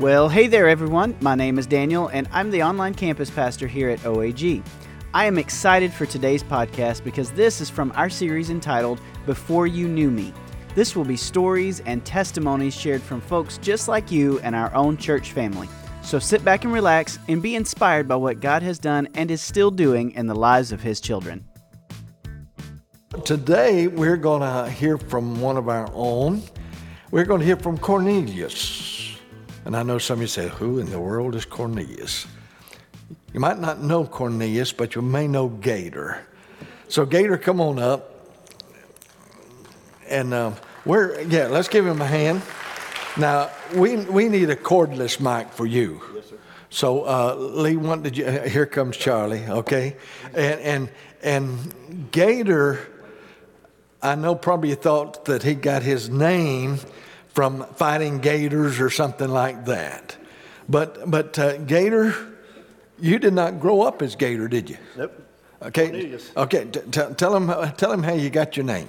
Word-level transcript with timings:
Well, 0.00 0.30
hey 0.30 0.46
there, 0.46 0.66
everyone. 0.66 1.14
My 1.20 1.34
name 1.34 1.58
is 1.58 1.66
Daniel, 1.66 2.08
and 2.08 2.26
I'm 2.32 2.50
the 2.50 2.62
online 2.62 2.94
campus 2.94 3.28
pastor 3.28 3.66
here 3.66 3.90
at 3.90 3.98
OAG. 3.98 4.64
I 5.12 5.26
am 5.26 5.36
excited 5.36 5.92
for 5.92 6.06
today's 6.06 6.42
podcast 6.42 7.04
because 7.04 7.30
this 7.32 7.60
is 7.60 7.68
from 7.68 7.92
our 7.94 8.08
series 8.08 8.48
entitled 8.48 8.98
Before 9.26 9.66
You 9.66 9.88
Knew 9.88 10.10
Me. 10.10 10.32
This 10.74 10.96
will 10.96 11.04
be 11.04 11.18
stories 11.18 11.80
and 11.80 12.02
testimonies 12.02 12.74
shared 12.74 13.02
from 13.02 13.20
folks 13.20 13.58
just 13.58 13.88
like 13.88 14.10
you 14.10 14.38
and 14.38 14.56
our 14.56 14.74
own 14.74 14.96
church 14.96 15.32
family. 15.32 15.68
So 16.00 16.18
sit 16.18 16.42
back 16.46 16.64
and 16.64 16.72
relax 16.72 17.18
and 17.28 17.42
be 17.42 17.54
inspired 17.54 18.08
by 18.08 18.16
what 18.16 18.40
God 18.40 18.62
has 18.62 18.78
done 18.78 19.06
and 19.12 19.30
is 19.30 19.42
still 19.42 19.70
doing 19.70 20.12
in 20.12 20.26
the 20.26 20.34
lives 20.34 20.72
of 20.72 20.80
His 20.80 21.02
children. 21.02 21.44
Today, 23.26 23.86
we're 23.86 24.16
going 24.16 24.40
to 24.40 24.70
hear 24.70 24.96
from 24.96 25.42
one 25.42 25.58
of 25.58 25.68
our 25.68 25.90
own. 25.92 26.42
We're 27.10 27.26
going 27.26 27.40
to 27.40 27.46
hear 27.46 27.56
from 27.56 27.76
Cornelius. 27.76 28.99
And 29.70 29.76
I 29.76 29.84
know 29.84 29.98
some 29.98 30.14
of 30.14 30.22
you 30.22 30.26
say, 30.26 30.48
Who 30.48 30.80
in 30.80 30.90
the 30.90 30.98
world 30.98 31.36
is 31.36 31.44
Cornelius? 31.44 32.26
You 33.32 33.38
might 33.38 33.60
not 33.60 33.80
know 33.80 34.04
Cornelius, 34.04 34.72
but 34.72 34.96
you 34.96 35.00
may 35.00 35.28
know 35.28 35.46
Gator. 35.46 36.26
So, 36.88 37.06
Gator, 37.06 37.38
come 37.38 37.60
on 37.60 37.78
up. 37.78 38.10
And 40.08 40.34
uh, 40.34 40.54
we're, 40.84 41.20
yeah, 41.20 41.46
let's 41.46 41.68
give 41.68 41.86
him 41.86 42.02
a 42.02 42.06
hand. 42.06 42.42
Now, 43.16 43.50
we, 43.76 43.94
we 44.06 44.28
need 44.28 44.50
a 44.50 44.56
cordless 44.56 45.20
mic 45.20 45.52
for 45.52 45.66
you. 45.66 46.02
Yes, 46.16 46.30
sir. 46.30 46.38
So, 46.70 47.04
uh, 47.04 47.36
Lee, 47.36 47.76
what 47.76 48.02
did 48.02 48.16
you, 48.16 48.28
here 48.28 48.66
comes 48.66 48.96
Charlie, 48.96 49.46
okay? 49.46 49.96
And, 50.34 50.60
and, 50.62 50.90
and 51.22 52.10
Gator, 52.10 52.88
I 54.02 54.16
know 54.16 54.34
probably 54.34 54.70
you 54.70 54.74
thought 54.74 55.26
that 55.26 55.44
he 55.44 55.54
got 55.54 55.84
his 55.84 56.10
name 56.10 56.80
from 57.32 57.64
fighting 57.74 58.18
gators 58.18 58.80
or 58.80 58.90
something 58.90 59.28
like 59.28 59.66
that. 59.66 60.16
But, 60.68 61.10
but 61.10 61.38
uh, 61.38 61.58
Gator, 61.58 62.14
you 62.98 63.18
did 63.18 63.34
not 63.34 63.60
grow 63.60 63.82
up 63.82 64.02
as 64.02 64.16
Gator, 64.16 64.48
did 64.48 64.70
you? 64.70 64.78
Nope. 64.96 65.26
Okay. 65.62 65.88
Cornelius. 65.88 66.30
Okay. 66.36 66.64
T- 66.64 66.80
t- 66.90 67.14
tell 67.16 67.36
him. 67.36 67.72
Tell 67.76 67.92
him 67.92 68.02
how 68.02 68.14
you 68.14 68.30
got 68.30 68.56
your 68.56 68.64
name. 68.64 68.88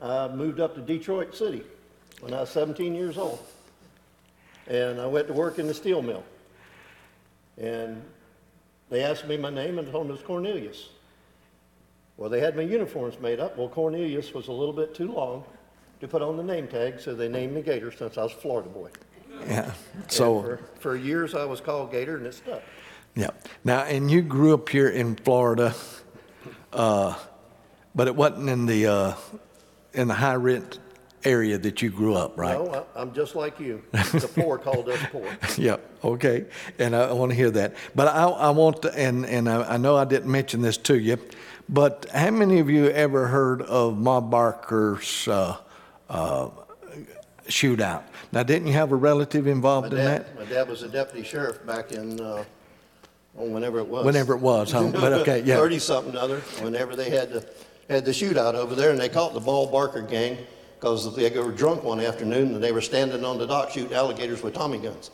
I 0.00 0.28
moved 0.28 0.60
up 0.60 0.74
to 0.74 0.80
Detroit 0.80 1.34
City 1.34 1.62
when 2.20 2.32
I 2.32 2.40
was 2.40 2.50
17 2.50 2.94
years 2.94 3.18
old. 3.18 3.38
And 4.66 5.00
I 5.00 5.06
went 5.06 5.26
to 5.28 5.32
work 5.32 5.58
in 5.58 5.66
the 5.66 5.74
steel 5.74 6.02
mill. 6.02 6.24
And 7.58 8.02
they 8.90 9.02
asked 9.02 9.26
me 9.26 9.36
my 9.36 9.50
name 9.50 9.78
and 9.78 9.90
told 9.90 10.06
me 10.06 10.10
it 10.10 10.16
was 10.16 10.22
Cornelius. 10.22 10.88
Well, 12.16 12.30
they 12.30 12.40
had 12.40 12.56
my 12.56 12.62
uniforms 12.62 13.20
made 13.20 13.40
up. 13.40 13.56
Well, 13.58 13.68
Cornelius 13.68 14.32
was 14.32 14.48
a 14.48 14.52
little 14.52 14.72
bit 14.72 14.94
too 14.94 15.12
long 15.12 15.44
to 16.00 16.08
put 16.08 16.22
on 16.22 16.36
the 16.36 16.42
name 16.42 16.68
tag, 16.68 17.00
so 17.00 17.14
they 17.14 17.28
named 17.28 17.54
me 17.54 17.62
Gator 17.62 17.90
since 17.90 18.18
I 18.18 18.22
was 18.22 18.32
a 18.32 18.36
Florida 18.36 18.68
boy. 18.68 18.90
Yeah. 19.46 19.72
And 19.94 20.10
So. 20.10 20.42
for, 20.42 20.60
for 20.78 20.96
years 20.96 21.34
I 21.34 21.44
was 21.44 21.60
called 21.60 21.90
Gator 21.92 22.16
and 22.16 22.26
it 22.26 22.34
stuck. 22.34 22.62
Yeah. 23.14 23.30
Now, 23.64 23.80
and 23.82 24.10
you 24.10 24.22
grew 24.22 24.54
up 24.54 24.68
here 24.68 24.88
in 24.88 25.16
Florida, 25.16 25.74
uh, 26.72 27.14
but 27.94 28.08
it 28.08 28.14
wasn't 28.14 28.48
in 28.50 28.66
the 28.66 28.86
uh, 28.86 29.14
in 29.94 30.08
the 30.08 30.14
high 30.14 30.34
rent 30.34 30.78
area 31.24 31.56
that 31.58 31.80
you 31.80 31.90
grew 31.90 32.14
up, 32.14 32.38
right? 32.38 32.58
No, 32.58 32.86
I, 32.94 33.00
I'm 33.00 33.12
just 33.14 33.34
like 33.34 33.58
you. 33.58 33.82
The 33.92 34.30
poor 34.34 34.58
called 34.66 34.88
us 34.88 35.00
poor. 35.10 35.26
Yeah, 35.56 35.78
okay. 36.04 36.44
And 36.78 36.94
I, 36.94 37.08
I 37.08 37.12
want 37.12 37.30
to 37.30 37.36
hear 37.36 37.50
that. 37.52 37.74
But 37.94 38.08
I, 38.08 38.24
I 38.24 38.50
want 38.50 38.82
to, 38.82 38.96
and, 38.96 39.26
and 39.26 39.48
I, 39.48 39.74
I 39.74 39.76
know 39.78 39.96
I 39.96 40.04
didn't 40.04 40.30
mention 40.30 40.60
this 40.60 40.76
to 40.78 40.98
you, 40.98 41.18
but 41.68 42.06
how 42.12 42.30
many 42.30 42.60
of 42.60 42.70
you 42.70 42.88
ever 42.90 43.26
heard 43.26 43.62
of 43.62 43.98
Ma 43.98 44.20
Barker's 44.20 45.26
uh, 45.26 45.56
uh, 46.08 46.48
shootout? 47.48 48.04
Now, 48.32 48.42
didn't 48.42 48.68
you 48.68 48.74
have 48.74 48.92
a 48.92 48.96
relative 48.96 49.46
involved 49.46 49.92
in 49.92 49.98
that? 49.98 50.36
my 50.36 50.44
dad 50.44 50.68
was 50.68 50.82
a 50.82 50.88
deputy 50.88 51.26
sheriff 51.26 51.64
back 51.66 51.92
in, 51.92 52.20
uh, 52.20 52.44
oh, 53.38 53.48
whenever 53.48 53.78
it 53.78 53.86
was. 53.86 54.04
Whenever 54.04 54.34
it 54.34 54.40
was, 54.40 54.72
huh? 54.72 54.90
But 54.92 55.12
okay, 55.12 55.42
yeah. 55.44 55.56
Thirty 55.56 55.78
something 55.78 56.16
other, 56.16 56.40
whenever 56.60 56.96
they 56.96 57.10
had 57.10 57.32
the, 57.32 57.48
had 57.88 58.04
the 58.04 58.10
shootout 58.12 58.54
over 58.54 58.74
there, 58.74 58.90
and 58.90 59.00
they 59.00 59.08
caught 59.08 59.34
the 59.34 59.40
Ma 59.40 59.66
Barker 59.66 60.02
gang, 60.02 60.38
because 60.78 61.14
they 61.16 61.30
were 61.30 61.52
drunk 61.52 61.82
one 61.84 62.00
afternoon, 62.00 62.54
and 62.54 62.62
they 62.62 62.72
were 62.72 62.80
standing 62.80 63.24
on 63.24 63.38
the 63.38 63.46
dock 63.46 63.70
shooting 63.70 63.94
alligators 63.94 64.42
with 64.42 64.54
Tommy 64.54 64.78
guns. 64.78 65.10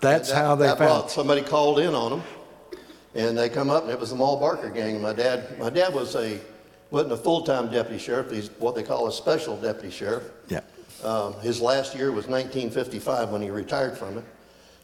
That's 0.00 0.28
That- 0.28 0.36
how 0.36 0.54
they 0.54 0.66
that 0.66 0.78
found 0.78 1.10
Somebody 1.10 1.40
called 1.42 1.78
in 1.78 1.94
on 1.94 2.10
them, 2.10 2.22
and 3.14 3.38
they 3.38 3.48
come 3.48 3.70
up, 3.70 3.84
and 3.84 3.92
it 3.92 3.98
was 3.98 4.10
the 4.10 4.16
Ma 4.16 4.36
Barker 4.36 4.68
gang. 4.68 5.00
My 5.00 5.12
dad, 5.12 5.58
my 5.58 5.70
dad 5.70 5.94
was 5.94 6.14
a, 6.14 6.38
wasn't 6.90 7.12
a 7.12 7.16
full-time 7.16 7.70
deputy 7.70 7.98
sheriff, 7.98 8.30
he's 8.30 8.48
what 8.58 8.74
they 8.74 8.82
call 8.82 9.08
a 9.08 9.12
special 9.12 9.56
deputy 9.56 9.90
sheriff. 9.90 10.24
Yeah. 10.48 10.60
Um, 11.02 11.34
His 11.40 11.60
last 11.60 11.94
year 11.94 12.12
was 12.12 12.26
1955 12.26 13.30
when 13.30 13.42
he 13.42 13.50
retired 13.50 13.96
from 13.96 14.18
it. 14.18 14.24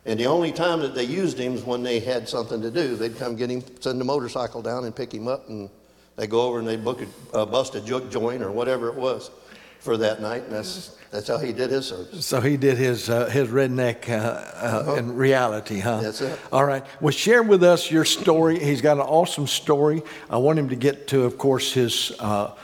And 0.06 0.18
the 0.18 0.26
only 0.26 0.50
time 0.50 0.80
that 0.80 0.94
they 0.94 1.04
used 1.04 1.38
him 1.38 1.52
was 1.52 1.64
when 1.64 1.82
they 1.82 2.00
had 2.00 2.28
something 2.28 2.60
to 2.62 2.70
do. 2.70 2.96
They'd 2.96 3.16
come 3.16 3.36
get 3.36 3.50
him, 3.50 3.62
send 3.80 4.00
the 4.00 4.04
motorcycle 4.04 4.62
down 4.62 4.84
and 4.84 4.96
pick 4.96 5.12
him 5.12 5.28
up, 5.28 5.48
and 5.48 5.68
they'd 6.16 6.30
go 6.30 6.42
over 6.42 6.58
and 6.58 6.66
they'd 6.66 6.84
book 6.84 7.02
a, 7.02 7.36
uh, 7.36 7.46
bust 7.46 7.74
a 7.74 7.80
juke 7.80 8.10
joint 8.10 8.42
or 8.42 8.50
whatever 8.50 8.88
it 8.88 8.94
was 8.94 9.30
for 9.80 9.96
that 9.96 10.20
night, 10.20 10.44
and 10.44 10.52
that's, 10.52 10.96
that's 11.10 11.28
how 11.28 11.38
he 11.38 11.52
did 11.52 11.70
his 11.70 11.86
service. 11.86 12.24
So 12.24 12.40
he 12.40 12.56
did 12.56 12.76
his 12.76 13.08
uh, 13.10 13.26
his 13.30 13.48
redneck 13.48 14.08
uh, 14.08 14.90
uh, 14.92 14.94
in 14.98 15.16
reality, 15.16 15.80
huh? 15.80 16.00
That's 16.00 16.20
it. 16.20 16.38
All 16.52 16.64
right. 16.64 16.84
Well, 17.00 17.10
share 17.10 17.42
with 17.42 17.64
us 17.64 17.90
your 17.90 18.04
story. 18.04 18.58
He's 18.58 18.82
got 18.82 18.98
an 18.98 19.02
awesome 19.02 19.46
story. 19.46 20.02
I 20.28 20.36
want 20.36 20.58
him 20.58 20.68
to 20.68 20.76
get 20.76 21.08
to, 21.08 21.24
of 21.24 21.38
course, 21.38 21.72
his 21.72 22.12
uh, 22.20 22.54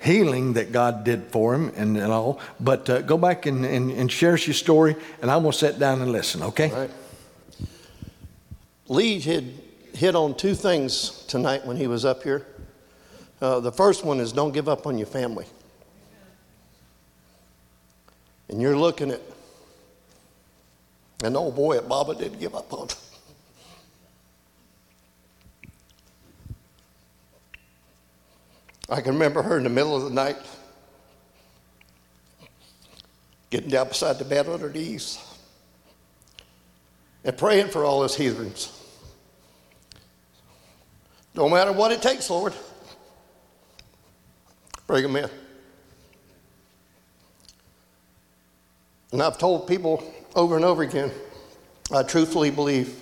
healing 0.00 0.52
that 0.54 0.72
God 0.72 1.04
did 1.04 1.24
for 1.28 1.54
him 1.54 1.72
and, 1.76 1.96
and 1.96 2.12
all. 2.12 2.40
But 2.60 2.90
uh, 2.90 3.02
go 3.02 3.16
back 3.16 3.46
and, 3.46 3.64
and, 3.64 3.90
and 3.90 4.10
share 4.12 4.36
your 4.36 4.54
story, 4.54 4.96
and 5.22 5.30
I'm 5.30 5.42
going 5.42 5.52
to 5.52 5.58
sit 5.58 5.78
down 5.78 6.02
and 6.02 6.12
listen, 6.12 6.42
okay? 6.42 6.70
All 6.70 6.80
right. 6.80 6.90
Lee 8.88 9.18
had 9.20 9.44
hit 9.94 10.14
on 10.14 10.34
two 10.34 10.54
things 10.54 11.24
tonight 11.26 11.64
when 11.64 11.76
he 11.76 11.86
was 11.86 12.04
up 12.04 12.22
here. 12.22 12.46
Uh, 13.40 13.60
the 13.60 13.72
first 13.72 14.04
one 14.04 14.20
is 14.20 14.32
don't 14.32 14.52
give 14.52 14.68
up 14.68 14.86
on 14.86 14.98
your 14.98 15.06
family. 15.06 15.46
And 18.54 18.62
you're 18.62 18.78
looking 18.78 19.10
at 19.10 19.20
an 21.24 21.34
old 21.34 21.54
oh 21.54 21.56
boy 21.56 21.80
Baba 21.80 22.14
didn't 22.14 22.38
give 22.38 22.54
up 22.54 22.72
on. 22.72 22.86
I 28.88 29.00
can 29.00 29.14
remember 29.14 29.42
her 29.42 29.56
in 29.56 29.64
the 29.64 29.70
middle 29.70 29.96
of 29.96 30.04
the 30.04 30.10
night 30.10 30.36
getting 33.50 33.70
down 33.70 33.88
beside 33.88 34.20
the 34.20 34.24
bed 34.24 34.46
on 34.46 34.60
her 34.60 34.70
knees 34.70 35.18
and 37.24 37.36
praying 37.36 37.70
for 37.70 37.84
all 37.84 38.04
us 38.04 38.14
heathens. 38.14 38.70
No 41.34 41.48
matter 41.48 41.72
what 41.72 41.90
it 41.90 42.00
takes, 42.00 42.30
Lord, 42.30 42.52
bring 44.86 45.02
them 45.02 45.16
in. 45.16 45.43
And 49.14 49.22
I've 49.22 49.38
told 49.38 49.68
people 49.68 50.02
over 50.34 50.56
and 50.56 50.64
over 50.64 50.82
again, 50.82 51.12
I 51.92 52.02
truthfully 52.02 52.50
believe 52.50 53.00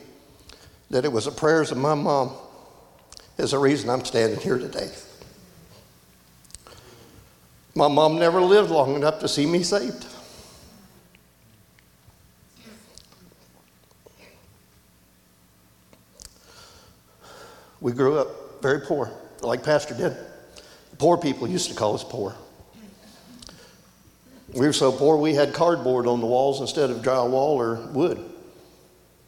that 0.91 1.07
it 1.07 1.09
was 1.11 1.25
the 1.25 1.31
prayers 1.31 1.73
of 1.73 1.79
my 1.79 1.95
mom 1.95 2.33
is 3.39 3.53
the 3.53 3.59
reason 3.59 3.89
I'm 3.89 4.05
standing 4.05 4.39
here 4.39 4.59
today. 4.59 4.91
My 7.75 7.89
mom 7.89 8.19
never 8.19 8.43
lived 8.43 8.69
long 8.71 8.95
enough 8.95 9.21
to 9.21 9.29
see 9.29 9.47
me 9.47 9.63
saved. 9.63 10.05
We 17.81 17.93
grew 17.93 18.19
up 18.19 18.61
very 18.61 18.83
poor, 18.83 19.11
like 19.41 19.65
Pastor 19.65 19.95
did. 19.95 20.15
Poor 20.99 21.17
people 21.17 21.49
used 21.49 21.71
to 21.71 21.75
call 21.75 21.95
us 21.95 22.05
poor. 22.05 22.37
We 24.55 24.67
were 24.67 24.73
so 24.73 24.93
poor 24.93 25.17
we 25.17 25.35
had 25.35 25.55
cardboard 25.55 26.07
on 26.07 26.21
the 26.21 26.27
walls 26.27 26.61
instead 26.61 26.91
of 26.91 26.99
drywall 26.99 27.57
or 27.57 27.77
wood. 27.93 28.23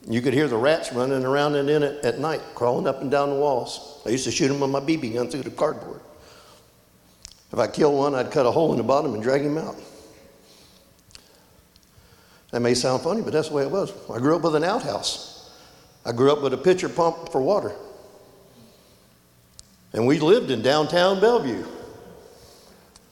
You 0.06 0.20
could 0.20 0.34
hear 0.34 0.48
the 0.48 0.56
rats 0.56 0.92
running 0.92 1.24
around 1.24 1.54
and 1.54 1.70
in 1.70 1.82
it 1.82 2.04
at 2.04 2.18
night, 2.18 2.42
crawling 2.54 2.86
up 2.86 3.00
and 3.00 3.10
down 3.10 3.30
the 3.30 3.36
walls. 3.36 4.02
I 4.04 4.10
used 4.10 4.24
to 4.24 4.30
shoot 4.30 4.48
them 4.48 4.60
with 4.60 4.70
my 4.70 4.80
BB 4.80 5.14
gun 5.14 5.28
through 5.28 5.42
the 5.42 5.50
cardboard. 5.50 6.02
If 7.52 7.58
I 7.58 7.66
killed 7.68 7.96
one, 7.96 8.14
I'd 8.14 8.30
cut 8.30 8.44
a 8.44 8.50
hole 8.50 8.72
in 8.72 8.76
the 8.76 8.84
bottom 8.84 9.14
and 9.14 9.22
drag 9.22 9.42
him 9.42 9.56
out. 9.56 9.76
That 12.50 12.60
may 12.60 12.74
sound 12.74 13.02
funny, 13.02 13.22
but 13.22 13.32
that's 13.32 13.48
the 13.48 13.54
way 13.54 13.62
it 13.62 13.70
was. 13.70 13.92
I 14.10 14.18
grew 14.18 14.36
up 14.36 14.42
with 14.42 14.54
an 14.56 14.64
outhouse. 14.64 15.50
I 16.04 16.12
grew 16.12 16.30
up 16.30 16.42
with 16.42 16.52
a 16.52 16.58
pitcher 16.58 16.88
pump 16.88 17.32
for 17.32 17.40
water. 17.40 17.72
And 19.94 20.06
we 20.06 20.18
lived 20.18 20.50
in 20.50 20.60
downtown 20.60 21.16
Belleview. 21.20 21.66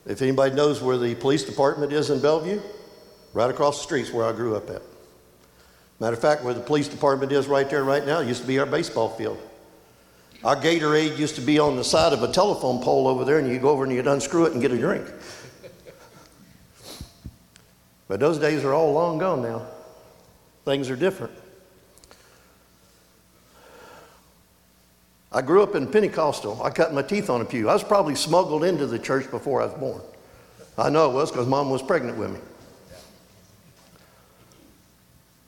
If 0.05 0.21
anybody 0.21 0.55
knows 0.55 0.83
where 0.83 0.99
the 0.99 1.15
police 1.15 1.45
department 1.45 1.93
is 1.93 2.11
in 2.11 2.19
Belleview, 2.19 2.63
right 3.33 3.51
across 3.51 3.79
the 3.79 3.85
street's 3.85 4.13
where 4.13 4.27
I 4.27 4.33
grew 4.33 4.57
up 4.57 4.69
at. 4.71 4.83
Matter 6.01 6.15
of 6.15 6.21
fact, 6.21 6.43
where 6.43 6.55
the 6.55 6.61
police 6.61 6.89
department 6.89 7.31
is 7.31 7.47
right 7.47 7.69
there 7.71 7.85
right 7.85 8.05
now 8.05 8.21
used 8.21 8.43
to 8.43 8.47
be 8.47 8.59
our 8.59 8.67
baseball 8.67 9.09
field. 9.11 9.39
Our 10.43 10.57
Gatorade 10.57 11.17
used 11.19 11.37
to 11.37 11.41
be 11.41 11.61
on 11.61 11.77
the 11.77 11.85
side 11.85 12.13
of 12.13 12.25
a 12.25 12.33
telephone 12.33 12.83
pole 12.83 13.07
over 13.07 13.25
there, 13.25 13.39
and 13.39 13.49
you 13.49 13.61
go 13.61 13.69
over 13.69 13.85
and 13.85 13.93
you'd 13.93 14.09
unscrew 14.09 14.47
it 14.47 14.53
and 14.53 14.61
get 14.61 14.73
a 14.73 14.79
drink. 14.79 15.07
But 18.09 18.19
those 18.19 18.39
days 18.39 18.65
are 18.65 18.75
all 18.75 18.93
long 18.93 19.19
gone 19.19 19.43
now. 19.43 19.67
things 20.65 20.91
are 20.91 20.97
different. 20.97 21.33
I 25.35 25.41
grew 25.41 25.63
up 25.63 25.75
in 25.75 25.87
Pentecostal. 25.87 26.63
I 26.63 26.71
cut 26.71 26.93
my 26.93 27.03
teeth 27.03 27.31
on 27.31 27.41
a 27.41 27.45
pew. 27.45 27.69
I 27.69 27.73
was 27.73 27.83
probably 27.83 28.15
smuggled 28.15 28.65
into 28.65 28.87
the 28.87 28.99
church 28.99 29.31
before 29.31 29.63
I 29.63 29.67
was 29.67 29.75
born. 29.75 30.03
I 30.77 30.91
know 30.91 31.11
it 31.11 31.15
was 31.15 31.31
because 31.31 31.47
mom 31.47 31.71
was 31.71 31.83
pregnant 31.83 32.19
with 32.19 32.33
me. 32.33 32.41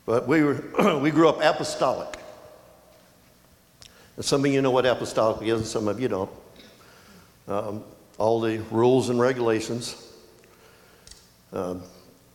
But 0.06 0.26
we, 0.26 0.42
were, 0.42 0.62
we 1.02 1.10
grew 1.10 1.28
up 1.28 1.38
apostolic. 1.42 2.18
And 4.16 4.24
some 4.24 4.44
of 4.44 4.50
you 4.50 4.62
know 4.62 4.70
what 4.70 4.86
apostolic 4.86 5.46
is, 5.46 5.60
and 5.60 5.66
some 5.66 5.88
of 5.88 6.00
you 6.00 6.08
don't. 6.08 6.30
Um, 7.46 7.84
all 8.16 8.40
the 8.40 8.58
rules 8.70 9.10
and 9.10 9.20
regulations. 9.20 10.00
Um, 11.52 11.82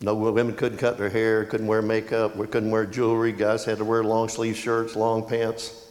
no 0.01 0.13
women 0.13 0.55
couldn't 0.55 0.77
cut 0.77 0.97
their 0.97 1.09
hair, 1.09 1.45
couldn't 1.45 1.67
wear 1.67 1.81
makeup, 1.81 2.35
couldn't 2.51 2.71
wear 2.71 2.85
jewelry. 2.85 3.31
Guys 3.31 3.65
had 3.65 3.79
to 3.79 3.85
wear 3.85 4.03
long 4.03 4.29
sleeve 4.29 4.55
shirts, 4.55 4.95
long 4.95 5.27
pants. 5.27 5.88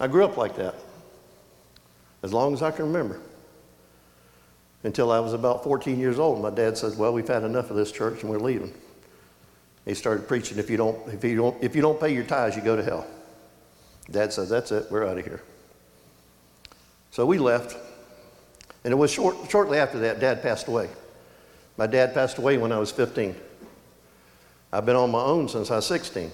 I 0.00 0.06
grew 0.06 0.24
up 0.24 0.36
like 0.36 0.56
that, 0.56 0.74
as 2.22 2.32
long 2.32 2.52
as 2.52 2.62
I 2.62 2.70
can 2.70 2.86
remember. 2.86 3.20
Until 4.84 5.10
I 5.10 5.18
was 5.18 5.32
about 5.32 5.64
14 5.64 5.98
years 5.98 6.18
old, 6.18 6.40
my 6.40 6.50
dad 6.50 6.78
said, 6.78 6.96
"Well, 6.96 7.12
we've 7.12 7.26
had 7.26 7.42
enough 7.42 7.70
of 7.70 7.76
this 7.76 7.90
church, 7.90 8.22
and 8.22 8.30
we're 8.30 8.38
leaving." 8.38 8.72
He 9.84 9.94
started 9.94 10.28
preaching, 10.28 10.58
"If 10.58 10.70
you 10.70 10.76
don't, 10.76 11.12
if 11.12 11.24
you 11.24 11.36
don't, 11.36 11.62
if 11.62 11.74
you 11.74 11.82
don't 11.82 11.98
pay 11.98 12.12
your 12.12 12.24
tithes, 12.24 12.54
you 12.54 12.62
go 12.62 12.76
to 12.76 12.82
hell." 12.82 13.06
Dad 14.10 14.32
said, 14.32 14.48
"That's 14.48 14.70
it, 14.70 14.90
we're 14.90 15.04
out 15.04 15.18
of 15.18 15.24
here." 15.24 15.42
So 17.10 17.26
we 17.26 17.38
left, 17.38 17.76
and 18.84 18.92
it 18.92 18.96
was 18.96 19.10
short, 19.10 19.36
shortly 19.48 19.78
after 19.78 19.98
that, 20.00 20.20
Dad 20.20 20.42
passed 20.42 20.68
away. 20.68 20.90
My 21.76 21.86
dad 21.86 22.14
passed 22.14 22.38
away 22.38 22.56
when 22.58 22.70
I 22.70 22.78
was 22.78 22.92
15. 22.92 23.34
I've 24.72 24.86
been 24.86 24.96
on 24.96 25.10
my 25.10 25.22
own 25.22 25.48
since 25.48 25.70
I 25.70 25.76
was 25.76 25.86
16. 25.86 26.30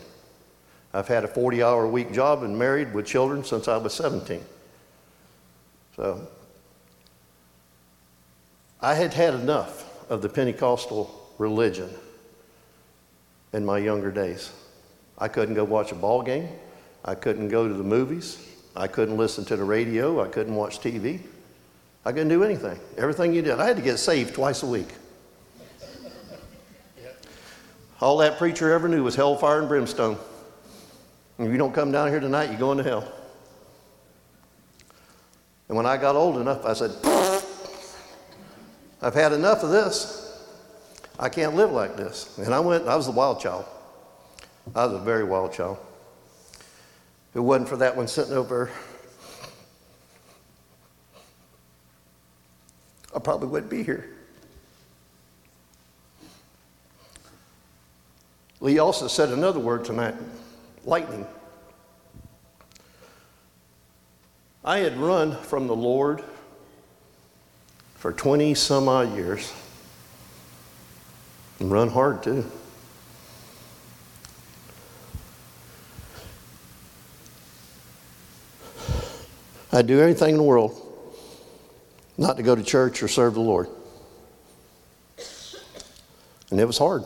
I've 0.94 1.08
had 1.08 1.24
a 1.24 1.28
40 1.28 1.60
hour 1.60 1.84
a 1.84 1.88
week 1.88 2.12
job 2.12 2.44
and 2.44 2.56
married 2.56 2.94
with 2.94 3.04
children 3.04 3.42
since 3.42 3.66
I 3.66 3.76
was 3.76 3.92
17. 3.94 4.40
So 5.96 6.28
I 8.80 8.94
had 8.94 9.12
had 9.12 9.34
enough 9.34 10.08
of 10.08 10.22
the 10.22 10.28
Pentecostal 10.28 11.12
religion 11.36 11.90
in 13.52 13.66
my 13.66 13.78
younger 13.78 14.12
days. 14.12 14.52
I 15.18 15.26
couldn't 15.26 15.56
go 15.56 15.64
watch 15.64 15.90
a 15.90 15.96
ball 15.96 16.22
game. 16.22 16.48
I 17.04 17.16
couldn't 17.16 17.48
go 17.48 17.66
to 17.66 17.74
the 17.74 17.82
movies. 17.82 18.38
I 18.76 18.86
couldn't 18.86 19.16
listen 19.16 19.44
to 19.46 19.56
the 19.56 19.64
radio. 19.64 20.22
I 20.22 20.28
couldn't 20.28 20.54
watch 20.54 20.78
TV. 20.78 21.20
I 22.04 22.12
couldn't 22.12 22.28
do 22.28 22.44
anything. 22.44 22.78
Everything 22.96 23.34
you 23.34 23.42
did. 23.42 23.58
I 23.58 23.66
had 23.66 23.76
to 23.76 23.82
get 23.82 23.98
saved 23.98 24.34
twice 24.34 24.62
a 24.62 24.66
week. 24.66 24.88
All 28.00 28.18
that 28.18 28.38
preacher 28.38 28.72
ever 28.72 28.86
knew 28.86 29.02
was 29.02 29.16
hellfire 29.16 29.58
and 29.58 29.68
brimstone. 29.68 30.18
If 31.38 31.50
you 31.50 31.58
don't 31.58 31.74
come 31.74 31.90
down 31.90 32.08
here 32.08 32.20
tonight, 32.20 32.50
you're 32.50 32.58
going 32.58 32.78
to 32.78 32.84
hell. 32.84 33.12
And 35.68 35.76
when 35.76 35.86
I 35.86 35.96
got 35.96 36.14
old 36.14 36.38
enough, 36.38 36.64
I 36.64 36.74
said, 36.74 36.92
I've 39.02 39.14
had 39.14 39.32
enough 39.32 39.62
of 39.64 39.70
this. 39.70 40.20
I 41.18 41.28
can't 41.28 41.54
live 41.54 41.72
like 41.72 41.96
this. 41.96 42.38
And 42.38 42.54
I 42.54 42.60
went, 42.60 42.86
I 42.86 42.94
was 42.94 43.08
a 43.08 43.12
wild 43.12 43.40
child. 43.40 43.64
I 44.74 44.86
was 44.86 44.94
a 44.94 45.04
very 45.04 45.24
wild 45.24 45.52
child. 45.52 45.78
If 47.30 47.36
it 47.36 47.40
wasn't 47.40 47.68
for 47.68 47.76
that 47.78 47.96
one 47.96 48.06
sitting 48.06 48.34
over, 48.34 48.70
I 53.14 53.18
probably 53.18 53.48
wouldn't 53.48 53.70
be 53.70 53.82
here. 53.82 54.08
Lee 58.60 58.78
also 58.78 59.08
said 59.08 59.30
another 59.30 59.58
word 59.58 59.84
tonight 59.84 60.14
lightning. 60.84 61.26
I 64.64 64.78
had 64.78 64.96
run 64.96 65.36
from 65.36 65.66
the 65.66 65.76
Lord 65.76 66.22
for 67.96 68.12
20 68.12 68.54
some 68.54 68.88
odd 68.88 69.14
years 69.14 69.52
and 71.60 71.70
run 71.70 71.88
hard 71.88 72.22
too. 72.22 72.44
I'd 79.72 79.86
do 79.86 80.00
anything 80.00 80.30
in 80.30 80.36
the 80.36 80.42
world 80.42 80.80
not 82.16 82.36
to 82.36 82.42
go 82.42 82.54
to 82.54 82.62
church 82.62 83.02
or 83.02 83.08
serve 83.08 83.34
the 83.34 83.40
Lord. 83.40 83.68
And 86.50 86.60
it 86.60 86.64
was 86.64 86.78
hard. 86.78 87.02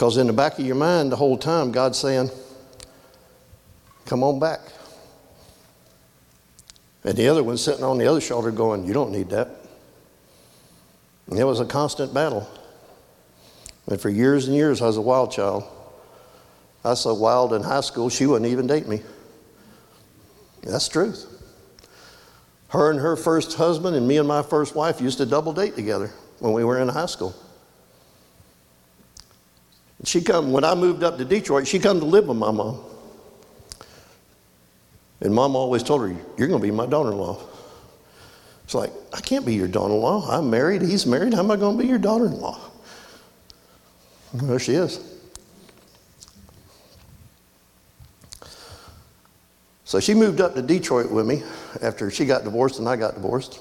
Because 0.00 0.16
in 0.16 0.28
the 0.28 0.32
back 0.32 0.58
of 0.58 0.64
your 0.64 0.76
mind, 0.76 1.12
the 1.12 1.16
whole 1.16 1.36
time, 1.36 1.72
God's 1.72 1.98
saying, 1.98 2.30
Come 4.06 4.24
on 4.24 4.38
back. 4.38 4.60
And 7.04 7.14
the 7.18 7.28
other 7.28 7.44
one 7.44 7.58
sitting 7.58 7.84
on 7.84 7.98
the 7.98 8.06
other 8.06 8.22
shoulder 8.22 8.50
going, 8.50 8.86
You 8.86 8.94
don't 8.94 9.12
need 9.12 9.28
that. 9.28 9.50
And 11.28 11.38
it 11.38 11.44
was 11.44 11.60
a 11.60 11.66
constant 11.66 12.14
battle. 12.14 12.48
And 13.88 14.00
for 14.00 14.08
years 14.08 14.46
and 14.46 14.56
years, 14.56 14.80
I 14.80 14.86
was 14.86 14.96
a 14.96 15.02
wild 15.02 15.32
child. 15.32 15.64
I 16.82 16.88
was 16.88 17.02
so 17.02 17.12
wild 17.12 17.52
in 17.52 17.62
high 17.62 17.82
school, 17.82 18.08
she 18.08 18.24
wouldn't 18.24 18.50
even 18.50 18.66
date 18.66 18.88
me. 18.88 19.02
That's 20.62 20.88
truth. 20.88 21.26
Her 22.68 22.90
and 22.90 23.00
her 23.00 23.16
first 23.16 23.58
husband 23.58 23.96
and 23.96 24.08
me 24.08 24.16
and 24.16 24.26
my 24.26 24.40
first 24.40 24.74
wife 24.74 25.02
used 25.02 25.18
to 25.18 25.26
double 25.26 25.52
date 25.52 25.76
together 25.76 26.10
when 26.38 26.54
we 26.54 26.64
were 26.64 26.80
in 26.80 26.88
high 26.88 27.04
school. 27.04 27.34
She 30.04 30.22
come 30.22 30.52
when 30.52 30.64
I 30.64 30.74
moved 30.74 31.02
up 31.02 31.18
to 31.18 31.24
Detroit. 31.24 31.66
She 31.66 31.78
come 31.78 32.00
to 32.00 32.06
live 32.06 32.26
with 32.26 32.36
my 32.36 32.50
mom, 32.50 32.80
and 35.20 35.34
mom 35.34 35.54
always 35.56 35.82
told 35.82 36.02
her, 36.02 36.16
"You're 36.38 36.48
going 36.48 36.60
to 36.60 36.66
be 36.66 36.70
my 36.70 36.86
daughter-in-law." 36.86 37.38
It's 38.64 38.74
like 38.74 38.92
I 39.12 39.20
can't 39.20 39.44
be 39.44 39.54
your 39.54 39.68
daughter-in-law. 39.68 40.30
I'm 40.30 40.48
married. 40.48 40.82
He's 40.82 41.04
married. 41.04 41.34
How 41.34 41.40
am 41.40 41.50
I 41.50 41.56
going 41.56 41.76
to 41.76 41.82
be 41.82 41.88
your 41.88 41.98
daughter-in-law? 41.98 42.58
There 44.34 44.58
she 44.58 44.74
is. 44.74 45.00
So 49.84 49.98
she 49.98 50.14
moved 50.14 50.40
up 50.40 50.54
to 50.54 50.62
Detroit 50.62 51.10
with 51.10 51.26
me 51.26 51.42
after 51.82 52.12
she 52.12 52.24
got 52.24 52.44
divorced 52.44 52.78
and 52.78 52.88
I 52.88 52.94
got 52.94 53.14
divorced. 53.14 53.60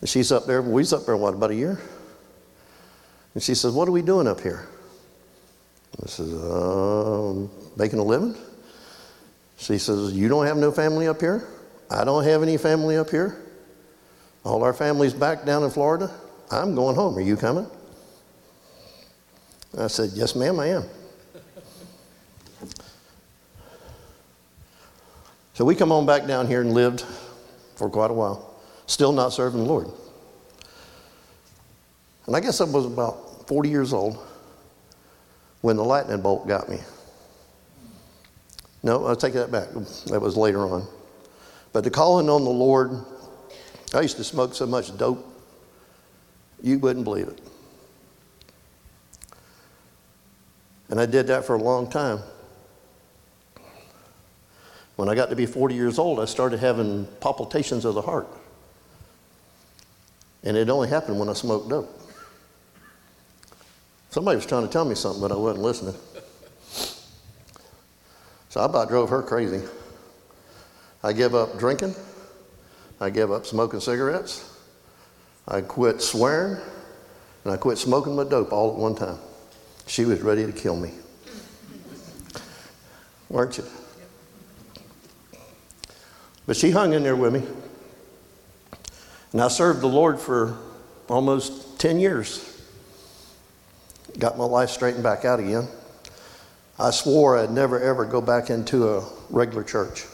And 0.00 0.08
she's 0.08 0.32
up 0.32 0.46
there, 0.46 0.60
we 0.60 0.72
was 0.72 0.92
up 0.92 1.06
there, 1.06 1.16
what, 1.16 1.34
about 1.34 1.52
a 1.52 1.54
year? 1.54 1.80
And 3.34 3.42
she 3.42 3.54
says, 3.54 3.72
What 3.72 3.86
are 3.86 3.92
we 3.92 4.02
doing 4.02 4.26
up 4.26 4.40
here? 4.40 4.66
I 6.02 6.06
says, 6.06 6.32
um, 6.32 7.50
Making 7.76 7.98
a 7.98 8.04
living? 8.04 8.36
She 9.56 9.78
says, 9.78 10.12
You 10.12 10.28
don't 10.28 10.46
have 10.46 10.56
no 10.56 10.72
family 10.72 11.08
up 11.08 11.20
here? 11.20 11.46
I 11.90 12.04
don't 12.04 12.24
have 12.24 12.42
any 12.42 12.56
family 12.56 12.96
up 12.96 13.10
here. 13.10 13.40
All 14.44 14.62
our 14.62 14.72
family's 14.72 15.14
back 15.14 15.44
down 15.44 15.62
in 15.62 15.70
Florida. 15.70 16.10
I'm 16.50 16.74
going 16.74 16.96
home. 16.96 17.16
Are 17.16 17.20
you 17.22 17.36
coming? 17.36 17.66
I 19.78 19.86
said, 19.86 20.10
Yes, 20.14 20.34
ma'am, 20.34 20.58
I 20.60 20.66
am. 20.68 20.84
So 25.54 25.64
we 25.64 25.76
come 25.76 25.92
on 25.92 26.04
back 26.04 26.26
down 26.26 26.48
here 26.48 26.60
and 26.60 26.72
lived 26.72 27.04
for 27.76 27.88
quite 27.88 28.10
a 28.10 28.14
while, 28.14 28.60
still 28.86 29.12
not 29.12 29.32
serving 29.32 29.62
the 29.62 29.68
Lord. 29.68 29.88
And 32.26 32.34
I 32.34 32.40
guess 32.40 32.60
I 32.60 32.64
was 32.64 32.86
about 32.86 33.46
40 33.46 33.68
years 33.68 33.92
old 33.92 34.18
when 35.64 35.78
the 35.78 35.82
lightning 35.82 36.20
bolt 36.20 36.46
got 36.46 36.68
me. 36.68 36.78
No, 38.82 39.06
I'll 39.06 39.16
take 39.16 39.32
that 39.32 39.50
back. 39.50 39.70
That 40.08 40.20
was 40.20 40.36
later 40.36 40.60
on. 40.66 40.86
But 41.72 41.84
the 41.84 41.90
calling 41.90 42.28
on 42.28 42.44
the 42.44 42.50
Lord, 42.50 43.02
I 43.94 44.02
used 44.02 44.18
to 44.18 44.24
smoke 44.24 44.54
so 44.54 44.66
much 44.66 44.94
dope, 44.98 45.26
you 46.62 46.78
wouldn't 46.78 47.04
believe 47.04 47.28
it. 47.28 47.40
And 50.90 51.00
I 51.00 51.06
did 51.06 51.28
that 51.28 51.46
for 51.46 51.54
a 51.54 51.62
long 51.62 51.88
time. 51.88 52.18
When 54.96 55.08
I 55.08 55.14
got 55.14 55.30
to 55.30 55.36
be 55.36 55.46
40 55.46 55.74
years 55.74 55.98
old, 55.98 56.20
I 56.20 56.26
started 56.26 56.60
having 56.60 57.06
palpitations 57.20 57.86
of 57.86 57.94
the 57.94 58.02
heart. 58.02 58.28
And 60.42 60.58
it 60.58 60.68
only 60.68 60.90
happened 60.90 61.18
when 61.18 61.30
I 61.30 61.32
smoked 61.32 61.70
dope. 61.70 62.03
Somebody 64.14 64.36
was 64.36 64.46
trying 64.46 64.64
to 64.64 64.72
tell 64.72 64.84
me 64.84 64.94
something, 64.94 65.20
but 65.20 65.32
I 65.32 65.34
wasn't 65.34 65.64
listening. 65.64 65.94
So 68.48 68.60
I 68.60 68.66
about 68.66 68.88
drove 68.88 69.10
her 69.10 69.24
crazy. 69.24 69.60
I 71.02 71.12
gave 71.12 71.34
up 71.34 71.58
drinking. 71.58 71.96
I 73.00 73.10
gave 73.10 73.32
up 73.32 73.44
smoking 73.44 73.80
cigarettes. 73.80 74.56
I 75.48 75.62
quit 75.62 76.00
swearing. 76.00 76.62
And 77.42 77.52
I 77.52 77.56
quit 77.56 77.76
smoking 77.76 78.14
my 78.14 78.22
dope 78.22 78.52
all 78.52 78.70
at 78.70 78.76
one 78.76 78.94
time. 78.94 79.18
She 79.88 80.04
was 80.04 80.20
ready 80.20 80.46
to 80.46 80.52
kill 80.52 80.76
me. 80.76 80.92
Weren't 83.28 83.58
you? 83.58 83.64
But 86.46 86.56
she 86.56 86.70
hung 86.70 86.92
in 86.92 87.02
there 87.02 87.16
with 87.16 87.32
me. 87.32 87.42
And 89.32 89.42
I 89.42 89.48
served 89.48 89.80
the 89.80 89.88
Lord 89.88 90.20
for 90.20 90.56
almost 91.08 91.80
10 91.80 91.98
years. 91.98 92.53
Got 94.18 94.38
my 94.38 94.44
life 94.44 94.70
straightened 94.70 95.02
back 95.02 95.24
out 95.24 95.40
again. 95.40 95.68
I 96.78 96.90
swore 96.90 97.38
I'd 97.38 97.50
never 97.50 97.80
ever 97.80 98.04
go 98.04 98.20
back 98.20 98.50
into 98.50 98.88
a 98.88 99.08
regular 99.30 99.62
church. 99.62 100.04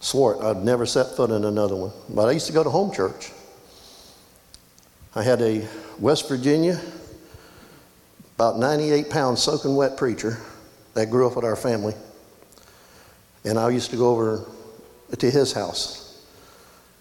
Swore 0.00 0.34
it. 0.34 0.42
I'd 0.42 0.64
never 0.64 0.86
set 0.86 1.16
foot 1.16 1.30
in 1.30 1.44
another 1.44 1.76
one. 1.76 1.92
But 2.08 2.28
I 2.28 2.32
used 2.32 2.46
to 2.46 2.52
go 2.52 2.62
to 2.62 2.70
home 2.70 2.92
church. 2.92 3.32
I 5.14 5.22
had 5.22 5.42
a 5.42 5.66
West 5.98 6.28
Virginia, 6.28 6.80
about 8.36 8.58
98 8.58 9.10
pound 9.10 9.38
soaking 9.38 9.74
wet 9.74 9.96
preacher 9.96 10.38
that 10.94 11.10
grew 11.10 11.26
up 11.26 11.36
with 11.36 11.44
our 11.44 11.56
family. 11.56 11.94
And 13.44 13.58
I 13.58 13.68
used 13.70 13.90
to 13.90 13.96
go 13.96 14.10
over 14.10 14.46
to 15.16 15.30
his 15.30 15.52
house 15.52 16.24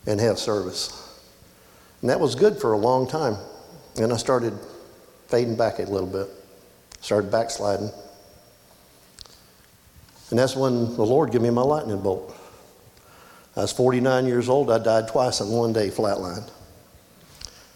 and 0.06 0.20
have 0.20 0.40
service. 0.40 1.22
And 2.02 2.10
that 2.10 2.20
was 2.20 2.36
good 2.36 2.58
for 2.58 2.74
a 2.74 2.78
long 2.78 3.08
time. 3.08 3.38
And 3.98 4.12
I 4.12 4.18
started 4.18 4.58
fading 5.28 5.56
back 5.56 5.80
a 5.80 5.84
little 5.84 6.08
bit, 6.08 6.28
started 7.02 7.32
backsliding. 7.32 7.92
And 10.30 10.40
that's 10.40 10.56
when 10.56 10.96
the 10.96 11.06
Lord 11.06 11.32
gave 11.32 11.42
me 11.42 11.50
my 11.50 11.62
lightning 11.62 12.02
bolt. 12.02 12.36
I 13.56 13.62
was 13.62 13.72
49 13.72 14.26
years 14.26 14.50
old. 14.50 14.70
I 14.70 14.78
died 14.78 15.08
twice 15.08 15.40
in 15.40 15.50
one 15.50 15.74
day, 15.74 15.90
flatlined. 15.90 16.50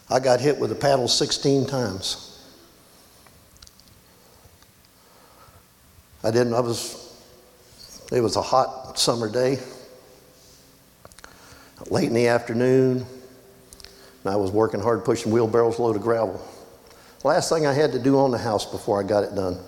I 0.09 0.19
got 0.19 0.41
hit 0.41 0.59
with 0.59 0.71
a 0.71 0.75
paddle 0.75 1.07
16 1.07 1.65
times. 1.65 2.27
I 6.23 6.29
didn't, 6.29 6.53
I 6.53 6.59
was, 6.59 7.15
it 8.11 8.21
was 8.21 8.35
a 8.35 8.41
hot 8.41 8.99
summer 8.99 9.31
day, 9.31 9.57
late 11.89 12.09
in 12.09 12.13
the 12.13 12.27
afternoon, 12.27 13.05
and 14.23 14.31
I 14.31 14.35
was 14.35 14.51
working 14.51 14.81
hard 14.81 15.03
pushing 15.03 15.31
wheelbarrows 15.31 15.79
load 15.79 15.95
of 15.95 16.03
gravel. 16.03 16.45
Last 17.23 17.49
thing 17.49 17.67
I 17.67 17.73
had 17.73 17.91
to 17.91 17.99
do 17.99 18.17
on 18.17 18.31
the 18.31 18.37
house 18.37 18.65
before 18.65 18.99
I 18.99 19.03
got 19.03 19.23
it 19.23 19.35
done 19.35 19.59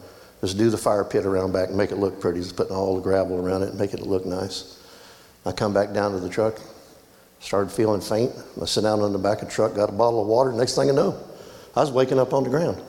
was 0.42 0.54
do 0.54 0.70
the 0.70 0.78
fire 0.78 1.04
pit 1.04 1.26
around 1.26 1.54
back 1.54 1.70
and 1.70 1.78
make 1.78 1.92
it 1.92 1.98
look 1.98 2.20
pretty, 2.20 2.40
just 2.40 2.58
putting 2.58 2.76
all 2.76 2.96
the 2.96 3.02
gravel 3.02 3.40
around 3.40 3.64
it 3.64 3.70
and 3.70 3.80
making 3.80 4.00
it 4.00 4.08
look 4.08 4.26
nice. 4.26 4.80
I 5.46 5.52
come 5.52 5.74
back 5.74 5.94
down 5.94 6.12
to 6.14 6.20
the 6.20 6.30
truck, 6.30 6.60
started 7.40 7.72
feeling 7.72 8.02
faint. 8.02 8.32
I 8.62 8.66
sit 8.66 8.82
down 8.82 9.02
on 9.02 9.14
the 9.14 9.20
back 9.20 9.42
of 9.42 9.50
the 9.50 9.54
truck, 9.54 9.76
got 9.76 9.90
a 9.90 9.94
bottle 9.94 10.22
of 10.22 10.28
water. 10.28 10.52
Next 10.52 10.76
thing 10.76 10.90
I 10.90 10.94
know, 10.94 11.18
I 11.76 11.82
was 11.82 11.92
waking 11.92 12.20
up 12.20 12.34
on 12.34 12.44
the 12.44 12.50
ground. 12.50 12.82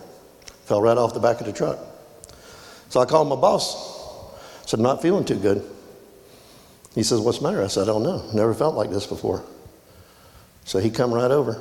Fell 0.65 0.81
right 0.81 0.97
off 0.97 1.13
the 1.13 1.21
back 1.21 1.41
of 1.41 1.47
the 1.47 1.53
truck. 1.53 1.79
So 2.89 3.01
I 3.01 3.05
called 3.05 3.29
my 3.29 3.37
boss. 3.37 3.93
Said, 4.67 4.81
I'm 4.81 4.85
not 4.85 5.03
feeling 5.03 5.25
too 5.25 5.39
good. 5.39 5.63
He 6.95 7.03
says, 7.03 7.21
What's 7.21 7.39
the 7.39 7.45
matter? 7.45 7.63
I 7.63 7.67
said, 7.67 7.83
I 7.83 7.87
don't 7.87 8.03
know. 8.03 8.25
Never 8.33 8.55
felt 8.55 8.75
like 8.75 8.91
this 8.91 9.07
before. 9.07 9.45
So 10.65 10.79
he 10.79 10.91
come 10.91 11.13
right 11.13 11.31
over. 11.31 11.61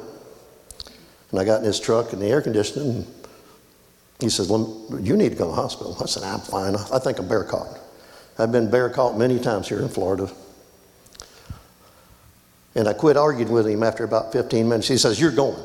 And 1.34 1.42
I 1.42 1.46
got 1.46 1.62
in 1.62 1.66
his 1.66 1.80
truck 1.80 2.14
and 2.14 2.22
the 2.22 2.28
air 2.28 2.44
conditioning. 2.44 3.08
He 4.20 4.30
says, 4.30 4.50
You 4.50 5.18
need 5.18 5.30
to 5.30 5.36
go 5.36 5.46
to 5.46 5.50
the 5.50 5.56
hospital. 5.56 5.98
I 6.00 6.06
said, 6.06 6.22
I'm 6.22 6.40
fine. 6.40 6.76
I 6.76 7.00
think 7.00 7.18
I'm 7.18 7.28
bear 7.28 7.44
caught. 7.44 7.80
I've 8.38 8.52
been 8.52 8.70
bear 8.70 8.88
caught 8.88 9.18
many 9.18 9.40
times 9.40 9.68
here 9.68 9.82
in 9.82 9.90
Florida. 9.90 10.32
And 12.76 12.88
I 12.88 12.94
quit 12.94 13.18
arguing 13.18 13.52
with 13.52 13.68
him 13.68 13.82
after 13.82 14.04
about 14.04 14.32
15 14.32 14.70
minutes. 14.70 14.88
He 14.88 14.98
says, 15.00 15.20
You're 15.20 15.32
going. 15.32 15.58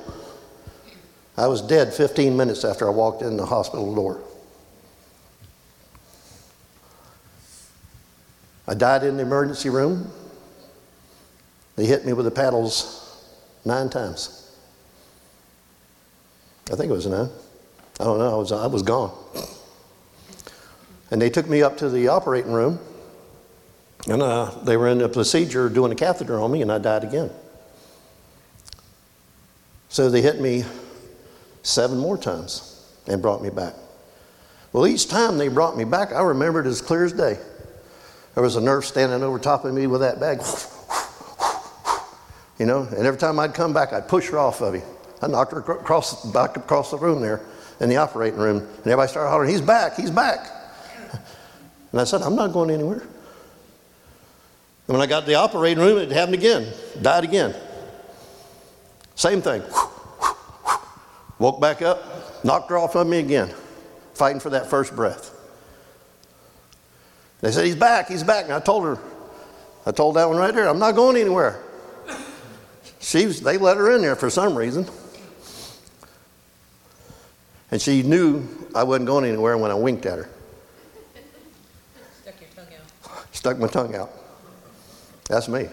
I 1.36 1.46
was 1.48 1.60
dead 1.60 1.92
15 1.92 2.34
minutes 2.34 2.64
after 2.64 2.88
I 2.88 2.90
walked 2.90 3.20
in 3.20 3.36
the 3.36 3.44
hospital 3.44 3.94
door. 3.94 4.22
I 8.66 8.72
died 8.72 9.04
in 9.04 9.18
the 9.18 9.22
emergency 9.22 9.68
room. 9.68 10.10
They 11.76 11.84
hit 11.84 12.06
me 12.06 12.14
with 12.14 12.24
the 12.24 12.30
paddles 12.30 13.22
nine 13.66 13.90
times. 13.90 14.37
I 16.70 16.76
think 16.76 16.90
it 16.90 16.94
was 16.94 17.06
nine. 17.06 17.30
I 18.00 18.04
don't 18.04 18.18
know. 18.18 18.32
I 18.32 18.36
was, 18.36 18.52
I 18.52 18.66
was 18.66 18.82
gone. 18.82 19.16
And 21.10 21.20
they 21.20 21.30
took 21.30 21.48
me 21.48 21.62
up 21.62 21.78
to 21.78 21.88
the 21.88 22.08
operating 22.08 22.52
room, 22.52 22.78
and 24.06 24.22
uh, 24.22 24.50
they 24.64 24.76
were 24.76 24.88
in 24.88 25.00
a 25.00 25.08
procedure 25.08 25.68
doing 25.68 25.90
a 25.90 25.94
catheter 25.94 26.38
on 26.38 26.52
me, 26.52 26.60
and 26.62 26.70
I 26.70 26.78
died 26.78 27.04
again. 27.04 27.30
So 29.88 30.10
they 30.10 30.20
hit 30.20 30.40
me 30.40 30.64
seven 31.62 31.98
more 31.98 32.18
times 32.18 32.86
and 33.06 33.22
brought 33.22 33.42
me 33.42 33.48
back. 33.48 33.74
Well, 34.72 34.86
each 34.86 35.08
time 35.08 35.38
they 35.38 35.48
brought 35.48 35.76
me 35.78 35.84
back, 35.84 36.12
I 36.12 36.20
remember 36.20 36.60
it 36.60 36.66
as 36.66 36.82
clear 36.82 37.04
as 37.04 37.12
day. 37.12 37.38
There 38.34 38.42
was 38.42 38.56
a 38.56 38.60
nurse 38.60 38.86
standing 38.86 39.22
over 39.22 39.38
top 39.38 39.64
of 39.64 39.72
me 39.72 39.86
with 39.86 40.02
that 40.02 40.20
bag. 40.20 40.42
You 42.58 42.66
know, 42.66 42.82
and 42.82 43.06
every 43.06 43.20
time 43.20 43.38
I'd 43.38 43.54
come 43.54 43.72
back, 43.72 43.92
I'd 43.92 44.08
push 44.08 44.30
her 44.30 44.38
off 44.38 44.60
of 44.62 44.74
him. 44.74 44.82
I 45.20 45.26
knocked 45.26 45.52
her 45.52 45.60
across, 45.60 46.24
back 46.32 46.56
across 46.56 46.90
the 46.90 46.96
room 46.96 47.20
there 47.20 47.40
in 47.80 47.88
the 47.88 47.96
operating 47.96 48.38
room, 48.38 48.58
and 48.58 48.78
everybody 48.78 49.08
started 49.08 49.30
hollering, 49.30 49.50
He's 49.50 49.60
back, 49.60 49.96
he's 49.96 50.10
back. 50.10 50.50
And 51.90 52.02
I 52.02 52.04
said, 52.04 52.20
I'm 52.20 52.36
not 52.36 52.52
going 52.52 52.70
anywhere. 52.70 53.00
And 53.00 54.96
when 54.96 55.00
I 55.00 55.06
got 55.06 55.20
to 55.20 55.26
the 55.26 55.36
operating 55.36 55.82
room, 55.82 55.96
it 55.96 56.10
happened 56.10 56.34
again, 56.34 56.70
died 57.00 57.24
again. 57.24 57.54
Same 59.14 59.40
thing. 59.40 59.62
Woke 61.38 61.62
back 61.62 61.80
up, 61.80 62.44
knocked 62.44 62.68
her 62.68 62.76
off 62.76 62.94
of 62.94 63.06
me 63.06 63.20
again, 63.20 63.54
fighting 64.12 64.38
for 64.38 64.50
that 64.50 64.66
first 64.66 64.94
breath. 64.94 65.34
They 67.40 67.52
said, 67.52 67.64
He's 67.64 67.76
back, 67.76 68.08
he's 68.08 68.22
back. 68.22 68.44
And 68.44 68.52
I 68.52 68.60
told 68.60 68.84
her, 68.84 68.98
I 69.86 69.92
told 69.92 70.16
that 70.16 70.28
one 70.28 70.36
right 70.36 70.54
there, 70.54 70.68
I'm 70.68 70.78
not 70.78 70.94
going 70.94 71.16
anywhere. 71.16 71.62
She 73.00 73.26
was, 73.26 73.40
they 73.40 73.58
let 73.58 73.76
her 73.76 73.94
in 73.94 74.02
there 74.02 74.16
for 74.16 74.28
some 74.28 74.58
reason. 74.58 74.84
And 77.70 77.80
she 77.80 78.02
knew 78.02 78.46
I 78.74 78.82
wasn't 78.82 79.06
going 79.06 79.24
anywhere 79.24 79.58
when 79.58 79.70
I 79.70 79.74
winked 79.74 80.06
at 80.06 80.18
her. 80.18 80.30
Stuck 82.22 82.40
your 82.40 82.50
tongue 82.54 82.74
out. 82.74 83.34
Stuck 83.34 83.58
my 83.58 83.66
tongue 83.68 83.94
out. 83.94 84.10
That's 85.28 85.48
me. 85.48 85.68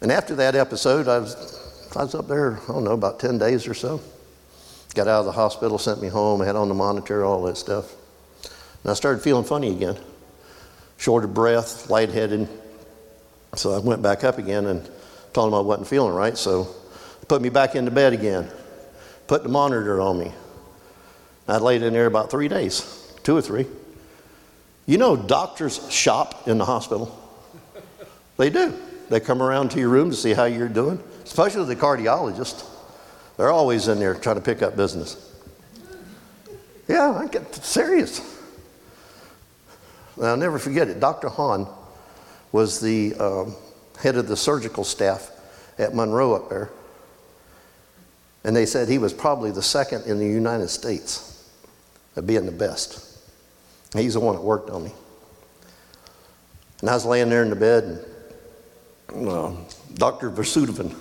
And 0.00 0.10
after 0.10 0.34
that 0.34 0.56
episode, 0.56 1.06
I 1.06 1.18
was, 1.18 1.92
I 1.96 2.02
was 2.02 2.14
up 2.16 2.26
there, 2.26 2.58
I 2.68 2.72
don't 2.72 2.82
know, 2.82 2.90
about 2.90 3.20
10 3.20 3.38
days 3.38 3.68
or 3.68 3.74
so. 3.74 4.00
Got 4.94 5.06
out 5.06 5.20
of 5.20 5.26
the 5.26 5.32
hospital, 5.32 5.78
sent 5.78 6.02
me 6.02 6.08
home, 6.08 6.42
I 6.42 6.46
had 6.46 6.56
on 6.56 6.68
the 6.68 6.74
monitor, 6.74 7.24
all 7.24 7.44
that 7.44 7.56
stuff. 7.56 7.94
And 8.82 8.90
I 8.90 8.94
started 8.94 9.22
feeling 9.22 9.44
funny 9.44 9.70
again. 9.70 9.96
Short 10.98 11.22
of 11.22 11.32
breath, 11.32 11.88
lightheaded. 11.88 12.48
So 13.54 13.72
I 13.72 13.78
went 13.78 14.02
back 14.02 14.24
up 14.24 14.38
again 14.38 14.66
and 14.66 14.90
told 15.32 15.48
him 15.48 15.54
I 15.54 15.60
wasn't 15.60 15.86
feeling 15.86 16.12
right. 16.12 16.36
So 16.36 16.74
put 17.28 17.42
me 17.42 17.48
back 17.48 17.74
into 17.74 17.90
bed 17.90 18.12
again, 18.12 18.48
put 19.26 19.42
the 19.42 19.48
monitor 19.48 20.00
on 20.00 20.18
me. 20.18 20.32
I 21.48 21.58
laid 21.58 21.82
in 21.82 21.92
there 21.92 22.06
about 22.06 22.30
three 22.30 22.48
days, 22.48 23.14
two 23.22 23.36
or 23.36 23.42
three. 23.42 23.66
You 24.86 24.98
know, 24.98 25.16
doctors 25.16 25.90
shop 25.90 26.48
in 26.48 26.58
the 26.58 26.64
hospital. 26.64 27.18
They 28.36 28.50
do. 28.50 28.74
They 29.08 29.20
come 29.20 29.42
around 29.42 29.70
to 29.72 29.78
your 29.78 29.88
room 29.88 30.10
to 30.10 30.16
see 30.16 30.32
how 30.32 30.44
you're 30.44 30.68
doing, 30.68 31.02
especially 31.24 31.66
the 31.66 31.80
cardiologist. 31.80 32.64
They're 33.36 33.50
always 33.50 33.88
in 33.88 33.98
there 33.98 34.14
trying 34.14 34.36
to 34.36 34.42
pick 34.42 34.62
up 34.62 34.76
business. 34.76 35.30
Yeah, 36.88 37.12
I 37.12 37.26
get 37.26 37.54
serious. 37.54 38.20
I'll 40.20 40.36
never 40.36 40.58
forget 40.58 40.88
it. 40.88 41.00
Dr. 41.00 41.28
Hahn 41.28 41.66
was 42.52 42.80
the 42.80 43.14
um, 43.14 43.54
head 44.00 44.16
of 44.16 44.28
the 44.28 44.36
surgical 44.36 44.84
staff 44.84 45.30
at 45.78 45.94
Monroe 45.94 46.34
up 46.34 46.48
there. 46.48 46.70
And 48.44 48.56
they 48.56 48.66
said 48.66 48.88
he 48.88 48.98
was 48.98 49.12
probably 49.12 49.50
the 49.50 49.62
second 49.62 50.04
in 50.06 50.18
the 50.18 50.26
United 50.26 50.68
States 50.68 51.48
at 52.16 52.26
being 52.26 52.46
the 52.46 52.52
best. 52.52 53.08
He's 53.94 54.14
the 54.14 54.20
one 54.20 54.34
that 54.34 54.42
worked 54.42 54.70
on 54.70 54.84
me. 54.84 54.92
And 56.80 56.90
I 56.90 56.94
was 56.94 57.04
laying 57.04 57.28
there 57.28 57.42
in 57.42 57.50
the 57.50 57.56
bed, 57.56 58.04
and 59.14 59.66
Dr. 59.94 60.30
Versudovan 60.30 60.94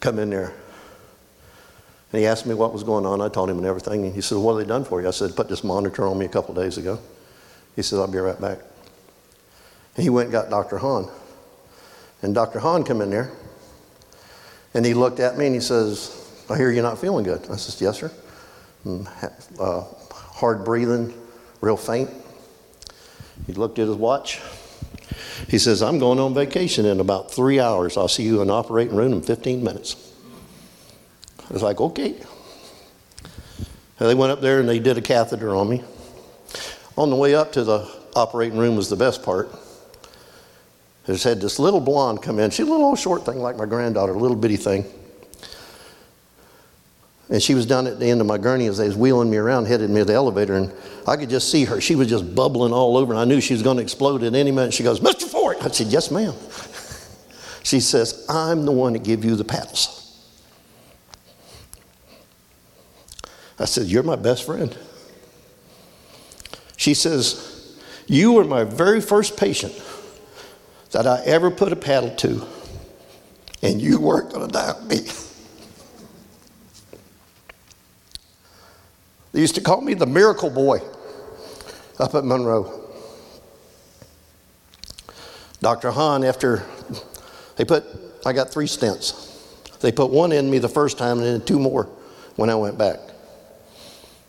come 0.00 0.18
in 0.18 0.30
there. 0.30 0.52
And 2.12 2.20
he 2.20 2.26
asked 2.26 2.44
me 2.46 2.54
what 2.54 2.72
was 2.72 2.82
going 2.82 3.06
on. 3.06 3.20
I 3.20 3.28
told 3.28 3.50
him 3.50 3.58
and 3.58 3.66
everything. 3.66 4.04
And 4.04 4.12
he 4.12 4.20
said, 4.20 4.38
What 4.38 4.54
have 4.54 4.66
they 4.66 4.68
done 4.68 4.84
for 4.84 5.00
you? 5.00 5.06
I 5.06 5.12
said, 5.12 5.36
Put 5.36 5.48
this 5.48 5.62
monitor 5.62 6.08
on 6.08 6.18
me 6.18 6.26
a 6.26 6.28
couple 6.28 6.54
days 6.54 6.76
ago. 6.76 6.98
He 7.76 7.82
said, 7.82 8.00
I'll 8.00 8.08
be 8.08 8.18
right 8.18 8.40
back. 8.40 8.58
And 9.94 10.02
he 10.02 10.10
went 10.10 10.26
and 10.26 10.32
got 10.32 10.50
Dr. 10.50 10.78
Hahn. 10.78 11.08
And 12.22 12.34
Dr. 12.34 12.58
Hahn 12.58 12.82
come 12.82 13.00
in 13.00 13.10
there. 13.10 13.30
And 14.74 14.84
he 14.84 14.94
looked 14.94 15.20
at 15.20 15.38
me 15.38 15.46
and 15.46 15.54
he 15.54 15.60
says, 15.60 16.19
I 16.50 16.56
hear 16.56 16.72
you're 16.72 16.82
not 16.82 16.98
feeling 16.98 17.24
good. 17.24 17.42
I 17.48 17.56
says, 17.56 17.80
Yes, 17.80 18.00
sir. 18.00 18.10
Uh, 19.58 19.84
hard 20.12 20.64
breathing, 20.64 21.14
real 21.60 21.76
faint. 21.76 22.10
He 23.46 23.52
looked 23.52 23.78
at 23.78 23.86
his 23.86 23.96
watch. 23.96 24.40
He 25.48 25.58
says, 25.58 25.82
I'm 25.82 25.98
going 25.98 26.18
on 26.18 26.34
vacation 26.34 26.86
in 26.86 26.98
about 26.98 27.30
three 27.30 27.60
hours. 27.60 27.96
I'll 27.96 28.08
see 28.08 28.24
you 28.24 28.40
in 28.40 28.48
the 28.48 28.52
operating 28.52 28.96
room 28.96 29.12
in 29.12 29.22
15 29.22 29.62
minutes. 29.62 30.12
I 31.48 31.52
was 31.52 31.62
like, 31.62 31.80
okay. 31.80 32.16
And 33.98 34.08
they 34.08 34.14
went 34.14 34.32
up 34.32 34.40
there 34.40 34.60
and 34.60 34.68
they 34.68 34.78
did 34.78 34.98
a 34.98 35.02
catheter 35.02 35.54
on 35.54 35.68
me. 35.68 35.84
On 36.96 37.10
the 37.10 37.16
way 37.16 37.34
up 37.34 37.52
to 37.52 37.64
the 37.64 37.90
operating 38.16 38.58
room 38.58 38.76
was 38.76 38.88
the 38.88 38.96
best 38.96 39.22
part. 39.22 39.50
They 41.06 41.12
just 41.14 41.24
had 41.24 41.40
this 41.40 41.58
little 41.58 41.80
blonde 41.80 42.22
come 42.22 42.38
in. 42.38 42.50
She's 42.50 42.66
a 42.66 42.70
little 42.70 42.96
short 42.96 43.24
thing 43.24 43.38
like 43.38 43.56
my 43.56 43.66
granddaughter, 43.66 44.12
a 44.12 44.18
little 44.18 44.36
bitty 44.36 44.56
thing. 44.56 44.84
And 47.30 47.40
she 47.40 47.54
was 47.54 47.64
down 47.64 47.86
at 47.86 48.00
the 48.00 48.06
end 48.06 48.20
of 48.20 48.26
my 48.26 48.38
gurney 48.38 48.66
as 48.66 48.78
they 48.78 48.86
was 48.86 48.96
wheeling 48.96 49.30
me 49.30 49.36
around, 49.36 49.66
headed 49.66 49.88
me 49.88 50.00
to 50.00 50.04
the 50.04 50.14
elevator, 50.14 50.56
and 50.56 50.72
I 51.06 51.16
could 51.16 51.30
just 51.30 51.50
see 51.50 51.64
her. 51.64 51.80
She 51.80 51.94
was 51.94 52.08
just 52.08 52.34
bubbling 52.34 52.72
all 52.72 52.96
over, 52.96 53.12
and 53.12 53.20
I 53.20 53.24
knew 53.24 53.40
she 53.40 53.54
was 53.54 53.62
going 53.62 53.76
to 53.76 53.82
explode 53.82 54.24
at 54.24 54.34
any 54.34 54.50
minute. 54.50 54.74
She 54.74 54.82
goes, 54.82 54.98
Mr. 54.98 55.22
Ford. 55.22 55.56
I 55.60 55.68
said, 55.68 55.88
Yes, 55.88 56.10
ma'am. 56.10 56.34
She 57.62 57.78
says, 57.80 58.24
I'm 58.28 58.64
the 58.64 58.72
one 58.72 58.94
to 58.94 58.98
give 58.98 59.22
you 59.22 59.36
the 59.36 59.44
paddles. 59.44 60.00
I 63.58 63.66
said, 63.66 63.86
You're 63.86 64.02
my 64.02 64.16
best 64.16 64.44
friend. 64.46 64.76
She 66.76 66.94
says, 66.94 67.78
You 68.06 68.32
were 68.32 68.44
my 68.44 68.64
very 68.64 69.02
first 69.02 69.36
patient 69.36 69.74
that 70.92 71.06
I 71.06 71.22
ever 71.26 71.50
put 71.50 71.70
a 71.70 71.76
paddle 71.76 72.10
to, 72.16 72.46
and 73.62 73.80
you 73.80 74.00
weren't 74.00 74.32
going 74.32 74.46
to 74.46 74.52
die 74.52 74.72
on 74.72 74.88
me. 74.88 75.06
They 79.40 79.44
used 79.44 79.54
to 79.54 79.62
call 79.62 79.80
me 79.80 79.94
the 79.94 80.04
miracle 80.04 80.50
boy 80.50 80.82
up 81.98 82.14
at 82.14 82.26
Monroe. 82.26 82.78
Dr. 85.62 85.90
Hahn, 85.92 86.24
after 86.24 86.62
they 87.56 87.64
put, 87.64 87.86
I 88.26 88.34
got 88.34 88.52
three 88.52 88.66
stents. 88.66 89.80
They 89.80 89.92
put 89.92 90.10
one 90.10 90.32
in 90.32 90.50
me 90.50 90.58
the 90.58 90.68
first 90.68 90.98
time 90.98 91.20
and 91.20 91.26
then 91.26 91.40
two 91.42 91.58
more 91.58 91.84
when 92.36 92.50
I 92.50 92.54
went 92.54 92.76
back. 92.76 92.98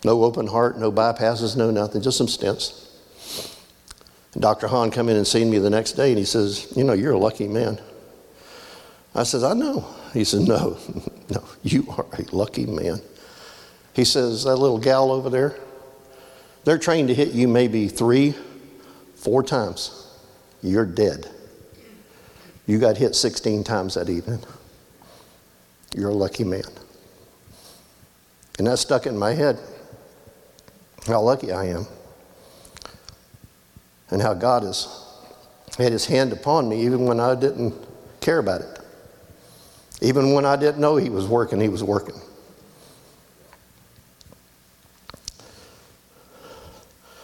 No 0.06 0.24
open 0.24 0.48
heart, 0.48 0.80
no 0.80 0.94
bypasses, 0.94 1.58
no 1.58 1.72
nothing, 1.72 2.01
just 2.01 2.18
some 2.18 2.27
stents. 2.27 2.89
And 4.32 4.41
Dr. 4.41 4.70
Hahn 4.70 4.91
come 4.91 5.10
in 5.10 5.18
and 5.18 5.27
seen 5.27 5.50
me 5.50 5.58
the 5.58 5.70
next 5.70 5.91
day 5.91 6.12
and 6.12 6.18
he 6.18 6.24
says, 6.24 6.72
You 6.74 6.86
know, 6.86 6.94
you're 6.94 7.12
a 7.12 7.20
lucky 7.20 7.50
man. 7.50 7.82
I 9.13 9.24
says, 9.24 9.44
I 9.44 9.56
know. 9.56 9.86
He 10.13 10.24
says, 10.24 10.48
No, 10.48 10.77
no, 11.30 11.44
you 11.63 11.86
are 11.98 12.06
a 12.18 12.34
lucky 12.34 12.65
man. 12.65 13.01
He 13.94 14.06
says, 14.06 14.44
That 14.44 14.56
little 14.56 14.78
gal 14.78 15.12
over 15.12 15.30
there, 15.30 15.56
they're 16.64 16.78
trained 16.78 17.08
to 17.10 17.16
hit 17.16 17.30
you 17.30 17.48
maybe 17.48 17.88
three, 17.88 18.36
four 19.16 19.44
times. 19.44 20.08
You're 20.62 20.86
dead. 20.86 21.28
You 22.68 22.80
got 22.80 22.98
hit 22.98 23.16
16 23.16 23.64
times 23.64 23.96
that 23.96 24.10
evening. 24.10 24.40
You're 25.96 26.10
a 26.10 26.14
lucky 26.14 26.44
man. 26.44 26.64
And 28.58 28.68
that 28.68 28.78
stuck 28.78 29.08
in 29.08 29.18
my 29.18 29.34
head 29.34 29.60
how 31.08 31.22
lucky 31.22 31.52
I 31.52 31.66
am. 31.66 31.88
And 34.10 34.22
how 34.22 34.34
God 34.34 34.64
has 34.64 34.88
had 35.78 35.92
his 35.92 36.06
hand 36.06 36.34
upon 36.34 36.70
me 36.70 36.84
even 36.84 37.06
when 37.06 37.20
I 37.20 37.34
didn't 37.34 37.74
care 38.20 38.40
about 38.40 38.62
it. 38.62 38.80
Even 40.02 40.34
when 40.34 40.46
I 40.46 40.56
didn't 40.56 40.80
know 40.80 40.98
he 40.98 41.10
was 41.10 41.28
working, 41.28 41.60
he 41.60 41.70
was 41.70 41.84
working. 41.84 42.20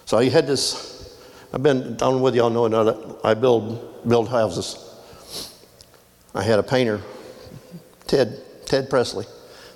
So 0.08 0.20
he 0.20 0.30
had 0.30 0.48
this. 0.48 1.20
I've 1.54 1.62
been 1.62 1.98
down 1.98 2.22
with 2.22 2.34
y'all 2.34 2.50
know 2.50 2.70
that 2.70 3.20
I 3.26 3.34
build 3.34 4.08
build 4.08 4.30
houses. 4.30 4.78
I 6.34 6.44
had 6.44 6.60
a 6.60 6.64
painter, 6.64 7.02
Ted 8.08 8.42
Ted 8.66 8.90
Presley, 8.90 9.26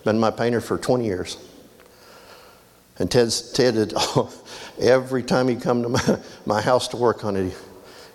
been 0.06 0.18
my 0.18 0.32
painter 0.32 0.62
for 0.62 0.78
20 0.78 1.06
years. 1.06 1.38
And 2.98 3.12
Ted's, 3.12 3.52
Ted 3.52 3.76
had, 3.76 3.94
every 4.80 5.22
time 5.22 5.50
he 5.50 5.56
come 5.58 5.84
to 5.84 5.90
my, 5.90 6.20
my 6.46 6.62
house 6.62 6.88
to 6.90 6.98
work 6.98 7.26
on 7.26 7.36
it, 7.36 7.54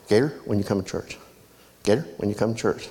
Gator, 0.08 0.40
when 0.46 0.58
you 0.58 0.64
come 0.64 0.82
to 0.82 0.88
church? 0.88 1.18
Gator, 1.82 2.06
when 2.16 2.30
you 2.30 2.34
come 2.34 2.54
to 2.54 2.58
church? 2.58 2.88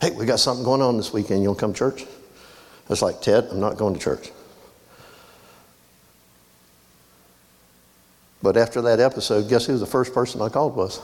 Hey, 0.00 0.12
we 0.12 0.24
got 0.24 0.38
something 0.38 0.64
going 0.64 0.82
on 0.82 0.96
this 0.96 1.12
weekend. 1.12 1.42
You 1.42 1.48
want 1.48 1.58
to 1.58 1.62
come 1.62 1.72
to 1.72 1.78
church? 1.78 2.02
I 2.02 2.88
was 2.90 3.02
like, 3.02 3.22
Ted, 3.22 3.48
I'm 3.50 3.58
not 3.58 3.76
going 3.76 3.94
to 3.94 4.00
church. 4.00 4.30
But 8.42 8.56
after 8.56 8.82
that 8.82 8.98
episode, 8.98 9.48
guess 9.48 9.66
who 9.66 9.78
the 9.78 9.86
first 9.86 10.12
person 10.12 10.42
I 10.42 10.48
called 10.48 10.74
was? 10.74 11.00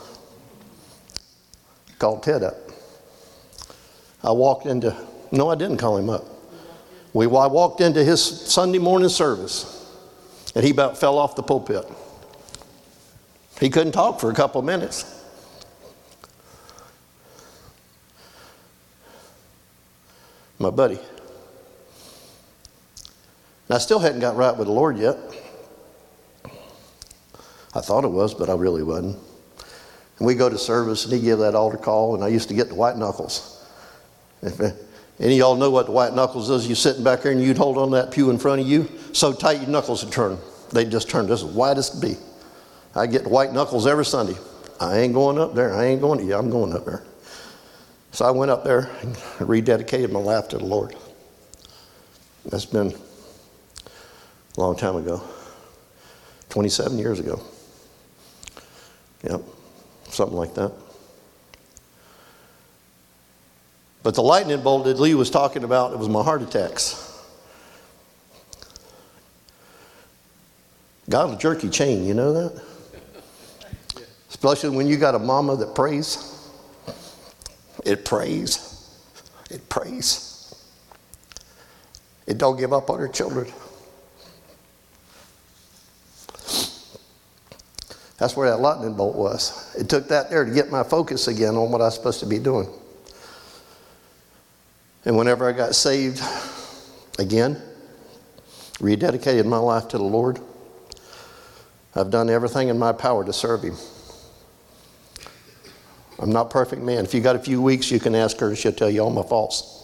Called 1.97 2.21
Ted 2.21 2.43
up. 2.43 2.55
I 4.23 4.31
walked 4.31 4.65
into, 4.65 4.95
no, 5.31 5.49
I 5.49 5.55
didn't 5.55 5.77
call 5.77 5.97
him 5.97 6.09
up. 6.09 6.25
We, 7.13 7.25
I 7.25 7.47
walked 7.47 7.81
into 7.81 8.03
his 8.03 8.21
Sunday 8.21 8.77
morning 8.77 9.09
service, 9.09 9.89
and 10.53 10.63
he 10.63 10.71
about 10.71 10.97
fell 10.97 11.17
off 11.17 11.35
the 11.35 11.43
pulpit. 11.43 11.85
He 13.59 13.69
couldn't 13.69 13.93
talk 13.93 14.19
for 14.19 14.29
a 14.29 14.33
couple 14.33 14.59
of 14.59 14.65
minutes. 14.65 15.15
My 20.59 20.69
buddy. 20.69 20.99
And 23.67 23.75
I 23.75 23.77
still 23.77 23.99
hadn't 23.99 24.19
got 24.19 24.35
right 24.35 24.55
with 24.55 24.67
the 24.67 24.73
Lord 24.73 24.97
yet. 24.97 25.17
I 27.73 27.81
thought 27.81 28.03
it 28.03 28.11
was, 28.11 28.33
but 28.33 28.49
I 28.49 28.55
really 28.55 28.83
wasn't. 28.83 29.17
And 30.17 30.27
we 30.27 30.35
go 30.35 30.49
to 30.49 30.57
service, 30.57 31.05
and 31.05 31.13
he 31.13 31.21
gave 31.21 31.37
that 31.39 31.55
altar 31.55 31.77
call, 31.77 32.15
and 32.15 32.23
I 32.23 32.27
used 32.27 32.49
to 32.49 32.53
get 32.53 32.69
the 32.69 32.75
white 32.75 32.97
knuckles. 32.97 33.65
Any 35.19 35.33
of 35.33 35.37
y'all 35.37 35.55
know 35.55 35.69
what 35.69 35.85
the 35.85 35.91
white 35.91 36.13
knuckles 36.13 36.49
is, 36.49 36.67
you 36.67 36.75
sitting 36.75 37.03
back 37.03 37.21
there 37.21 37.33
and 37.33 37.43
you'd 37.43 37.57
hold 37.57 37.77
on 37.77 37.91
that 37.91 38.09
pew 38.11 38.29
in 38.29 38.37
front 38.37 38.61
of 38.61 38.67
you, 38.67 38.89
so 39.11 39.33
tight 39.33 39.59
your 39.59 39.69
knuckles 39.69 40.03
would 40.03 40.13
turn. 40.13 40.37
They'd 40.71 40.89
just 40.89 41.09
turn 41.09 41.27
just 41.27 41.43
as 41.43 41.51
white 41.51 41.77
as 41.77 41.89
could 41.89 42.01
be. 42.01 42.15
I 42.95 43.05
get 43.05 43.27
white 43.27 43.51
knuckles 43.51 43.85
every 43.85 44.05
Sunday. 44.05 44.37
I 44.79 44.99
ain't 44.99 45.13
going 45.13 45.37
up 45.37 45.55
there. 45.55 45.73
I 45.73 45.85
ain't 45.85 45.99
going 45.99 46.19
to, 46.19 46.25
yeah, 46.25 46.37
I'm 46.37 46.49
going 46.49 46.73
up 46.73 46.85
there. 46.85 47.03
So 48.11 48.25
I 48.25 48.31
went 48.31 48.49
up 48.49 48.63
there 48.63 48.89
and 49.01 49.15
rededicated 49.39 50.11
my 50.11 50.19
life 50.19 50.47
to 50.49 50.57
the 50.57 50.65
Lord. 50.65 50.95
That's 52.45 52.65
been 52.65 52.93
a 54.57 54.59
long 54.59 54.77
time 54.77 54.95
ago, 54.95 55.21
27 56.49 56.97
years 56.97 57.19
ago. 57.19 57.41
Yep, 59.23 59.41
something 60.09 60.37
like 60.37 60.53
that. 60.55 60.71
But 64.01 64.15
the 64.15 64.23
lightning 64.23 64.61
bolt 64.61 64.85
that 64.85 64.99
Lee 64.99 65.13
was 65.13 65.29
talking 65.29 65.63
about, 65.63 65.91
it 65.93 65.99
was 65.99 66.07
my 66.07 66.23
heart 66.23 66.41
attacks. 66.41 67.05
God 71.09 71.29
will 71.29 71.37
jerky 71.37 71.69
chain, 71.69 72.05
you 72.05 72.13
know 72.13 72.33
that? 72.33 72.63
Especially 74.29 74.69
when 74.69 74.87
you 74.87 74.95
got 74.95 75.15
a 75.15 75.19
mama 75.19 75.55
that 75.57 75.75
prays. 75.75 76.49
It 77.83 78.05
prays. 78.05 78.89
It 79.49 79.67
prays. 79.67 80.53
It 82.27 82.37
don't 82.37 82.57
give 82.57 82.71
up 82.71 82.89
on 82.89 82.99
her 82.99 83.07
children. 83.07 83.51
That's 88.19 88.35
where 88.35 88.49
that 88.49 88.59
lightning 88.59 88.93
bolt 88.93 89.15
was. 89.15 89.73
It 89.75 89.87
took 89.87 90.09
that 90.09 90.29
there 90.29 90.43
to 90.43 90.53
get 90.53 90.69
my 90.69 90.83
focus 90.83 91.29
again 91.29 91.55
on 91.55 91.71
what 91.71 91.79
I 91.81 91.85
was 91.85 91.95
supposed 91.95 92.19
to 92.19 92.25
be 92.25 92.37
doing. 92.37 92.67
And 95.05 95.17
whenever 95.17 95.47
I 95.47 95.53
got 95.53 95.73
saved 95.73 96.21
again, 97.17 97.61
rededicated 98.79 99.45
my 99.45 99.57
life 99.57 99.87
to 99.89 99.97
the 99.97 100.03
Lord, 100.03 100.39
I've 101.95 102.11
done 102.11 102.29
everything 102.29 102.67
in 102.67 102.77
my 102.77 102.91
power 102.91 103.23
to 103.23 103.31
serve 103.31 103.63
Him. 103.63 103.75
I'm 106.19 106.31
not 106.31 106.49
perfect 106.49 106.81
man. 106.81 107.05
If 107.05 107.13
you 107.13 107.21
got 107.21 107.37
a 107.37 107.39
few 107.39 107.61
weeks, 107.61 107.89
you 107.89 107.99
can 108.01 108.13
ask 108.13 108.37
her, 108.39 108.53
she'll 108.53 108.73
tell 108.73 108.89
you 108.89 109.01
all 109.01 109.09
my 109.09 109.23
faults. 109.23 109.77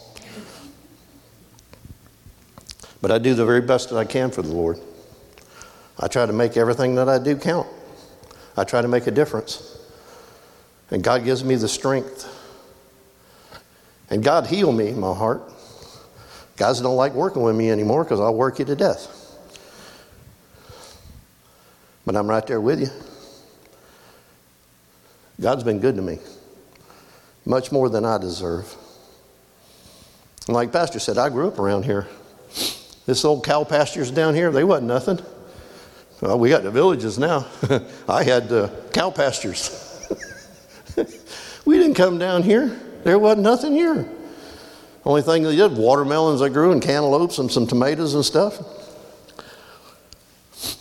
But 3.01 3.11
I 3.11 3.17
do 3.17 3.33
the 3.33 3.45
very 3.45 3.61
best 3.61 3.89
that 3.89 3.95
I 3.95 4.03
can 4.03 4.29
for 4.31 4.41
the 4.41 4.51
Lord. 4.51 4.77
I 5.97 6.07
try 6.07 6.25
to 6.25 6.33
make 6.33 6.57
everything 6.57 6.95
that 6.95 7.07
I 7.07 7.19
do 7.19 7.37
count. 7.37 7.67
I 8.57 8.63
try 8.63 8.81
to 8.81 8.87
make 8.87 9.07
a 9.07 9.11
difference. 9.11 9.79
And 10.91 11.03
God 11.03 11.23
gives 11.23 11.43
me 11.43 11.55
the 11.55 11.67
strength. 11.67 12.31
And 14.09 14.23
God 14.23 14.47
heal 14.47 14.71
me, 14.71 14.91
my 14.91 15.13
heart. 15.13 15.41
Guys 16.57 16.79
don't 16.79 16.95
like 16.95 17.13
working 17.13 17.41
with 17.41 17.55
me 17.55 17.69
anymore 17.69 18.03
because 18.03 18.19
I'll 18.19 18.35
work 18.35 18.59
you 18.59 18.65
to 18.65 18.75
death. 18.75 19.11
But 22.05 22.15
I'm 22.15 22.29
right 22.29 22.45
there 22.45 22.61
with 22.61 22.79
you. 22.79 22.87
God's 25.41 25.63
been 25.63 25.79
good 25.79 25.95
to 25.95 26.01
me, 26.01 26.19
much 27.45 27.71
more 27.71 27.89
than 27.89 28.05
I 28.05 28.17
deserve. 28.17 28.73
And 30.47 30.55
like 30.55 30.71
Pastor 30.71 30.99
said, 30.99 31.17
I 31.17 31.29
grew 31.29 31.47
up 31.47 31.59
around 31.59 31.83
here. 31.83 32.07
This 33.05 33.25
old 33.25 33.43
cow 33.43 33.63
pastures 33.65 34.11
down 34.11 34.33
here, 34.33 34.51
they 34.51 34.63
wasn't 34.63 34.87
nothing. 34.87 35.19
Well, 36.25 36.39
we 36.39 36.49
got 36.49 36.63
the 36.63 36.71
villages 36.71 37.19
now. 37.19 37.45
I 38.09 38.23
had 38.23 38.51
uh, 38.51 38.71
cow 38.91 39.11
pastures. 39.11 39.69
we 41.65 41.77
didn't 41.77 41.93
come 41.93 42.17
down 42.17 42.41
here. 42.41 42.79
There 43.03 43.19
wasn't 43.19 43.43
nothing 43.43 43.73
here. 43.73 44.09
Only 45.05 45.21
thing 45.21 45.43
they 45.43 45.55
did, 45.55 45.77
watermelons 45.77 46.41
I 46.41 46.49
grew 46.49 46.71
and 46.71 46.81
cantaloupes 46.81 47.37
and 47.37 47.51
some 47.51 47.67
tomatoes 47.67 48.15
and 48.15 48.25
stuff. 48.25 48.57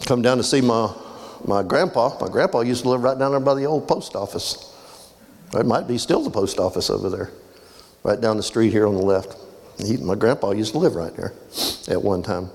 Come 0.07 0.23
down 0.23 0.39
to 0.39 0.43
see 0.43 0.63
my, 0.63 0.91
my 1.45 1.63
grandpa. 1.63 2.19
My 2.23 2.29
grandpa 2.29 2.61
used 2.61 2.85
to 2.85 2.89
live 2.89 3.03
right 3.03 3.19
down 3.19 3.33
there 3.33 3.41
by 3.41 3.53
the 3.53 3.67
old 3.67 3.87
post 3.87 4.17
office. 4.17 4.75
It 5.53 5.67
might 5.67 5.87
be 5.87 5.99
still 5.99 6.23
the 6.23 6.31
post 6.31 6.59
office 6.59 6.89
over 6.89 7.11
there, 7.11 7.31
right 8.03 8.19
down 8.19 8.39
the 8.39 8.43
street 8.43 8.71
here 8.71 8.87
on 8.87 8.95
the 8.95 9.05
left. 9.05 9.37
He, 9.77 9.99
my 9.99 10.15
grandpa 10.15 10.53
used 10.53 10.73
to 10.73 10.79
live 10.79 10.95
right 10.95 11.15
there. 11.15 11.35
at 11.89 12.03
one 12.03 12.23
time. 12.23 12.49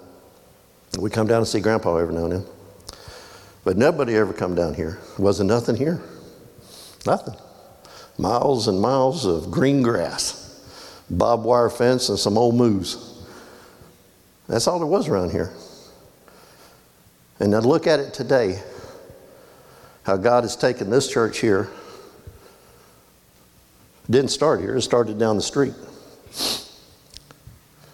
We 0.98 1.12
come 1.12 1.28
down 1.28 1.44
to 1.44 1.46
see 1.46 1.60
Grandpa 1.60 1.98
every 1.98 2.16
now 2.16 2.24
and 2.24 2.32
then. 2.32 2.46
But 3.64 3.78
nobody 3.78 4.16
ever 4.16 4.34
come 4.34 4.56
down 4.56 4.74
here. 4.74 5.00
Wasn't 5.18 5.50
nothing 5.50 5.76
here. 5.76 6.02
Nothing. 7.06 7.36
Miles 8.18 8.68
and 8.68 8.80
miles 8.80 9.26
of 9.26 9.50
green 9.52 9.82
grass, 9.82 10.62
barbed 11.10 11.44
wire 11.44 11.70
fence, 11.70 12.10
and 12.10 12.20
some 12.20 12.38
old 12.38 12.56
moose. 12.56 13.24
That's 14.48 14.68
all 14.68 14.80
there 14.80 14.88
was 14.88 15.08
around 15.08 15.32
here. 15.32 15.54
And 17.40 17.52
now 17.52 17.60
look 17.60 17.88
at 17.88 18.00
it 18.00 18.14
today 18.14 18.62
how 20.04 20.18
God 20.18 20.44
has 20.44 20.56
taken 20.56 20.90
this 20.90 21.10
church 21.10 21.40
here. 21.40 21.70
Didn't 24.10 24.32
start 24.32 24.60
here, 24.60 24.76
it 24.76 24.82
started 24.82 25.20
down 25.20 25.36
the 25.36 25.42
street. 25.42 25.74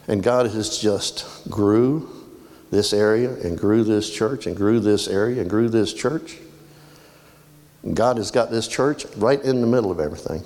And 0.08 0.23
God 0.23 0.45
has 0.45 0.80
just 0.80 1.49
grew 1.49 2.25
this 2.71 2.93
area 2.93 3.32
and 3.32 3.58
grew 3.58 3.84
this 3.84 4.10
church 4.10 4.47
and 4.47 4.56
grew 4.56 4.80
this 4.80 5.08
area 5.08 5.41
and 5.41 5.49
grew 5.49 5.69
this 5.69 5.93
church. 5.93 6.38
And 7.84 7.95
God 7.95 8.17
has 8.17 8.32
got 8.32 8.49
this 8.49 8.67
church 8.67 9.06
right 9.17 9.41
in 9.41 9.62
the 9.62 9.67
middle 9.67 9.91
of 9.91 9.99
everything, 9.99 10.43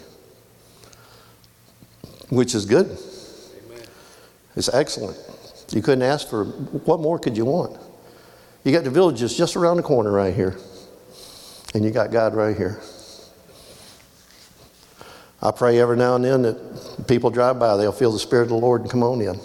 which 2.29 2.53
is 2.53 2.65
good. 2.65 2.97
It's 4.55 4.69
excellent. 4.73 5.17
You 5.71 5.81
couldn't 5.81 6.01
ask 6.01 6.29
for 6.29 6.45
what 6.45 6.99
more 6.99 7.19
could 7.19 7.37
you 7.37 7.45
want? 7.45 7.79
You 8.63 8.73
got 8.73 8.83
the 8.83 8.89
villages 8.89 9.37
just 9.37 9.55
around 9.55 9.77
the 9.77 9.83
corner 9.83 10.11
right 10.11 10.33
here, 10.33 10.57
and 11.73 11.85
you 11.85 11.91
got 11.91 12.11
God 12.11 12.35
right 12.35 12.57
here. 12.57 12.81
I 15.41 15.51
pray 15.51 15.79
every 15.79 15.95
now 15.95 16.15
and 16.15 16.25
then 16.25 16.41
that 16.41 17.05
people 17.07 17.29
drive 17.29 17.59
by, 17.59 17.77
they'll 17.77 17.93
feel 17.93 18.11
the 18.11 18.19
Spirit 18.19 18.43
of 18.43 18.49
the 18.49 18.55
Lord 18.55 18.81
and 18.81 18.89
come 18.89 19.03
on 19.03 19.21
in. 19.21 19.39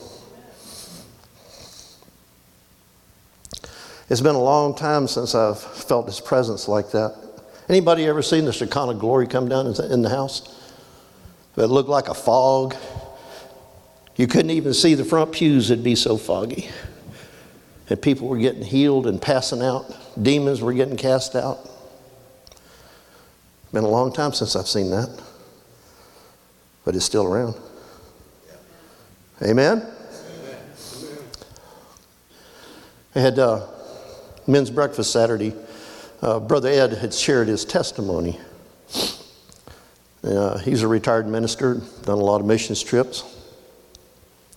It's 4.09 4.21
been 4.21 4.35
a 4.35 4.43
long 4.43 4.75
time 4.75 5.09
since 5.09 5.35
I've 5.35 5.59
felt 5.61 6.07
His 6.07 6.21
presence 6.21 6.69
like 6.69 6.91
that. 6.91 7.17
Anybody 7.69 8.07
ever 8.07 8.23
seen 8.23 8.45
the 8.45 8.53
Shekinah 8.53 8.95
glory 8.95 9.27
come 9.27 9.49
down 9.49 9.67
in 9.67 10.03
the 10.03 10.11
house? 10.11 10.61
It 11.57 11.67
looked 11.67 11.89
like 11.89 12.09
a 12.09 12.15
fog. 12.15 12.75
You 14.17 14.27
couldn't 14.27 14.51
even 14.51 14.75
see 14.75 14.95
the 14.95 15.05
front 15.05 15.33
pews, 15.33 15.71
it'd 15.71 15.83
be 15.83 15.95
so 15.95 16.17
foggy. 16.17 16.69
And 17.89 18.01
people 18.01 18.29
were 18.29 18.39
getting 18.39 18.63
healed 18.63 19.07
and 19.07 19.21
passing 19.21 19.63
out. 19.63 19.85
Demons 20.21 20.61
were 20.61 20.73
getting 20.73 20.97
cast 20.97 21.35
out. 21.35 21.71
Been 23.73 23.85
a 23.85 23.89
long 23.89 24.13
time 24.13 24.33
since 24.33 24.55
I've 24.55 24.69
seen 24.69 24.91
that. 24.91 25.11
But 26.85 26.95
it's 26.95 27.05
still 27.05 27.27
around. 27.27 27.57
Amen? 29.43 29.85
I 33.17 33.21
had 33.21 33.39
uh, 33.39 33.67
men's 34.47 34.71
breakfast 34.71 35.13
Saturday. 35.13 35.55
Uh, 36.23 36.41
Brother 36.41 36.69
Ed 36.69 36.93
had 36.95 37.13
shared 37.13 37.49
his 37.49 37.65
testimony. 37.65 38.39
Uh, 40.23 40.59
he's 40.59 40.83
a 40.83 40.89
retired 40.89 41.27
minister, 41.27 41.83
done 42.03 42.19
a 42.19 42.25
lot 42.25 42.41
of 42.41 42.47
missions 42.47 42.83
trips, 42.83 43.23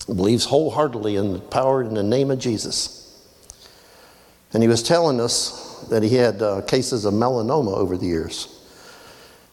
believes 0.06 0.45
wholeheartedly 0.45 1.17
in 1.17 1.34
the 1.34 1.39
power 1.39 1.84
in 1.84 1.93
the 1.93 2.04
name 2.04 2.32
of 2.32 2.39
Jesus. 2.39 2.97
And 4.54 4.63
he 4.63 4.69
was 4.69 4.82
telling 4.82 5.19
us 5.19 5.86
that 5.89 6.04
he 6.04 6.15
had 6.15 6.41
uh, 6.41 6.62
cases 6.62 7.04
of 7.04 7.13
melanoma 7.13 7.76
over 7.76 7.97
the 7.97 8.06
years. 8.06 8.54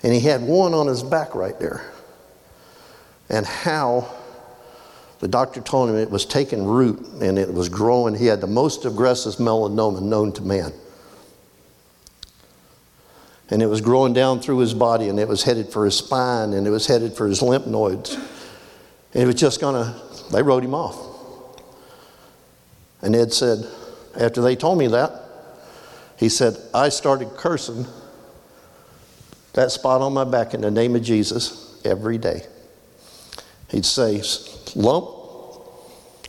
And 0.05 0.13
he 0.13 0.21
had 0.21 0.43
one 0.43 0.73
on 0.75 0.87
his 0.87 1.03
back 1.03 1.35
right 1.35 1.59
there. 1.59 1.85
And 3.29 3.45
how 3.45 4.15
the 5.21 5.29
doctor 5.29 5.61
told 5.61 5.91
him 5.91 5.97
it 5.97 6.11
was 6.11 6.27
taking 6.27 6.65
root 6.65 7.01
and 7.23 7.39
it 7.39 7.53
was 7.53 7.69
growing. 7.69 8.15
He 8.15 8.27
had 8.27 8.41
the 8.41 8.47
most 8.47 8.85
aggressive 8.85 9.35
melanoma 9.35 10.03
known 10.03 10.33
to 10.33 10.43
man. 10.43 10.73
And 13.51 13.63
it 13.63 13.67
was 13.67 13.81
growing 13.81 14.13
down 14.13 14.41
through 14.41 14.59
his 14.59 14.75
body 14.75 15.09
and 15.09 15.19
it 15.19 15.29
was 15.29 15.43
headed 15.43 15.69
for 15.69 15.85
his 15.85 15.97
spine 15.97 16.53
and 16.53 16.67
it 16.67 16.71
was 16.71 16.87
headed 16.87 17.15
for 17.15 17.29
his 17.29 17.43
lymph 17.43 17.67
nodes. 17.67 18.15
And 18.15 19.23
it 19.23 19.27
was 19.27 19.37
just 19.37 19.61
going 19.61 19.75
to, 19.75 20.01
they 20.33 20.43
wrote 20.43 20.65
him 20.65 20.75
off. 20.75 20.99
And 23.03 23.15
Ed 23.15 23.33
said, 23.33 23.67
after 24.19 24.41
they 24.41 24.57
told 24.57 24.79
me 24.79 24.87
that, 24.89 25.23
he 26.19 26.29
said, 26.29 26.57
I 26.73 26.89
started 26.89 27.31
cursing 27.37 27.87
that 29.53 29.71
spot 29.71 30.01
on 30.01 30.13
my 30.13 30.25
back 30.25 30.55
in 30.55 30.61
the 30.61 30.71
name 30.71 30.97
of 30.97 31.03
Jesus 31.03 31.81
every 31.85 32.19
day. 32.19 32.43
He'd 33.69 33.85
say, 33.85 34.21
Lump, 34.75 35.09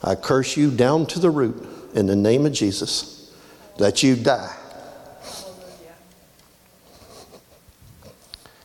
I 0.04 0.16
curse 0.16 0.56
you 0.56 0.72
down 0.72 1.06
to 1.08 1.20
the 1.20 1.30
root 1.30 1.68
in 1.96 2.06
the 2.06 2.16
name 2.16 2.46
of 2.46 2.54
Jesus 2.54 3.34
that 3.78 4.04
you 4.04 4.16
die. 4.16 4.56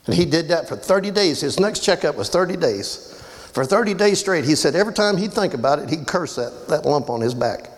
And 0.07 0.14
he 0.14 0.25
did 0.25 0.49
that 0.49 0.69
for 0.69 0.77
30 0.77 1.11
days. 1.12 1.40
His 1.40 1.61
next 1.61 1.81
checkup 1.81 2.16
was 2.16 2.29
30 2.29 2.57
days. 2.57 3.07
For 3.53 3.64
30 3.64 3.95
days 3.95 4.19
straight, 4.21 4.45
he 4.45 4.55
said 4.55 4.75
every 4.75 4.93
time 4.93 5.16
he'd 5.16 5.33
think 5.33 5.55
about 5.55 5.79
it, 5.79 5.88
he'd 5.88 6.07
curse 6.07 6.37
that, 6.37 6.69
that 6.69 6.85
lump 6.85 7.11
on 7.11 7.21
his 7.21 7.35
back. 7.35 7.71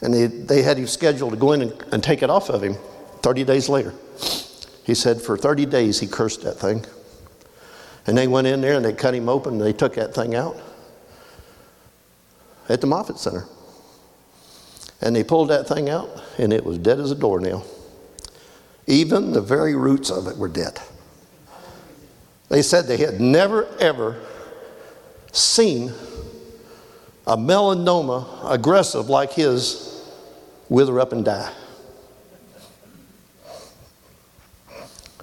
And 0.00 0.12
they, 0.12 0.26
they 0.26 0.62
had 0.62 0.78
him 0.78 0.86
scheduled 0.86 1.32
to 1.32 1.36
go 1.36 1.52
in 1.52 1.62
and, 1.62 1.84
and 1.92 2.02
take 2.02 2.22
it 2.22 2.30
off 2.30 2.48
of 2.48 2.62
him 2.62 2.76
30 3.22 3.44
days 3.44 3.68
later. 3.68 3.94
He 4.84 4.94
said 4.94 5.20
for 5.20 5.36
30 5.36 5.66
days 5.66 6.00
he 6.00 6.06
cursed 6.06 6.42
that 6.42 6.54
thing. 6.54 6.84
And 8.06 8.16
they 8.16 8.28
went 8.28 8.46
in 8.46 8.60
there 8.60 8.74
and 8.74 8.84
they 8.84 8.92
cut 8.92 9.14
him 9.14 9.28
open 9.28 9.54
and 9.54 9.62
they 9.62 9.72
took 9.72 9.94
that 9.94 10.14
thing 10.14 10.34
out 10.34 10.56
at 12.68 12.80
the 12.80 12.86
Moffitt 12.86 13.18
Center. 13.18 13.46
And 15.00 15.14
they 15.14 15.24
pulled 15.24 15.50
that 15.50 15.66
thing 15.68 15.88
out 15.88 16.08
and 16.38 16.52
it 16.52 16.64
was 16.64 16.78
dead 16.78 17.00
as 17.00 17.10
a 17.10 17.14
doornail. 17.14 17.66
Even 18.86 19.32
the 19.32 19.40
very 19.40 19.74
roots 19.74 20.10
of 20.10 20.26
it 20.28 20.36
were 20.36 20.48
dead. 20.48 20.78
They 22.48 22.62
said 22.62 22.86
they 22.86 22.98
had 22.98 23.20
never, 23.20 23.66
ever 23.80 24.20
seen 25.32 25.92
a 27.26 27.36
melanoma 27.36 28.52
aggressive 28.52 29.08
like 29.08 29.32
his 29.32 30.04
wither 30.68 31.00
up 31.00 31.12
and 31.12 31.24
die. 31.24 31.52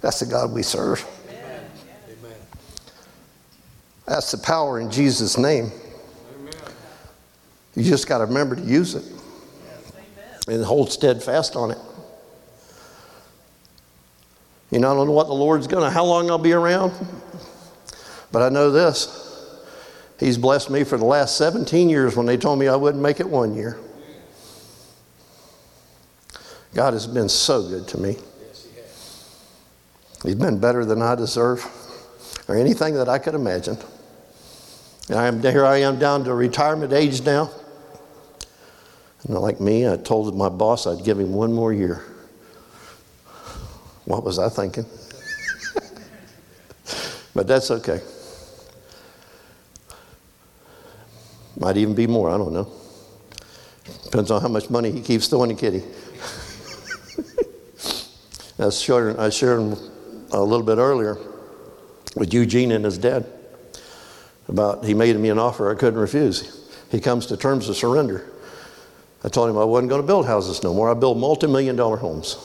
That's 0.01 0.19
the 0.19 0.25
God 0.25 0.51
we 0.51 0.63
serve. 0.63 1.05
That's 4.05 4.31
the 4.31 4.37
power 4.37 4.79
in 4.79 4.91
Jesus' 4.91 5.37
name. 5.37 5.71
You 7.75 7.83
just 7.83 8.07
got 8.07 8.19
to 8.19 8.25
remember 8.25 8.55
to 8.55 8.61
use 8.61 8.95
it 8.95 9.03
and 10.47 10.63
hold 10.63 10.91
steadfast 10.91 11.55
on 11.55 11.71
it. 11.71 11.77
You 14.69 14.79
know, 14.79 14.91
I 14.91 14.95
don't 14.95 15.07
know 15.07 15.13
what 15.13 15.27
the 15.27 15.33
Lord's 15.33 15.67
going 15.67 15.83
to, 15.83 15.89
how 15.89 16.03
long 16.03 16.29
I'll 16.29 16.37
be 16.37 16.53
around, 16.53 16.93
but 18.31 18.41
I 18.41 18.49
know 18.49 18.71
this. 18.71 19.19
He's 20.19 20.37
blessed 20.37 20.69
me 20.69 20.83
for 20.83 20.97
the 20.97 21.05
last 21.05 21.37
17 21.37 21.89
years 21.89 22.15
when 22.15 22.25
they 22.25 22.37
told 22.37 22.59
me 22.59 22.67
I 22.67 22.75
wouldn't 22.75 23.01
make 23.01 23.19
it 23.19 23.29
one 23.29 23.55
year. 23.55 23.77
God 26.73 26.93
has 26.93 27.07
been 27.07 27.29
so 27.29 27.67
good 27.67 27.87
to 27.89 27.99
me. 27.99 28.17
He's 30.23 30.35
been 30.35 30.59
better 30.59 30.85
than 30.85 31.01
I 31.01 31.15
deserve 31.15 31.65
or 32.53 32.57
anything 32.57 32.93
that 32.93 33.09
I 33.09 33.17
could 33.17 33.33
imagine. 33.33 33.77
And 35.09 35.17
I 35.17 35.25
am, 35.25 35.41
here 35.41 35.65
I 35.65 35.77
am 35.77 35.97
down 35.97 36.23
to 36.25 36.33
retirement 36.35 36.93
age 36.93 37.23
now. 37.23 37.49
And 39.23 39.35
like 39.39 39.59
me, 39.59 39.89
I 39.89 39.97
told 39.97 40.37
my 40.37 40.49
boss 40.49 40.85
I'd 40.85 41.03
give 41.03 41.19
him 41.19 41.33
one 41.33 41.51
more 41.51 41.73
year. 41.73 42.03
What 44.05 44.23
was 44.23 44.37
I 44.37 44.49
thinking? 44.49 44.85
but 47.33 47.47
that's 47.47 47.71
okay. 47.71 48.01
Might 51.57 51.77
even 51.77 51.95
be 51.95 52.05
more, 52.05 52.29
I 52.29 52.37
don't 52.37 52.53
know. 52.53 52.71
Depends 54.03 54.29
on 54.29 54.41
how 54.41 54.47
much 54.47 54.69
money 54.69 54.91
he 54.91 55.01
keeps 55.01 55.27
throwing 55.27 55.51
at 55.51 55.57
Kitty. 55.57 55.81
I 58.59 58.69
shared, 58.69 59.17
I 59.17 59.29
shared 59.29 59.59
a 60.31 60.41
little 60.41 60.63
bit 60.63 60.77
earlier 60.77 61.17
with 62.15 62.33
Eugene 62.33 62.71
and 62.71 62.85
his 62.85 62.97
dad 62.97 63.25
about 64.47 64.83
he 64.83 64.93
made 64.93 65.15
me 65.17 65.29
an 65.29 65.39
offer 65.39 65.71
I 65.71 65.75
couldn't 65.75 65.99
refuse. 65.99 66.69
He 66.89 66.99
comes 66.99 67.25
to 67.27 67.37
terms 67.37 67.69
of 67.69 67.75
surrender. 67.75 68.29
I 69.23 69.29
told 69.29 69.49
him 69.49 69.57
I 69.57 69.63
wasn't 69.63 69.89
going 69.89 70.01
to 70.01 70.07
build 70.07 70.25
houses 70.25 70.63
no 70.63 70.73
more. 70.73 70.91
I 70.91 70.93
build 70.93 71.17
multi-million 71.17 71.75
dollar 71.75 71.97
homes. 71.97 72.37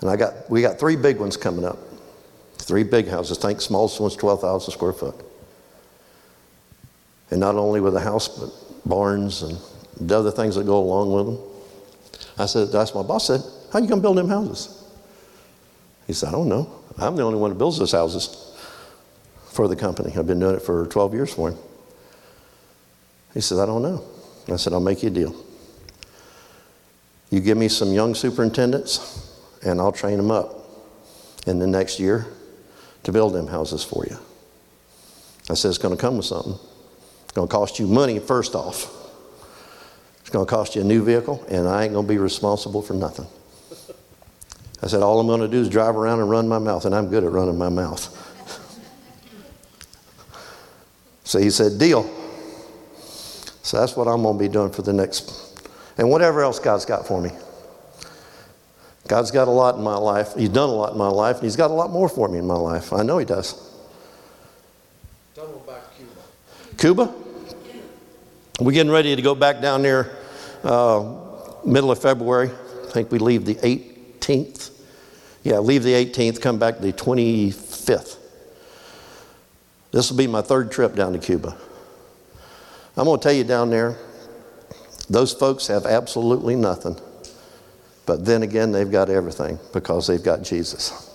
And 0.00 0.10
I 0.10 0.16
got, 0.16 0.50
we 0.50 0.60
got 0.60 0.78
three 0.78 0.96
big 0.96 1.18
ones 1.18 1.36
coming 1.36 1.64
up. 1.64 1.78
Three 2.58 2.82
big 2.82 3.08
houses. 3.08 3.38
Think 3.38 3.60
smallest 3.60 3.98
one's 3.98 4.16
12,000 4.16 4.72
square 4.72 4.92
foot. 4.92 5.14
And 7.30 7.40
not 7.40 7.56
only 7.56 7.80
with 7.80 7.94
the 7.94 8.00
house, 8.00 8.28
but 8.28 8.50
barns 8.88 9.42
and 9.42 9.58
the 9.98 10.18
other 10.18 10.30
things 10.30 10.54
that 10.56 10.64
go 10.64 10.78
along 10.78 11.12
with 11.12 11.26
them. 11.26 11.38
I 12.38 12.46
said, 12.46 12.70
that's 12.70 12.94
my 12.94 13.02
boss 13.02 13.26
said, 13.26 13.40
how 13.72 13.78
you 13.78 13.88
going 13.88 14.00
to 14.00 14.02
build 14.02 14.18
them 14.18 14.28
houses? 14.28 14.84
He 16.06 16.12
said, 16.12 16.28
I 16.28 16.32
don't 16.32 16.48
know. 16.48 16.70
I'm 16.98 17.16
the 17.16 17.22
only 17.22 17.38
one 17.38 17.50
who 17.50 17.58
builds 17.58 17.78
those 17.78 17.92
houses 17.92 18.54
for 19.48 19.68
the 19.68 19.76
company. 19.76 20.12
I've 20.16 20.26
been 20.26 20.40
doing 20.40 20.56
it 20.56 20.62
for 20.62 20.86
12 20.86 21.14
years 21.14 21.34
for 21.34 21.50
him. 21.50 21.58
He 23.34 23.40
said, 23.40 23.58
I 23.58 23.66
don't 23.66 23.82
know. 23.82 24.02
I 24.48 24.56
said, 24.56 24.72
I'll 24.72 24.80
make 24.80 25.02
you 25.02 25.08
a 25.08 25.12
deal. 25.12 25.36
You 27.30 27.40
give 27.40 27.58
me 27.58 27.68
some 27.68 27.92
young 27.92 28.14
superintendents, 28.14 29.30
and 29.64 29.80
I'll 29.80 29.92
train 29.92 30.16
them 30.16 30.30
up 30.30 30.64
in 31.46 31.58
the 31.58 31.66
next 31.66 31.98
year 31.98 32.26
to 33.02 33.12
build 33.12 33.34
them 33.34 33.46
houses 33.46 33.84
for 33.84 34.06
you. 34.06 34.16
I 35.50 35.54
said, 35.54 35.68
It's 35.68 35.78
going 35.78 35.94
to 35.94 36.00
come 36.00 36.16
with 36.16 36.26
something. 36.26 36.58
It's 37.24 37.32
going 37.32 37.48
to 37.48 37.52
cost 37.52 37.78
you 37.78 37.86
money, 37.86 38.18
first 38.18 38.54
off. 38.54 38.92
It's 40.20 40.30
going 40.30 40.46
to 40.46 40.50
cost 40.50 40.74
you 40.74 40.82
a 40.82 40.84
new 40.84 41.04
vehicle, 41.04 41.44
and 41.48 41.68
I 41.68 41.84
ain't 41.84 41.92
going 41.92 42.06
to 42.06 42.12
be 42.12 42.18
responsible 42.18 42.82
for 42.82 42.94
nothing. 42.94 43.26
I 44.82 44.88
said, 44.88 45.02
All 45.02 45.20
I'm 45.20 45.26
going 45.26 45.40
to 45.40 45.48
do 45.48 45.60
is 45.60 45.68
drive 45.68 45.96
around 45.96 46.20
and 46.20 46.30
run 46.30 46.48
my 46.48 46.58
mouth, 46.58 46.84
and 46.84 46.94
I'm 46.94 47.08
good 47.08 47.24
at 47.24 47.32
running 47.32 47.56
my 47.56 47.68
mouth. 47.68 48.12
so 51.24 51.38
he 51.38 51.50
said, 51.50 51.78
Deal. 51.78 52.02
So 53.62 53.80
that's 53.80 53.96
what 53.96 54.06
I'm 54.06 54.22
going 54.22 54.38
to 54.38 54.44
be 54.44 54.48
doing 54.48 54.70
for 54.70 54.82
the 54.82 54.92
next, 54.92 55.60
and 55.98 56.08
whatever 56.08 56.42
else 56.42 56.58
God's 56.58 56.84
got 56.84 57.06
for 57.06 57.20
me. 57.20 57.30
God's 59.08 59.30
got 59.30 59.48
a 59.48 59.50
lot 59.50 59.76
in 59.76 59.82
my 59.82 59.96
life. 59.96 60.34
He's 60.34 60.48
done 60.48 60.68
a 60.68 60.72
lot 60.72 60.92
in 60.92 60.98
my 60.98 61.08
life, 61.08 61.36
and 61.36 61.44
He's 61.44 61.56
got 61.56 61.70
a 61.70 61.74
lot 61.74 61.90
more 61.90 62.08
for 62.08 62.28
me 62.28 62.38
in 62.38 62.46
my 62.46 62.56
life. 62.56 62.92
I 62.92 63.02
know 63.02 63.18
He 63.18 63.24
does. 63.24 63.54
Tell 65.34 65.46
them 65.46 65.56
about 65.56 65.94
Cuba. 65.96 66.12
Cuba? 66.78 67.14
We're 68.60 68.72
getting 68.72 68.92
ready 68.92 69.14
to 69.14 69.22
go 69.22 69.34
back 69.34 69.60
down 69.60 69.82
there 69.82 70.16
uh, 70.64 71.18
middle 71.64 71.90
of 71.90 72.00
February. 72.00 72.50
I 72.50 72.90
think 72.90 73.10
we 73.10 73.18
leave 73.18 73.44
the 73.44 73.95
18th. 74.26 74.70
Yeah, 75.42 75.58
leave 75.58 75.82
the 75.82 75.92
18th, 75.92 76.40
come 76.40 76.58
back 76.58 76.78
the 76.78 76.92
25th. 76.92 78.18
This 79.92 80.10
will 80.10 80.18
be 80.18 80.26
my 80.26 80.42
third 80.42 80.70
trip 80.70 80.94
down 80.94 81.12
to 81.12 81.18
Cuba. 81.18 81.56
I'm 82.96 83.04
going 83.04 83.18
to 83.18 83.22
tell 83.22 83.32
you 83.32 83.44
down 83.44 83.70
there, 83.70 83.96
those 85.08 85.32
folks 85.32 85.68
have 85.68 85.86
absolutely 85.86 86.56
nothing. 86.56 86.98
But 88.06 88.24
then 88.24 88.42
again, 88.42 88.72
they've 88.72 88.90
got 88.90 89.08
everything 89.08 89.58
because 89.72 90.06
they've 90.06 90.22
got 90.22 90.42
Jesus. 90.42 91.12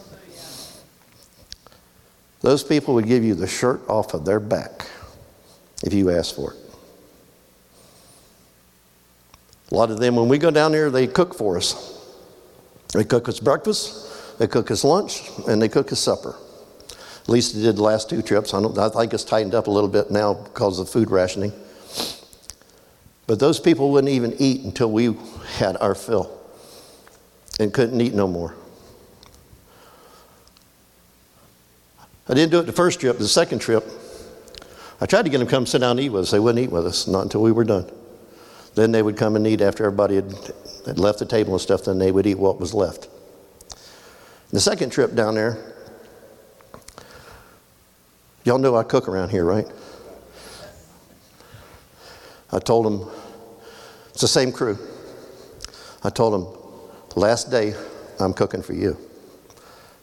Those 2.41 2.63
people 2.63 2.93
would 2.95 3.06
give 3.06 3.24
you 3.24 3.36
the 3.36 3.47
shirt 3.47 3.82
off 3.88 4.13
of 4.13 4.26
their 4.26 4.39
back 4.39 4.88
if 5.84 5.93
you 5.93 6.10
asked 6.10 6.36
for 6.36 6.54
it. 6.54 6.60
A 9.71 9.76
lot 9.76 9.89
of 9.91 10.00
them, 10.00 10.15
when 10.15 10.28
we 10.28 10.38
go 10.38 10.52
down 10.52 10.71
there, 10.71 10.89
they 10.89 11.08
cook 11.08 11.34
for 11.34 11.58
us. 11.58 12.01
They 12.93 13.04
cook 13.04 13.30
us 13.30 13.39
breakfast, 13.39 14.38
they 14.38 14.47
cook 14.47 14.69
us 14.71 14.84
lunch, 14.84 15.30
and 15.47 15.62
they 15.62 15.69
cook 15.69 15.91
us 15.91 15.99
supper. 15.99 16.36
At 17.21 17.30
least 17.30 17.56
they 17.56 17.62
did 17.62 17.77
the 17.77 17.84
last 17.84 18.10
two 18.10 18.21
trips. 18.21 18.54
I, 18.54 18.62
don't, 18.62 18.77
I 18.77 18.89
think 18.89 19.13
it's 19.13 19.23
tightened 19.23 19.56
up 19.56 19.67
a 19.67 19.71
little 19.71 19.89
bit 19.89 20.12
now 20.12 20.34
because 20.34 20.80
of 20.80 20.89
food 20.89 21.12
rationing. 21.12 21.54
But 23.27 23.39
those 23.39 23.60
people 23.60 23.91
wouldn't 23.91 24.12
even 24.12 24.36
eat 24.39 24.63
until 24.63 24.91
we 24.91 25.15
had 25.58 25.77
our 25.77 25.95
fill 25.95 26.38
and 27.60 27.73
couldn't 27.73 28.01
eat 28.01 28.13
no 28.13 28.27
more. 28.27 28.56
I 32.27 32.34
didn't 32.34 32.51
do 32.51 32.60
it 32.60 32.63
the 32.63 32.73
first 32.73 32.99
trip. 32.99 33.17
The 33.17 33.27
second 33.27 33.60
trip, 33.60 33.88
I 34.99 35.06
tried 35.06 35.23
to 35.23 35.30
get 35.30 35.38
them 35.38 35.47
to 35.47 35.51
come 35.51 35.65
sit 35.65 35.80
down 35.80 35.91
and 35.91 35.99
eat 35.99 36.10
with 36.10 36.23
us. 36.23 36.32
They 36.32 36.39
wouldn't 36.39 36.63
eat 36.63 36.71
with 36.71 36.86
us, 36.86 37.08
not 37.08 37.21
until 37.21 37.41
we 37.41 37.51
were 37.51 37.63
done. 37.63 37.89
Then 38.76 38.92
they 38.92 39.02
would 39.02 39.18
come 39.18 39.36
and 39.36 39.46
eat 39.46 39.62
after 39.62 39.86
everybody 39.86 40.16
had, 40.16 40.34
had 40.86 41.00
left 41.00 41.20
the 41.20 41.26
table 41.26 41.54
and 41.54 41.62
stuff, 41.62 41.86
then 41.86 42.00
they 42.00 42.12
would 42.12 42.26
eat 42.26 42.38
what 42.38 42.60
was 42.60 42.74
left. 42.74 43.10
The 44.52 44.60
second 44.60 44.92
trip 44.92 45.14
down 45.16 45.36
there, 45.36 45.58
y'all 48.44 48.58
know 48.58 48.76
I 48.76 48.84
cook 48.84 49.08
around 49.08 49.30
here, 49.30 49.46
right? 49.46 49.68
I 52.52 52.60
told 52.60 52.86
them, 52.86 53.10
it's 54.10 54.22
the 54.22 54.28
same 54.28 54.52
crew. 54.52 54.78
I 56.04 56.10
told 56.10 56.34
them, 56.34 56.48
last 57.16 57.50
day, 57.50 57.76
I'm 58.20 58.34
cooking 58.34 58.62
for 58.62 58.74
you. 58.74 58.98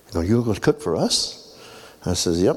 They 0.07 0.13
go, 0.13 0.21
you're 0.21 0.43
going 0.43 0.55
to 0.55 0.61
cook 0.61 0.81
for 0.81 0.97
us? 0.97 1.59
I 2.07 2.15
says, 2.15 2.43
yep. 2.43 2.57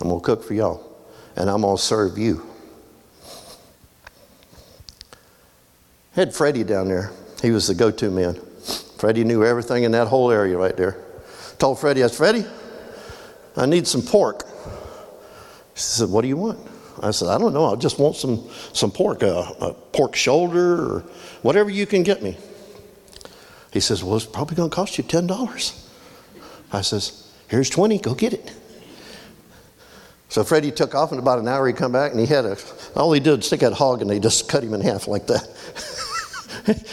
I'm 0.00 0.08
going 0.08 0.20
to 0.20 0.24
cook 0.24 0.44
for 0.44 0.54
y'all, 0.54 0.96
and 1.36 1.50
I'm 1.50 1.62
going 1.62 1.76
to 1.76 1.82
serve 1.82 2.18
you. 2.18 2.51
Had 6.14 6.34
Freddie 6.34 6.64
down 6.64 6.88
there. 6.88 7.10
He 7.40 7.50
was 7.50 7.66
the 7.66 7.74
go-to 7.74 8.10
man. 8.10 8.34
Freddie 8.98 9.24
knew 9.24 9.44
everything 9.44 9.84
in 9.84 9.92
that 9.92 10.08
whole 10.08 10.30
area 10.30 10.56
right 10.56 10.76
there. 10.76 10.96
Told 11.58 11.80
Freddie, 11.80 12.04
I 12.04 12.06
said, 12.06 12.16
Freddie, 12.16 12.46
I 13.56 13.66
need 13.66 13.86
some 13.86 14.02
pork. 14.02 14.44
He 15.74 15.80
said, 15.80 16.08
what 16.08 16.22
do 16.22 16.28
you 16.28 16.36
want? 16.36 16.58
I 17.02 17.10
said, 17.10 17.28
I 17.28 17.38
don't 17.38 17.52
know. 17.54 17.72
I 17.72 17.76
just 17.76 17.98
want 17.98 18.16
some, 18.16 18.48
some 18.72 18.90
pork, 18.90 19.22
a, 19.22 19.40
a 19.60 19.72
pork 19.72 20.14
shoulder 20.14 20.96
or 20.96 21.00
whatever 21.40 21.70
you 21.70 21.86
can 21.86 22.02
get 22.02 22.22
me. 22.22 22.36
He 23.72 23.80
says, 23.80 24.04
well, 24.04 24.16
it's 24.16 24.26
probably 24.26 24.54
going 24.54 24.68
to 24.70 24.74
cost 24.74 24.98
you 24.98 25.04
$10. 25.04 25.88
I 26.72 26.80
says, 26.82 27.32
here's 27.48 27.70
20, 27.70 27.98
go 27.98 28.14
get 28.14 28.34
it. 28.34 28.52
So 30.32 30.42
Freddie 30.42 30.70
took 30.70 30.94
off, 30.94 31.10
and 31.12 31.20
about 31.20 31.40
an 31.40 31.46
hour 31.46 31.66
he 31.66 31.74
come 31.74 31.92
back, 31.92 32.12
and 32.12 32.18
he 32.18 32.24
had 32.24 32.46
a, 32.46 32.56
all 32.96 33.12
he 33.12 33.20
did 33.20 33.36
was 33.36 33.46
stick 33.46 33.60
that 33.60 33.74
hog, 33.74 34.00
and 34.00 34.08
they 34.08 34.18
just 34.18 34.48
cut 34.48 34.64
him 34.64 34.72
in 34.72 34.80
half 34.80 35.06
like 35.06 35.26
that. 35.26 35.46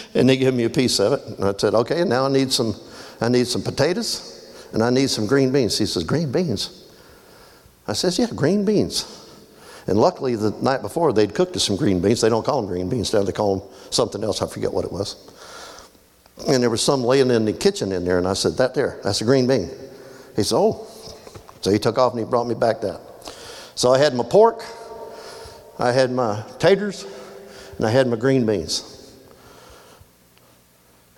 and 0.13 0.27
they 0.27 0.35
gave 0.35 0.53
me 0.53 0.65
a 0.65 0.69
piece 0.69 0.99
of 0.99 1.13
it. 1.13 1.25
And 1.25 1.45
I 1.45 1.53
said, 1.57 1.73
okay, 1.73 2.03
now 2.03 2.25
I 2.25 2.29
need 2.29 2.51
some, 2.51 2.75
I 3.21 3.29
need 3.29 3.47
some 3.47 3.61
potatoes, 3.61 4.67
and 4.73 4.83
I 4.83 4.89
need 4.89 5.09
some 5.09 5.25
green 5.25 5.53
beans. 5.53 5.77
He 5.77 5.85
says, 5.85 6.03
green 6.03 6.33
beans? 6.33 6.91
I 7.87 7.93
says, 7.93 8.19
yeah, 8.19 8.27
green 8.35 8.65
beans. 8.65 9.05
And 9.87 9.97
luckily, 9.97 10.35
the 10.35 10.51
night 10.61 10.81
before, 10.81 11.13
they'd 11.13 11.33
cooked 11.33 11.55
us 11.55 11.63
some 11.63 11.77
green 11.77 12.01
beans. 12.01 12.19
They 12.19 12.27
don't 12.27 12.45
call 12.45 12.61
them 12.61 12.69
green 12.69 12.89
beans 12.89 13.13
now, 13.13 13.23
they 13.23 13.31
call 13.31 13.59
them 13.59 13.69
something 13.89 14.21
else. 14.21 14.41
I 14.41 14.47
forget 14.47 14.73
what 14.73 14.83
it 14.83 14.91
was. 14.91 15.15
And 16.45 16.61
there 16.61 16.69
was 16.69 16.83
some 16.83 17.05
laying 17.05 17.31
in 17.31 17.45
the 17.45 17.53
kitchen 17.53 17.93
in 17.93 18.03
there, 18.03 18.17
and 18.17 18.27
I 18.27 18.33
said, 18.33 18.57
that 18.57 18.73
there, 18.73 18.99
that's 19.01 19.21
a 19.21 19.23
green 19.23 19.47
bean. 19.47 19.69
He 20.35 20.43
said, 20.43 20.57
oh. 20.57 20.85
So 21.61 21.71
he 21.71 21.79
took 21.79 21.97
off 21.97 22.11
and 22.11 22.19
he 22.19 22.25
brought 22.25 22.45
me 22.45 22.53
back 22.53 22.81
that. 22.81 22.99
So 23.75 23.93
I 23.93 23.97
had 23.97 24.13
my 24.13 24.23
pork, 24.23 24.63
I 25.77 25.91
had 25.91 26.11
my 26.11 26.43
taters, 26.59 27.05
and 27.77 27.85
I 27.85 27.91
had 27.91 28.07
my 28.07 28.15
green 28.17 28.45
beans. 28.45 28.95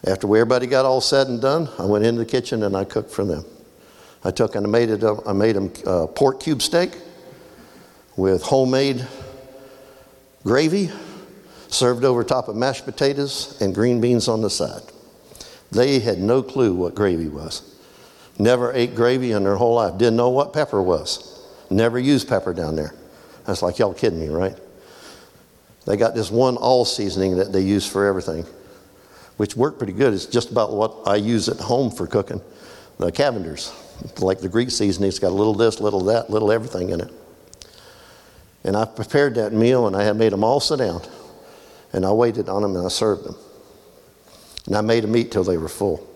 After 0.05 0.27
everybody 0.27 0.65
got 0.65 0.85
all 0.85 1.01
said 1.01 1.27
and 1.27 1.39
done, 1.41 1.69
I 1.77 1.85
went 1.85 2.05
into 2.05 2.19
the 2.19 2.25
kitchen 2.25 2.63
and 2.63 2.75
I 2.75 2.85
cooked 2.85 3.11
for 3.11 3.23
them. 3.23 3.45
I 4.23 4.31
took 4.31 4.55
and 4.55 4.65
I 4.65 4.69
made 4.69 4.89
it. 4.89 5.03
I 5.25 5.33
made 5.33 5.55
them 5.55 5.71
uh, 5.85 6.07
pork 6.07 6.39
cube 6.39 6.61
steak 6.61 6.91
with 8.17 8.41
homemade 8.43 9.07
gravy, 10.43 10.91
served 11.67 12.03
over 12.03 12.23
top 12.23 12.47
of 12.47 12.55
mashed 12.55 12.85
potatoes 12.85 13.59
and 13.61 13.73
green 13.73 14.01
beans 14.01 14.27
on 14.27 14.41
the 14.41 14.49
side. 14.49 14.81
They 15.71 15.99
had 15.99 16.19
no 16.19 16.43
clue 16.43 16.73
what 16.73 16.95
gravy 16.95 17.27
was. 17.27 17.63
Never 18.37 18.73
ate 18.73 18.95
gravy 18.95 19.31
in 19.31 19.43
their 19.43 19.55
whole 19.55 19.75
life. 19.75 19.97
Didn't 19.97 20.17
know 20.17 20.29
what 20.29 20.51
pepper 20.51 20.81
was. 20.81 21.30
Never 21.71 21.97
used 21.97 22.27
pepper 22.27 22.53
down 22.53 22.75
there. 22.75 22.93
That's 23.45 23.61
like 23.61 23.79
y'all 23.79 23.93
kidding 23.93 24.19
me, 24.19 24.27
right? 24.27 24.57
They 25.85 25.95
got 25.95 26.13
this 26.13 26.29
one 26.29 26.57
all 26.57 26.83
seasoning 26.83 27.37
that 27.37 27.53
they 27.53 27.61
use 27.61 27.87
for 27.87 28.05
everything, 28.05 28.45
which 29.37 29.55
worked 29.55 29.77
pretty 29.77 29.93
good. 29.93 30.13
It's 30.13 30.25
just 30.25 30.51
about 30.51 30.73
what 30.73 30.93
I 31.07 31.15
use 31.15 31.47
at 31.47 31.57
home 31.57 31.89
for 31.89 32.05
cooking. 32.05 32.41
The 32.99 33.09
Cavender's, 33.09 33.73
like 34.19 34.41
the 34.41 34.49
Greek 34.49 34.69
seasoning, 34.69 35.07
it's 35.07 35.17
got 35.17 35.29
a 35.29 35.33
little 35.33 35.53
this, 35.53 35.79
little 35.79 36.01
that, 36.01 36.29
little 36.29 36.51
everything 36.51 36.89
in 36.89 36.99
it. 36.99 37.11
And 38.65 38.75
I 38.75 38.83
prepared 38.83 39.35
that 39.35 39.53
meal 39.53 39.87
and 39.87 39.95
I 39.95 40.03
had 40.03 40.17
made 40.17 40.33
them 40.33 40.43
all 40.43 40.59
sit 40.59 40.79
down. 40.79 41.01
And 41.93 42.05
I 42.05 42.11
waited 42.11 42.49
on 42.49 42.61
them 42.61 42.75
and 42.75 42.85
I 42.85 42.89
served 42.89 43.23
them. 43.23 43.35
And 44.67 44.75
I 44.75 44.81
made 44.81 45.03
them 45.03 45.15
eat 45.15 45.31
till 45.31 45.45
they 45.45 45.57
were 45.57 45.69
full. 45.69 46.07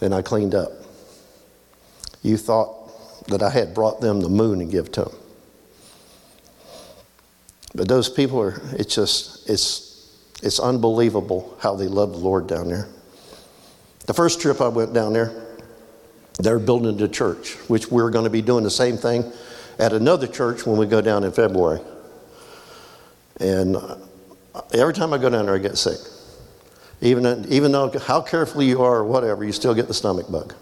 Then 0.00 0.12
I 0.12 0.22
cleaned 0.22 0.54
up. 0.54 0.72
You 2.22 2.36
thought 2.36 2.77
that 3.28 3.42
I 3.42 3.50
had 3.50 3.74
brought 3.74 4.00
them 4.00 4.20
the 4.20 4.28
moon 4.28 4.60
and 4.60 4.70
give 4.70 4.90
to 4.92 5.04
them. 5.04 5.14
But 7.74 7.88
those 7.88 8.08
people 8.08 8.40
are, 8.40 8.60
it's 8.72 8.94
just, 8.94 9.48
it's, 9.48 10.16
it's 10.42 10.58
unbelievable 10.58 11.56
how 11.60 11.76
they 11.76 11.86
love 11.86 12.12
the 12.12 12.18
Lord 12.18 12.46
down 12.46 12.68
there. 12.68 12.88
The 14.06 14.14
first 14.14 14.40
trip 14.40 14.60
I 14.60 14.68
went 14.68 14.94
down 14.94 15.12
there, 15.12 15.46
they're 16.38 16.58
building 16.58 17.00
a 17.00 17.08
church, 17.08 17.54
which 17.68 17.90
we're 17.90 18.10
going 18.10 18.24
to 18.24 18.30
be 18.30 18.42
doing 18.42 18.64
the 18.64 18.70
same 18.70 18.96
thing 18.96 19.30
at 19.78 19.92
another 19.92 20.26
church 20.26 20.66
when 20.66 20.78
we 20.78 20.86
go 20.86 21.00
down 21.00 21.24
in 21.24 21.32
February. 21.32 21.80
And 23.40 23.76
uh, 23.76 23.96
every 24.72 24.94
time 24.94 25.12
I 25.12 25.18
go 25.18 25.28
down 25.28 25.46
there, 25.46 25.54
I 25.54 25.58
get 25.58 25.76
sick. 25.76 25.98
Even, 27.00 27.46
even 27.48 27.70
though 27.70 27.96
how 27.98 28.20
carefully 28.22 28.66
you 28.66 28.82
are 28.82 28.96
or 28.96 29.04
whatever, 29.04 29.44
you 29.44 29.52
still 29.52 29.74
get 29.74 29.86
the 29.86 29.94
stomach 29.94 30.30
bug. 30.30 30.54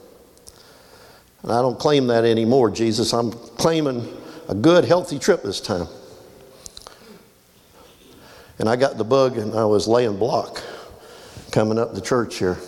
And 1.47 1.55
I 1.55 1.63
don't 1.63 1.79
claim 1.79 2.09
that 2.09 2.25
anymore, 2.25 2.73
Jesus. 2.73 3.13
I'm 3.13 3.31
claiming 3.31 4.05
a 4.49 4.55
good, 4.55 4.85
healthy 4.85 5.17
trip 5.17 5.45
this 5.45 5.61
time. 5.61 5.87
And 8.59 8.69
I 8.69 8.75
got 8.75 8.99
the 8.99 9.05
bug 9.05 9.39
and 9.39 9.55
I 9.55 9.65
was 9.65 9.87
laying 9.87 10.19
block 10.19 10.61
coming 11.53 11.79
up 11.79 11.95
the 11.95 12.01
church 12.01 12.39
here. 12.39 12.59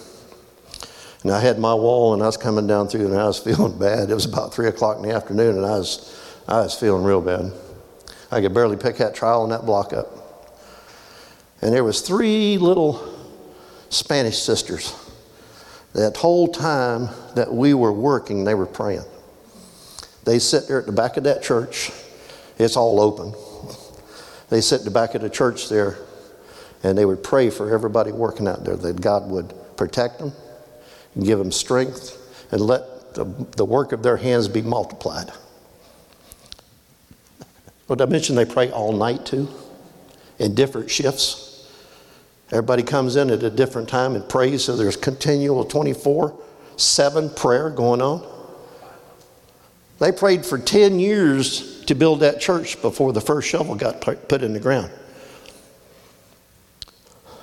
And 1.24 1.32
I 1.32 1.40
had 1.40 1.58
my 1.58 1.74
wall 1.74 2.14
and 2.14 2.22
I 2.22 2.26
was 2.26 2.36
coming 2.36 2.68
down 2.68 2.86
through 2.86 3.06
and 3.06 3.16
I 3.18 3.26
was 3.26 3.38
feeling 3.44 3.76
bad. 3.76 4.10
It 4.10 4.14
was 4.14 4.26
about 4.26 4.54
three 4.54 4.68
o'clock 4.68 4.98
in 4.98 5.02
the 5.02 5.12
afternoon 5.12 5.56
and 5.56 5.66
I 5.66 5.78
was, 5.78 6.40
I 6.46 6.60
was 6.60 6.76
feeling 6.76 7.02
real 7.02 7.20
bad. 7.20 7.50
I 8.30 8.40
could 8.40 8.54
barely 8.54 8.76
pick 8.76 8.98
that 8.98 9.12
trowel 9.12 9.42
and 9.42 9.50
that 9.50 9.66
block 9.66 9.92
up. 9.92 10.06
And 11.62 11.72
there 11.72 11.82
was 11.82 12.00
three 12.00 12.58
little 12.58 13.12
Spanish 13.88 14.38
sisters. 14.38 14.94
That 15.98 16.16
whole 16.16 16.46
time 16.46 17.08
that 17.34 17.52
we 17.52 17.74
were 17.74 17.92
working, 17.92 18.44
they 18.44 18.54
were 18.54 18.66
praying. 18.66 19.02
They 20.24 20.38
sit 20.38 20.68
there 20.68 20.78
at 20.78 20.86
the 20.86 20.92
back 20.92 21.16
of 21.16 21.24
that 21.24 21.42
church. 21.42 21.90
It's 22.56 22.76
all 22.76 23.00
open. 23.00 23.34
They 24.48 24.60
sit 24.60 24.82
at 24.82 24.84
the 24.84 24.92
back 24.92 25.16
of 25.16 25.22
the 25.22 25.28
church 25.28 25.68
there, 25.68 25.98
and 26.84 26.96
they 26.96 27.04
would 27.04 27.24
pray 27.24 27.50
for 27.50 27.74
everybody 27.74 28.12
working 28.12 28.46
out 28.46 28.64
there 28.64 28.76
that 28.76 29.00
God 29.00 29.28
would 29.28 29.52
protect 29.76 30.20
them, 30.20 30.32
give 31.20 31.40
them 31.40 31.50
strength, 31.50 32.16
and 32.52 32.60
let 32.60 33.14
the, 33.14 33.24
the 33.56 33.64
work 33.64 33.90
of 33.90 34.04
their 34.04 34.18
hands 34.18 34.46
be 34.46 34.62
multiplied. 34.62 35.32
But 37.88 38.00
I 38.00 38.04
mentioned 38.04 38.38
they 38.38 38.44
pray 38.44 38.70
all 38.70 38.92
night 38.92 39.26
too, 39.26 39.48
in 40.38 40.54
different 40.54 40.92
shifts. 40.92 41.47
Everybody 42.50 42.82
comes 42.82 43.16
in 43.16 43.30
at 43.30 43.42
a 43.42 43.50
different 43.50 43.88
time 43.88 44.14
and 44.14 44.26
prays, 44.26 44.64
so 44.64 44.76
there's 44.76 44.96
continual 44.96 45.64
24 45.64 46.38
7 46.76 47.30
prayer 47.30 47.70
going 47.70 48.00
on. 48.00 48.24
They 49.98 50.12
prayed 50.12 50.46
for 50.46 50.58
10 50.58 51.00
years 51.00 51.84
to 51.86 51.94
build 51.94 52.20
that 52.20 52.40
church 52.40 52.80
before 52.80 53.12
the 53.12 53.20
first 53.20 53.48
shovel 53.48 53.74
got 53.74 54.00
put 54.00 54.42
in 54.42 54.52
the 54.52 54.60
ground. 54.60 54.92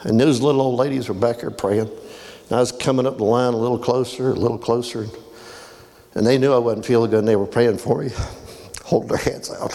And 0.04 0.20
those 0.20 0.40
little 0.40 0.62
old 0.62 0.80
ladies 0.80 1.10
were 1.10 1.16
back 1.16 1.40
there 1.40 1.52
praying. 1.52 1.90
And 1.90 2.52
I 2.52 2.60
was 2.60 2.72
coming 2.72 3.06
up 3.06 3.18
the 3.18 3.24
line 3.24 3.54
a 3.54 3.58
little 3.58 3.80
closer, 3.80 4.30
a 4.30 4.36
little 4.36 4.58
closer. 4.58 5.08
And 6.14 6.26
they 6.26 6.38
knew 6.38 6.54
I 6.54 6.60
wasn't 6.60 6.86
feeling 6.86 7.10
good 7.10 7.20
and 7.20 7.28
they 7.28 7.36
were 7.36 7.48
praying 7.48 7.80
for 7.80 8.04
me, 8.04 8.12
holding 8.86 9.10
their 9.10 9.18
hands 9.18 9.52
out. 9.52 9.74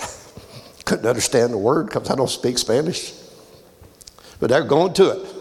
Couldn't 0.86 1.06
understand 1.06 1.52
the 1.52 1.58
word 1.58 1.86
because 1.86 2.08
I 2.08 2.14
don't 2.14 2.30
speak 2.30 2.56
Spanish. 2.56 3.12
But 4.40 4.50
they're 4.50 4.64
going 4.64 4.94
to 4.94 5.10
it. 5.10 5.34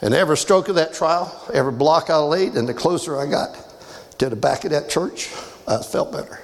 And 0.00 0.12
every 0.14 0.36
stroke 0.36 0.68
of 0.68 0.74
that 0.74 0.92
trial, 0.92 1.32
every 1.52 1.72
block 1.72 2.10
I 2.10 2.18
laid, 2.18 2.54
and 2.54 2.68
the 2.68 2.74
closer 2.74 3.20
I 3.20 3.26
got 3.26 3.56
to 4.18 4.28
the 4.28 4.36
back 4.36 4.64
of 4.64 4.70
that 4.70 4.88
church, 4.88 5.30
I 5.68 5.82
felt 5.82 6.12
better. 6.12 6.40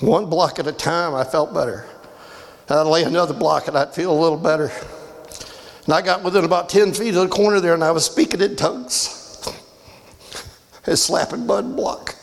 One 0.00 0.26
block 0.26 0.58
at 0.58 0.66
a 0.66 0.72
time, 0.72 1.14
I 1.14 1.24
felt 1.24 1.54
better. 1.54 1.86
I'd 2.68 2.82
lay 2.82 3.04
another 3.04 3.34
block 3.34 3.68
and 3.68 3.76
I'd 3.76 3.94
feel 3.94 4.12
a 4.12 4.18
little 4.18 4.38
better. 4.38 4.72
And 5.84 5.94
I 5.94 6.00
got 6.00 6.22
within 6.22 6.44
about 6.44 6.68
10 6.68 6.94
feet 6.94 7.14
of 7.14 7.22
the 7.22 7.28
corner 7.28 7.60
there 7.60 7.74
and 7.74 7.84
I 7.84 7.90
was 7.90 8.04
speaking 8.04 8.40
in 8.40 8.56
tongues. 8.56 9.18
and 10.86 10.98
slapping 10.98 11.46
mud 11.46 11.76
block. 11.76 12.16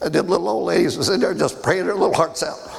And 0.00 0.14
them 0.14 0.28
little 0.28 0.48
old 0.48 0.66
ladies 0.66 0.96
was 0.96 1.08
in 1.08 1.20
there 1.20 1.34
just 1.34 1.62
praying 1.62 1.86
their 1.86 1.94
little 1.94 2.14
hearts 2.14 2.42
out. 2.42 2.75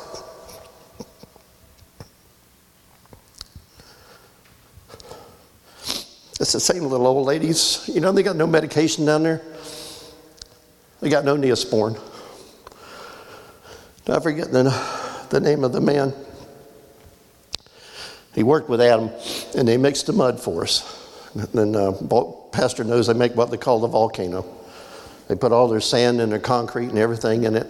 It's 6.40 6.54
the 6.54 6.60
same 6.60 6.84
little 6.84 7.08
old 7.08 7.26
ladies. 7.26 7.90
You 7.92 8.00
know, 8.00 8.12
they 8.12 8.22
got 8.22 8.36
no 8.36 8.46
medication 8.46 9.06
down 9.06 9.24
there. 9.24 9.42
They 11.02 11.10
got 11.10 11.26
no 11.26 11.36
Neosporin. 11.36 12.00
I 14.08 14.20
forget 14.20 14.52
the, 14.52 14.64
the 15.30 15.40
name 15.40 15.64
of 15.64 15.74
the 15.74 15.82
man. 15.82 16.14
He 18.34 18.44
worked 18.44 18.70
with 18.70 18.82
Adam, 18.82 19.10
and 19.58 19.68
they 19.68 19.78
mixed 19.78 20.06
the 20.06 20.14
mud 20.14 20.40
for 20.40 20.64
us. 20.64 20.94
And 21.54 21.76
uh, 21.76 21.92
Pastor 22.52 22.84
knows 22.84 23.08
they 23.08 23.14
make 23.14 23.36
what 23.36 23.52
they 23.52 23.58
call 23.58 23.80
the 23.80 23.88
volcano. 23.88 24.46
They 25.28 25.36
put 25.36 25.52
all 25.52 25.68
their 25.68 25.82
sand 25.82 26.22
and 26.22 26.32
their 26.32 26.40
concrete 26.40 26.90
and 26.90 26.98
everything 26.98 27.44
in 27.44 27.56
it. 27.56 27.68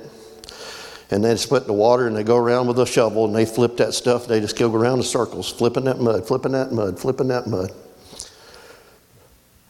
And 1.09 1.23
they 1.23 1.35
split 1.37 1.67
the 1.67 1.73
water 1.73 2.05
and 2.05 2.15
they 2.15 2.23
go 2.23 2.35
around 2.35 2.67
with 2.67 2.79
a 2.79 2.85
shovel 2.85 3.25
and 3.25 3.33
they 3.33 3.45
flip 3.45 3.77
that 3.77 3.93
stuff. 3.93 4.27
They 4.27 4.41
just 4.41 4.57
go 4.57 4.73
around 4.73 4.99
in 4.99 5.03
circles, 5.03 5.51
flipping 5.51 5.85
that 5.85 5.99
mud, 5.99 6.27
flipping 6.27 6.51
that 6.51 6.71
mud, 6.71 6.99
flipping 6.99 7.29
that 7.29 7.47
mud. 7.47 7.71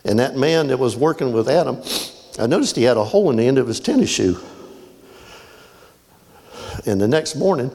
And 0.08 0.20
that 0.20 0.38
man 0.38 0.68
that 0.68 0.80
was 0.80 0.96
working 0.96 1.34
with 1.34 1.50
Adam, 1.50 1.82
I 2.40 2.48
noticed 2.48 2.78
he 2.78 2.84
had 2.84 2.96
a 2.96 3.04
hole 3.04 3.30
in 3.30 3.36
the 3.36 3.46
end 3.46 3.58
of 3.58 3.68
his 3.68 3.82
tennis 3.82 4.10
shoe. 4.10 4.40
And 6.86 7.02
the 7.02 7.08
next 7.08 7.36
morning, 7.36 7.72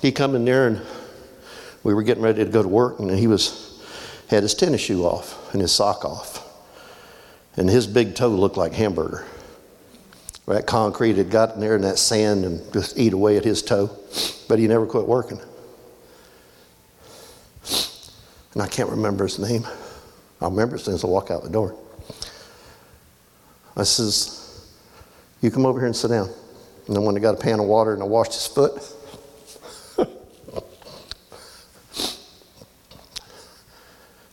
he 0.00 0.12
come 0.12 0.36
in 0.36 0.44
there 0.44 0.68
and 0.68 0.80
we 1.82 1.92
were 1.92 2.04
getting 2.04 2.22
ready 2.22 2.44
to 2.44 2.50
go 2.50 2.62
to 2.62 2.68
work, 2.68 3.00
and 3.00 3.10
he 3.10 3.26
was 3.26 3.82
had 4.28 4.42
his 4.42 4.54
tennis 4.54 4.80
shoe 4.80 5.04
off 5.04 5.52
and 5.52 5.60
his 5.60 5.72
sock 5.72 6.04
off, 6.04 6.42
and 7.56 7.68
his 7.68 7.86
big 7.86 8.14
toe 8.14 8.28
looked 8.28 8.56
like 8.56 8.72
hamburger. 8.72 9.26
That 10.46 10.66
concrete 10.66 11.16
had 11.16 11.30
gotten 11.30 11.60
there 11.60 11.74
in 11.74 11.82
that 11.82 11.98
sand 11.98 12.44
and 12.44 12.72
just 12.72 12.98
eat 12.98 13.12
away 13.12 13.36
at 13.36 13.44
his 13.44 13.62
toe, 13.62 13.90
but 14.48 14.58
he 14.58 14.68
never 14.68 14.86
quit 14.86 15.06
working. 15.06 15.40
And 18.52 18.62
I 18.62 18.68
can't 18.68 18.90
remember 18.90 19.24
his 19.24 19.38
name. 19.38 19.66
I'll 20.44 20.50
remember 20.50 20.74
as 20.74 20.84
soon 20.84 20.92
as 20.92 21.02
I 21.02 21.06
walk 21.06 21.30
out 21.30 21.42
the 21.42 21.48
door. 21.48 21.74
I 23.78 23.82
says, 23.82 24.68
You 25.40 25.50
come 25.50 25.64
over 25.64 25.80
here 25.80 25.86
and 25.86 25.96
sit 25.96 26.08
down. 26.08 26.28
And 26.86 26.94
then 26.94 27.02
when 27.02 27.16
I 27.16 27.18
got 27.18 27.34
a 27.34 27.38
pan 27.38 27.60
of 27.60 27.64
water 27.64 27.94
and 27.94 28.02
I 28.02 28.04
washed 28.04 28.34
his 28.34 28.46
foot, 28.46 28.74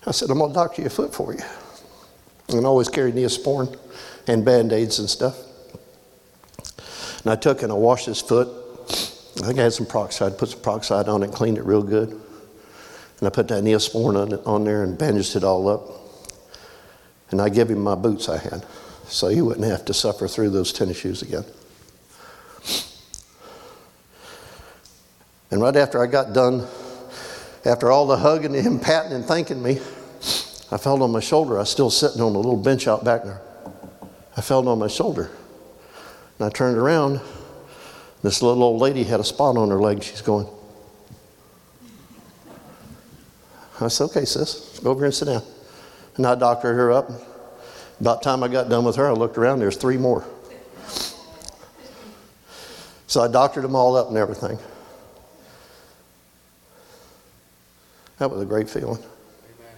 I 0.06 0.12
said, 0.12 0.30
I'm 0.30 0.39
going 0.39 0.52
to 0.52 0.54
doctor 0.54 0.82
your 0.82 0.91
foot 0.91 1.15
for 1.15 1.34
you. 1.34 1.39
And 2.50 2.65
I 2.65 2.67
always 2.67 2.89
carried 2.89 3.15
Neosporin 3.15 3.80
and 4.28 4.43
band 4.43 4.74
aids 4.74 5.00
and 5.00 5.10
stuff. 5.10 5.38
And 7.24 7.32
I 7.32 7.38
took 7.38 7.63
and 7.63 7.71
I 7.71 7.76
washed 7.76 8.08
his 8.08 8.19
foot. 8.19 8.50
I 9.41 9.45
think 9.45 9.60
I 9.60 9.63
had 9.63 9.71
some 9.71 9.86
peroxide, 9.86 10.38
put 10.38 10.50
some 10.50 10.60
peroxide 10.60 11.08
on 11.08 11.24
it, 11.24 11.32
cleaned 11.32 11.58
it 11.58 11.63
real 11.63 11.84
good. 11.84 12.10
And 12.10 13.28
I 13.28 13.30
put 13.30 13.47
that 13.47 13.63
Neosporin 13.63 14.21
on, 14.21 14.34
on 14.45 14.65
there 14.65 14.84
and 14.84 14.97
bandaged 14.97 15.38
it 15.38 15.45
all 15.45 15.69
up. 15.69 16.01
And 17.32 17.41
I 17.41 17.50
give 17.50 17.70
him 17.70 17.80
my 17.80 17.96
boots 17.96 18.30
I 18.30 18.38
had 18.38 18.65
so 19.08 19.28
he 19.28 19.41
wouldn't 19.41 19.65
have 19.65 19.86
to 19.86 19.94
suffer 19.94 20.28
through 20.28 20.52
those 20.52 20.72
tennis 20.72 20.98
shoes 20.98 21.22
again. 21.22 21.44
And 25.52 25.62
right 25.62 25.76
after 25.76 26.02
I 26.02 26.08
got 26.08 26.34
done, 26.34 26.65
after 27.65 27.91
all 27.91 28.08
the 28.08 28.17
hugging 28.17 28.56
and 28.56 28.65
him 28.65 28.80
patting 28.80 29.12
and 29.12 29.26
thanking 29.26 29.62
me, 29.62 29.80
I 30.72 30.78
felt 30.78 31.02
on 31.02 31.12
my 31.12 31.20
shoulder. 31.20 31.58
I 31.58 31.62
was 31.62 31.70
still 31.70 31.89
sitting 31.89 32.22
on 32.22 32.34
a 32.34 32.38
little 32.38 32.56
bench 32.56 32.88
out 32.88 33.04
back 33.04 33.24
there. 33.24 33.41
I 34.38 34.41
felt 34.41 34.65
on 34.67 34.80
my 34.80 34.88
shoulder. 34.88 35.30
And 36.39 36.46
I 36.46 36.50
turned 36.50 36.78
around. 36.78 37.20
This 38.24 38.41
little 38.41 38.63
old 38.63 38.80
lady 38.80 39.04
had 39.04 39.20
a 39.20 39.24
spot 39.26 39.58
on 39.58 39.70
her 39.70 39.82
leg. 39.82 40.02
She's 40.04 40.22
going. 40.22 40.48
I 43.82 43.88
said, 43.89 44.06
okay, 44.06 44.26
sis, 44.26 44.80
go 44.80 44.91
over 44.91 45.00
here 45.00 45.06
and 45.08 45.13
sit 45.13 45.26
down. 45.26 45.44
And 46.17 46.26
I 46.26 46.36
doctored 46.36 46.76
her 46.76 46.91
up. 46.91 47.10
About 48.00 48.24
time 48.24 48.43
I 48.43 48.47
got 48.47 48.67
done 48.69 48.84
with 48.84 48.95
her, 48.95 49.08
I 49.08 49.12
looked 49.12 49.38
around, 49.38 49.60
there's 49.60 49.78
three 49.78 49.97
more. 49.97 50.26
So 53.08 53.21
I 53.21 53.28
doctored 53.28 53.63
them 53.63 53.76
all 53.76 53.95
up 53.95 54.08
and 54.08 54.17
everything. 54.17 54.58
That 58.17 58.32
was 58.32 58.41
a 58.41 58.45
great 58.45 58.69
feeling. 58.69 58.97
Amen. 58.97 59.76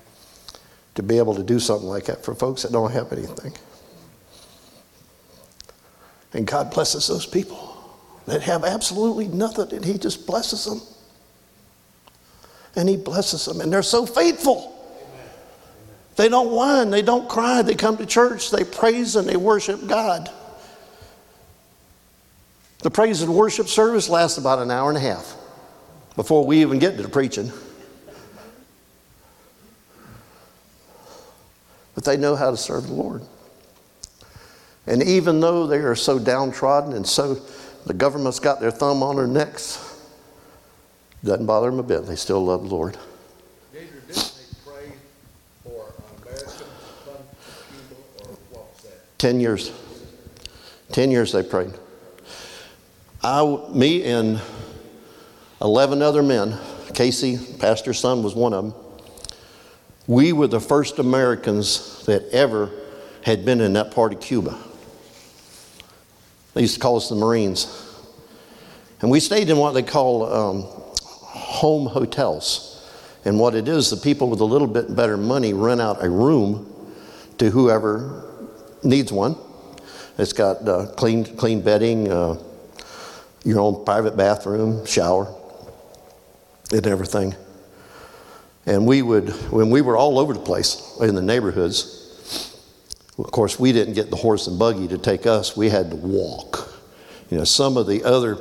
To 0.95 1.03
be 1.03 1.17
able 1.17 1.33
to 1.35 1.43
do 1.43 1.59
something 1.59 1.87
like 1.87 2.05
that 2.05 2.23
for 2.23 2.35
folks 2.35 2.61
that 2.63 2.71
don't 2.71 2.91
have 2.91 3.11
anything. 3.11 3.53
And 6.33 6.45
God 6.47 6.71
blesses 6.71 7.07
those 7.07 7.25
people 7.25 7.75
that 8.25 8.41
have 8.41 8.63
absolutely 8.63 9.27
nothing, 9.27 9.73
and 9.73 9.85
He 9.85 9.97
just 9.97 10.25
blesses 10.25 10.65
them. 10.65 10.81
And 12.75 12.89
He 12.89 12.97
blesses 12.97 13.45
them, 13.45 13.61
and 13.61 13.71
they're 13.71 13.83
so 13.83 14.05
faithful. 14.05 14.72
They 16.15 16.29
don't 16.29 16.51
whine, 16.51 16.89
they 16.91 17.01
don't 17.01 17.27
cry, 17.27 17.61
they 17.61 17.75
come 17.75 17.97
to 17.97 18.05
church, 18.05 18.51
they 18.51 18.63
praise 18.63 19.15
and 19.15 19.27
they 19.27 19.37
worship 19.37 19.87
God. 19.87 20.29
The 22.79 22.91
praise 22.91 23.21
and 23.21 23.33
worship 23.33 23.67
service 23.67 24.09
lasts 24.09 24.37
about 24.37 24.59
an 24.59 24.69
hour 24.69 24.89
and 24.89 24.97
a 24.97 25.01
half 25.01 25.35
before 26.15 26.45
we 26.45 26.61
even 26.61 26.79
get 26.79 26.97
to 26.97 27.03
the 27.03 27.09
preaching. 27.09 27.51
But 31.95 32.03
they 32.03 32.17
know 32.17 32.35
how 32.35 32.51
to 32.51 32.57
serve 32.57 32.87
the 32.87 32.93
Lord. 32.93 33.23
And 34.85 35.01
even 35.01 35.39
though 35.39 35.65
they 35.65 35.77
are 35.77 35.95
so 35.95 36.19
downtrodden 36.19 36.93
and 36.93 37.07
so 37.07 37.35
the 37.85 37.93
government's 37.93 38.39
got 38.39 38.59
their 38.59 38.71
thumb 38.71 39.01
on 39.01 39.15
their 39.15 39.27
necks, 39.27 39.79
doesn't 41.23 41.45
bother 41.45 41.69
them 41.69 41.79
a 41.79 41.83
bit. 41.83 42.05
They 42.05 42.17
still 42.17 42.43
love 42.43 42.67
the 42.67 42.75
Lord. 42.75 42.97
Ten 49.23 49.39
years. 49.39 49.71
Ten 50.91 51.09
years 51.09 51.31
they 51.31 51.43
prayed. 51.43 51.71
I, 53.23 53.57
me 53.73 54.03
and 54.03 54.41
11 55.61 56.01
other 56.01 56.21
men, 56.21 56.59
Casey, 56.93 57.39
pastor's 57.57 57.99
son, 57.99 58.21
was 58.21 58.35
one 58.35 58.53
of 58.53 58.65
them. 58.65 58.73
We 60.07 60.33
were 60.33 60.47
the 60.47 60.59
first 60.59 60.99
Americans 60.99 62.05
that 62.05 62.27
ever 62.33 62.69
had 63.21 63.45
been 63.45 63.61
in 63.61 63.71
that 63.71 63.91
part 63.91 64.13
of 64.13 64.19
Cuba. 64.19 64.57
They 66.53 66.59
used 66.59 66.73
to 66.73 66.81
call 66.81 66.97
us 66.97 67.07
the 67.07 67.15
Marines. 67.15 67.95
And 68.99 69.09
we 69.09 69.21
stayed 69.21 69.49
in 69.49 69.55
what 69.55 69.71
they 69.71 69.83
call 69.83 70.33
um, 70.33 70.63
home 70.99 71.85
hotels. 71.85 72.91
And 73.23 73.39
what 73.39 73.55
it 73.55 73.69
is, 73.69 73.89
the 73.89 73.95
people 73.95 74.29
with 74.29 74.41
a 74.41 74.43
little 74.43 74.67
bit 74.67 74.93
better 74.93 75.15
money 75.15 75.53
rent 75.53 75.79
out 75.79 76.03
a 76.03 76.09
room 76.09 76.69
to 77.37 77.49
whoever 77.51 78.22
needs 78.83 79.11
one. 79.11 79.35
It's 80.17 80.33
got 80.33 80.67
uh, 80.67 80.87
clean, 80.95 81.25
clean 81.37 81.61
bedding, 81.61 82.11
uh, 82.11 82.37
your 83.43 83.59
own 83.59 83.83
private 83.83 84.15
bathroom, 84.15 84.85
shower, 84.85 85.33
and 86.71 86.85
everything. 86.85 87.35
And 88.65 88.85
we 88.85 89.01
would, 89.01 89.29
when 89.51 89.69
we 89.69 89.81
were 89.81 89.97
all 89.97 90.19
over 90.19 90.33
the 90.33 90.39
place 90.39 90.97
in 91.01 91.15
the 91.15 91.21
neighborhoods, 91.21 91.99
of 93.17 93.31
course, 93.31 93.59
we 93.59 93.71
didn't 93.71 93.93
get 93.93 94.09
the 94.09 94.15
horse 94.15 94.47
and 94.47 94.57
buggy 94.57 94.87
to 94.87 94.97
take 94.97 95.25
us, 95.25 95.57
we 95.57 95.69
had 95.69 95.89
to 95.91 95.95
walk. 95.95 96.73
You 97.29 97.37
know, 97.37 97.43
some 97.43 97.77
of 97.77 97.87
the 97.87 98.03
other 98.03 98.35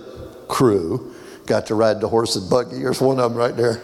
crew 0.49 1.15
got 1.47 1.67
to 1.67 1.75
ride 1.75 2.01
the 2.01 2.09
horse 2.09 2.37
and 2.37 2.49
buggy. 2.49 2.79
There's 2.83 3.01
one 3.01 3.19
of 3.19 3.31
them 3.31 3.39
right 3.39 3.57
there. 3.57 3.83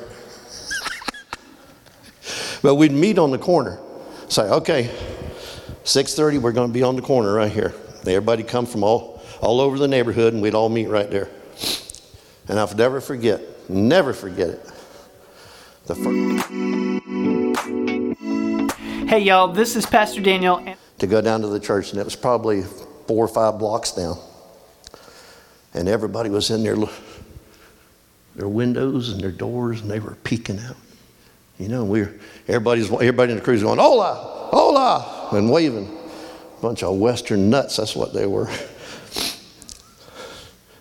but 2.62 2.76
we'd 2.76 2.92
meet 2.92 3.18
on 3.18 3.30
the 3.30 3.38
corner. 3.38 3.78
Say, 4.28 4.42
okay, 4.42 4.90
6.30, 5.88 6.38
we're 6.42 6.52
going 6.52 6.68
to 6.68 6.72
be 6.72 6.82
on 6.82 6.96
the 6.96 7.02
corner 7.02 7.32
right 7.32 7.50
here. 7.50 7.72
Everybody 8.00 8.42
come 8.42 8.66
from 8.66 8.84
all, 8.84 9.22
all 9.40 9.58
over 9.58 9.78
the 9.78 9.88
neighborhood, 9.88 10.34
and 10.34 10.42
we'd 10.42 10.54
all 10.54 10.68
meet 10.68 10.86
right 10.86 11.10
there. 11.10 11.30
And 12.46 12.60
I'll 12.60 12.74
never 12.74 13.00
forget, 13.00 13.40
never 13.70 14.12
forget 14.12 14.50
it. 14.50 14.70
The 15.86 15.94
first, 15.94 16.44
Hey, 19.08 19.20
y'all, 19.20 19.48
this 19.48 19.76
is 19.76 19.86
Pastor 19.86 20.20
Daniel. 20.20 20.58
And 20.58 20.76
to 20.98 21.06
go 21.06 21.22
down 21.22 21.40
to 21.40 21.46
the 21.46 21.58
church, 21.58 21.92
and 21.92 21.98
it 21.98 22.04
was 22.04 22.16
probably 22.16 22.64
four 23.06 23.24
or 23.24 23.28
five 23.28 23.58
blocks 23.58 23.92
down. 23.92 24.18
And 25.72 25.88
everybody 25.88 26.28
was 26.28 26.50
in 26.50 26.64
their, 26.64 26.76
their 28.36 28.48
windows 28.48 29.08
and 29.08 29.22
their 29.22 29.32
doors, 29.32 29.80
and 29.80 29.90
they 29.90 30.00
were 30.00 30.16
peeking 30.16 30.58
out. 30.58 30.76
You 31.58 31.68
know, 31.68 31.86
we're 31.86 32.20
everybody's, 32.46 32.92
everybody 32.92 33.32
in 33.32 33.38
the 33.38 33.44
crew's 33.44 33.62
going, 33.62 33.78
hola, 33.78 34.48
hola, 34.50 35.17
and 35.32 35.50
waving. 35.50 35.96
Bunch 36.60 36.82
of 36.82 36.96
Western 36.96 37.50
nuts, 37.50 37.76
that's 37.76 37.94
what 37.94 38.12
they 38.12 38.26
were. 38.26 38.50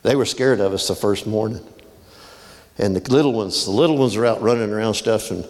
They 0.03 0.15
were 0.15 0.25
scared 0.25 0.59
of 0.59 0.73
us 0.73 0.87
the 0.87 0.95
first 0.95 1.27
morning. 1.27 1.65
And 2.77 2.95
the 2.95 3.11
little 3.11 3.33
ones, 3.33 3.65
the 3.65 3.71
little 3.71 3.97
ones 3.97 4.15
were 4.15 4.25
out 4.25 4.41
running 4.41 4.71
around 4.71 4.93
stuff, 4.93 5.31
and 5.31 5.45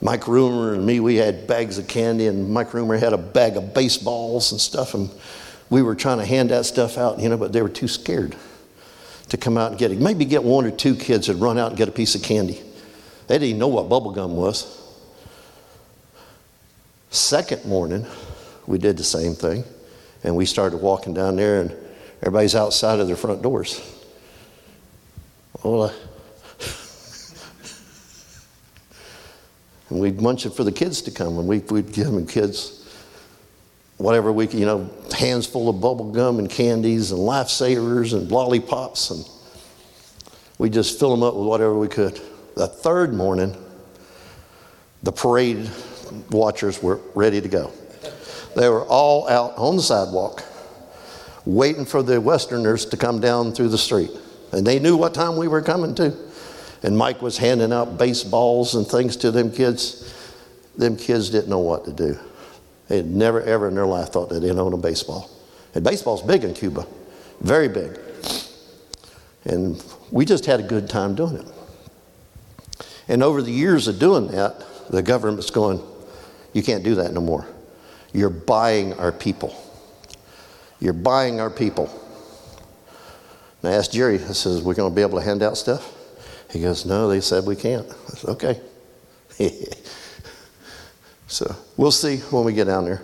Mike 0.00 0.22
Roomer 0.22 0.74
and 0.74 0.84
me, 0.84 0.98
we 0.98 1.16
had 1.16 1.46
bags 1.46 1.78
of 1.78 1.86
candy, 1.86 2.26
and 2.26 2.50
Mike 2.50 2.70
Roomer 2.70 2.98
had 2.98 3.12
a 3.12 3.18
bag 3.18 3.56
of 3.56 3.74
baseballs 3.74 4.52
and 4.52 4.60
stuff, 4.60 4.94
and 4.94 5.10
we 5.68 5.82
were 5.82 5.94
trying 5.94 6.18
to 6.18 6.24
hand 6.24 6.50
that 6.50 6.64
stuff 6.66 6.98
out, 6.98 7.20
you 7.20 7.28
know, 7.28 7.36
but 7.36 7.52
they 7.52 7.62
were 7.62 7.68
too 7.68 7.88
scared 7.88 8.34
to 9.28 9.36
come 9.36 9.56
out 9.56 9.70
and 9.70 9.78
get 9.78 9.92
it. 9.92 10.00
Maybe 10.00 10.24
get 10.24 10.42
one 10.42 10.64
or 10.64 10.70
two 10.70 10.96
kids 10.96 11.28
that 11.28 11.36
run 11.36 11.58
out 11.58 11.68
and 11.68 11.76
get 11.76 11.88
a 11.88 11.92
piece 11.92 12.14
of 12.14 12.22
candy. 12.22 12.60
They 13.28 13.38
didn't 13.38 13.58
know 13.58 13.68
what 13.68 13.88
bubble 13.88 14.10
gum 14.10 14.34
was. 14.34 14.76
Second 17.10 17.64
morning, 17.64 18.06
we 18.66 18.78
did 18.78 18.96
the 18.96 19.04
same 19.04 19.34
thing, 19.34 19.64
and 20.24 20.36
we 20.36 20.46
started 20.46 20.78
walking 20.78 21.14
down 21.14 21.36
there, 21.36 21.60
and 21.60 21.76
everybody's 22.22 22.54
outside 22.54 23.00
of 23.00 23.06
their 23.06 23.16
front 23.16 23.42
doors. 23.42 23.80
Well, 25.62 25.84
uh, 25.84 25.92
and 29.90 30.00
we'd 30.00 30.20
munch 30.20 30.46
it 30.46 30.50
for 30.50 30.64
the 30.64 30.72
kids 30.72 31.02
to 31.02 31.10
come, 31.10 31.38
and 31.38 31.46
we, 31.46 31.58
we'd 31.58 31.92
give 31.92 32.06
them 32.06 32.26
kids 32.26 32.80
whatever 34.00 34.32
we 34.32 34.46
could, 34.46 34.58
you 34.58 34.64
know, 34.64 34.88
hands 35.16 35.46
full 35.46 35.68
of 35.68 35.80
bubble 35.80 36.10
gum 36.10 36.38
and 36.38 36.48
candies 36.48 37.12
and 37.12 37.20
lifesavers 37.20 38.14
and 38.14 38.30
lollipops, 38.30 39.10
and 39.10 39.28
we 40.58 40.70
just 40.70 40.98
fill 40.98 41.10
them 41.10 41.22
up 41.22 41.34
with 41.34 41.46
whatever 41.46 41.78
we 41.78 41.88
could. 41.88 42.20
The 42.56 42.66
third 42.66 43.12
morning, 43.12 43.54
the 45.02 45.12
parade 45.12 45.70
watchers 46.30 46.82
were 46.82 47.00
ready 47.14 47.40
to 47.40 47.48
go. 47.48 47.72
They 48.56 48.68
were 48.68 48.84
all 48.84 49.28
out 49.28 49.56
on 49.56 49.76
the 49.76 49.82
sidewalk, 49.82 50.44
waiting 51.44 51.84
for 51.84 52.02
the 52.02 52.20
Westerners 52.20 52.84
to 52.86 52.96
come 52.96 53.20
down 53.20 53.52
through 53.52 53.68
the 53.68 53.78
street. 53.78 54.10
And 54.52 54.66
they 54.66 54.78
knew 54.78 54.96
what 54.96 55.14
time 55.14 55.36
we 55.36 55.48
were 55.48 55.62
coming 55.62 55.94
to. 55.96 56.16
And 56.82 56.96
Mike 56.96 57.22
was 57.22 57.38
handing 57.38 57.72
out 57.72 57.98
baseballs 57.98 58.74
and 58.74 58.86
things 58.86 59.16
to 59.18 59.30
them 59.30 59.52
kids. 59.52 60.14
Them 60.76 60.96
kids 60.96 61.30
didn't 61.30 61.50
know 61.50 61.58
what 61.58 61.84
to 61.84 61.92
do. 61.92 62.18
They 62.88 62.96
had 62.96 63.06
never, 63.06 63.40
ever 63.42 63.68
in 63.68 63.74
their 63.74 63.86
life 63.86 64.08
thought 64.08 64.30
that 64.30 64.40
they'd 64.40 64.50
own 64.50 64.72
a 64.72 64.76
baseball. 64.76 65.30
And 65.74 65.84
baseball's 65.84 66.22
big 66.22 66.42
in 66.42 66.54
Cuba, 66.54 66.86
very 67.40 67.68
big. 67.68 67.98
And 69.44 69.82
we 70.10 70.24
just 70.24 70.46
had 70.46 70.60
a 70.60 70.62
good 70.62 70.88
time 70.88 71.14
doing 71.14 71.36
it. 71.36 71.46
And 73.08 73.22
over 73.22 73.42
the 73.42 73.52
years 73.52 73.86
of 73.88 73.98
doing 73.98 74.28
that, 74.28 74.64
the 74.90 75.02
government's 75.02 75.50
going, 75.50 75.80
you 76.52 76.62
can't 76.62 76.82
do 76.82 76.96
that 76.96 77.12
no 77.12 77.20
more. 77.20 77.46
You're 78.12 78.30
buying 78.30 78.94
our 78.94 79.12
people. 79.12 79.54
You're 80.80 80.92
buying 80.92 81.40
our 81.40 81.50
people. 81.50 81.88
And 83.62 83.72
I 83.72 83.76
asked 83.76 83.92
Jerry, 83.92 84.16
I 84.16 84.32
says, 84.32 84.62
we're 84.62 84.74
going 84.74 84.90
to 84.90 84.94
be 84.94 85.02
able 85.02 85.18
to 85.18 85.24
hand 85.24 85.42
out 85.42 85.56
stuff? 85.56 85.94
He 86.50 86.60
goes, 86.60 86.84
no, 86.84 87.08
they 87.08 87.20
said 87.20 87.44
we 87.46 87.56
can't. 87.56 87.86
I 87.88 88.16
said, 88.16 88.30
okay. 88.30 88.60
so 91.26 91.54
we'll 91.76 91.92
see 91.92 92.18
when 92.18 92.44
we 92.44 92.52
get 92.52 92.64
down 92.64 92.84
there. 92.84 93.02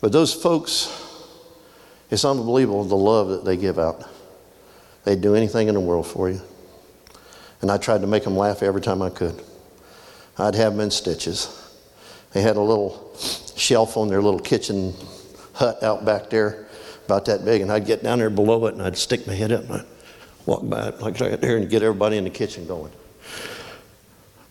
But 0.00 0.12
those 0.12 0.32
folks, 0.32 0.88
it's 2.10 2.24
unbelievable 2.24 2.84
the 2.84 2.96
love 2.96 3.28
that 3.28 3.44
they 3.44 3.56
give 3.56 3.78
out. 3.78 4.04
They'd 5.04 5.20
do 5.20 5.34
anything 5.34 5.68
in 5.68 5.74
the 5.74 5.80
world 5.80 6.06
for 6.06 6.30
you. 6.30 6.40
And 7.62 7.70
I 7.70 7.78
tried 7.78 8.02
to 8.02 8.06
make 8.06 8.24
them 8.24 8.36
laugh 8.36 8.62
every 8.62 8.80
time 8.80 9.02
I 9.02 9.10
could. 9.10 9.42
I'd 10.38 10.54
have 10.54 10.72
them 10.72 10.80
in 10.80 10.90
stitches. 10.90 11.56
They 12.32 12.42
had 12.42 12.56
a 12.56 12.60
little 12.60 13.14
shelf 13.60 13.96
on 13.96 14.08
their 14.08 14.22
little 14.22 14.40
kitchen 14.40 14.94
hut 15.52 15.82
out 15.82 16.04
back 16.04 16.30
there, 16.30 16.66
about 17.04 17.26
that 17.26 17.44
big, 17.44 17.60
and 17.60 17.70
I'd 17.70 17.84
get 17.84 18.02
down 18.02 18.18
there 18.18 18.30
below 18.30 18.66
it 18.66 18.74
and 18.74 18.82
I'd 18.82 18.96
stick 18.96 19.26
my 19.26 19.34
head 19.34 19.52
up 19.52 19.64
and 19.64 19.72
I'd 19.72 19.86
walk 20.46 20.68
by 20.68 20.88
it 20.88 21.00
like 21.00 21.20
right 21.20 21.40
there 21.40 21.56
and 21.56 21.68
get 21.68 21.82
everybody 21.82 22.16
in 22.16 22.24
the 22.24 22.30
kitchen 22.30 22.66
going. 22.66 22.92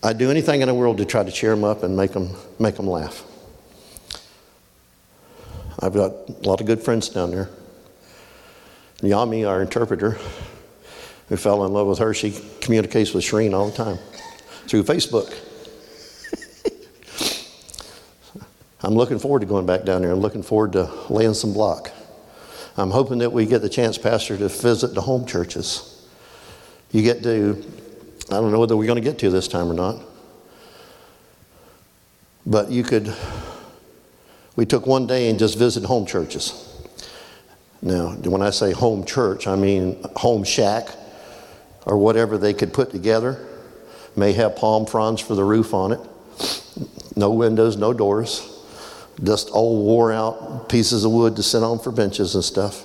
I'd 0.02 0.18
do 0.18 0.30
anything 0.30 0.62
in 0.62 0.68
the 0.68 0.74
world 0.74 0.98
to 0.98 1.04
try 1.04 1.24
to 1.24 1.30
cheer 1.30 1.50
them 1.50 1.64
up 1.64 1.82
and 1.82 1.96
make 1.96 2.12
them, 2.12 2.30
make 2.58 2.76
them 2.76 2.86
laugh. 2.86 3.24
I've 5.80 5.94
got 5.94 6.12
a 6.28 6.48
lot 6.48 6.60
of 6.60 6.66
good 6.66 6.80
friends 6.80 7.08
down 7.08 7.30
there. 7.30 7.48
Yami, 8.98 9.48
our 9.48 9.62
interpreter, 9.62 10.18
who 11.28 11.36
fell 11.36 11.64
in 11.64 11.72
love 11.72 11.86
with 11.86 11.98
her, 11.98 12.12
she 12.12 12.38
communicates 12.60 13.14
with 13.14 13.24
Shireen 13.24 13.54
all 13.54 13.70
the 13.70 13.76
time 13.76 13.98
through 14.66 14.84
Facebook. 14.84 15.34
I'm 18.82 18.94
looking 18.94 19.18
forward 19.18 19.40
to 19.40 19.46
going 19.46 19.66
back 19.66 19.84
down 19.84 20.02
there. 20.02 20.10
I'm 20.10 20.20
looking 20.20 20.42
forward 20.42 20.72
to 20.72 20.90
laying 21.10 21.34
some 21.34 21.52
block. 21.52 21.90
I'm 22.78 22.90
hoping 22.90 23.18
that 23.18 23.30
we 23.30 23.44
get 23.44 23.60
the 23.60 23.68
chance, 23.68 23.98
Pastor, 23.98 24.38
to 24.38 24.48
visit 24.48 24.94
the 24.94 25.02
home 25.02 25.26
churches. 25.26 26.08
You 26.90 27.02
get 27.02 27.22
to, 27.24 27.62
I 28.30 28.34
don't 28.34 28.50
know 28.50 28.58
whether 28.58 28.76
we're 28.76 28.86
going 28.86 29.02
to 29.02 29.06
get 29.06 29.18
to 29.18 29.30
this 29.30 29.48
time 29.48 29.70
or 29.70 29.74
not, 29.74 30.02
but 32.46 32.70
you 32.70 32.82
could, 32.82 33.14
we 34.56 34.64
took 34.64 34.86
one 34.86 35.06
day 35.06 35.28
and 35.28 35.38
just 35.38 35.58
visited 35.58 35.86
home 35.86 36.06
churches. 36.06 36.66
Now, 37.82 38.12
when 38.12 38.40
I 38.40 38.50
say 38.50 38.72
home 38.72 39.04
church, 39.04 39.46
I 39.46 39.56
mean 39.56 40.02
home 40.16 40.42
shack 40.42 40.88
or 41.84 41.98
whatever 41.98 42.38
they 42.38 42.54
could 42.54 42.72
put 42.72 42.90
together. 42.90 43.46
May 44.16 44.32
have 44.32 44.56
palm 44.56 44.86
fronds 44.86 45.20
for 45.20 45.34
the 45.34 45.44
roof 45.44 45.74
on 45.74 45.92
it. 45.92 46.00
No 47.14 47.30
windows, 47.30 47.76
no 47.76 47.92
doors 47.92 48.56
just 49.22 49.50
old 49.52 49.84
wore 49.84 50.12
out 50.12 50.68
pieces 50.68 51.04
of 51.04 51.12
wood 51.12 51.36
to 51.36 51.42
sit 51.42 51.62
on 51.62 51.78
for 51.78 51.92
benches 51.92 52.34
and 52.34 52.44
stuff. 52.44 52.84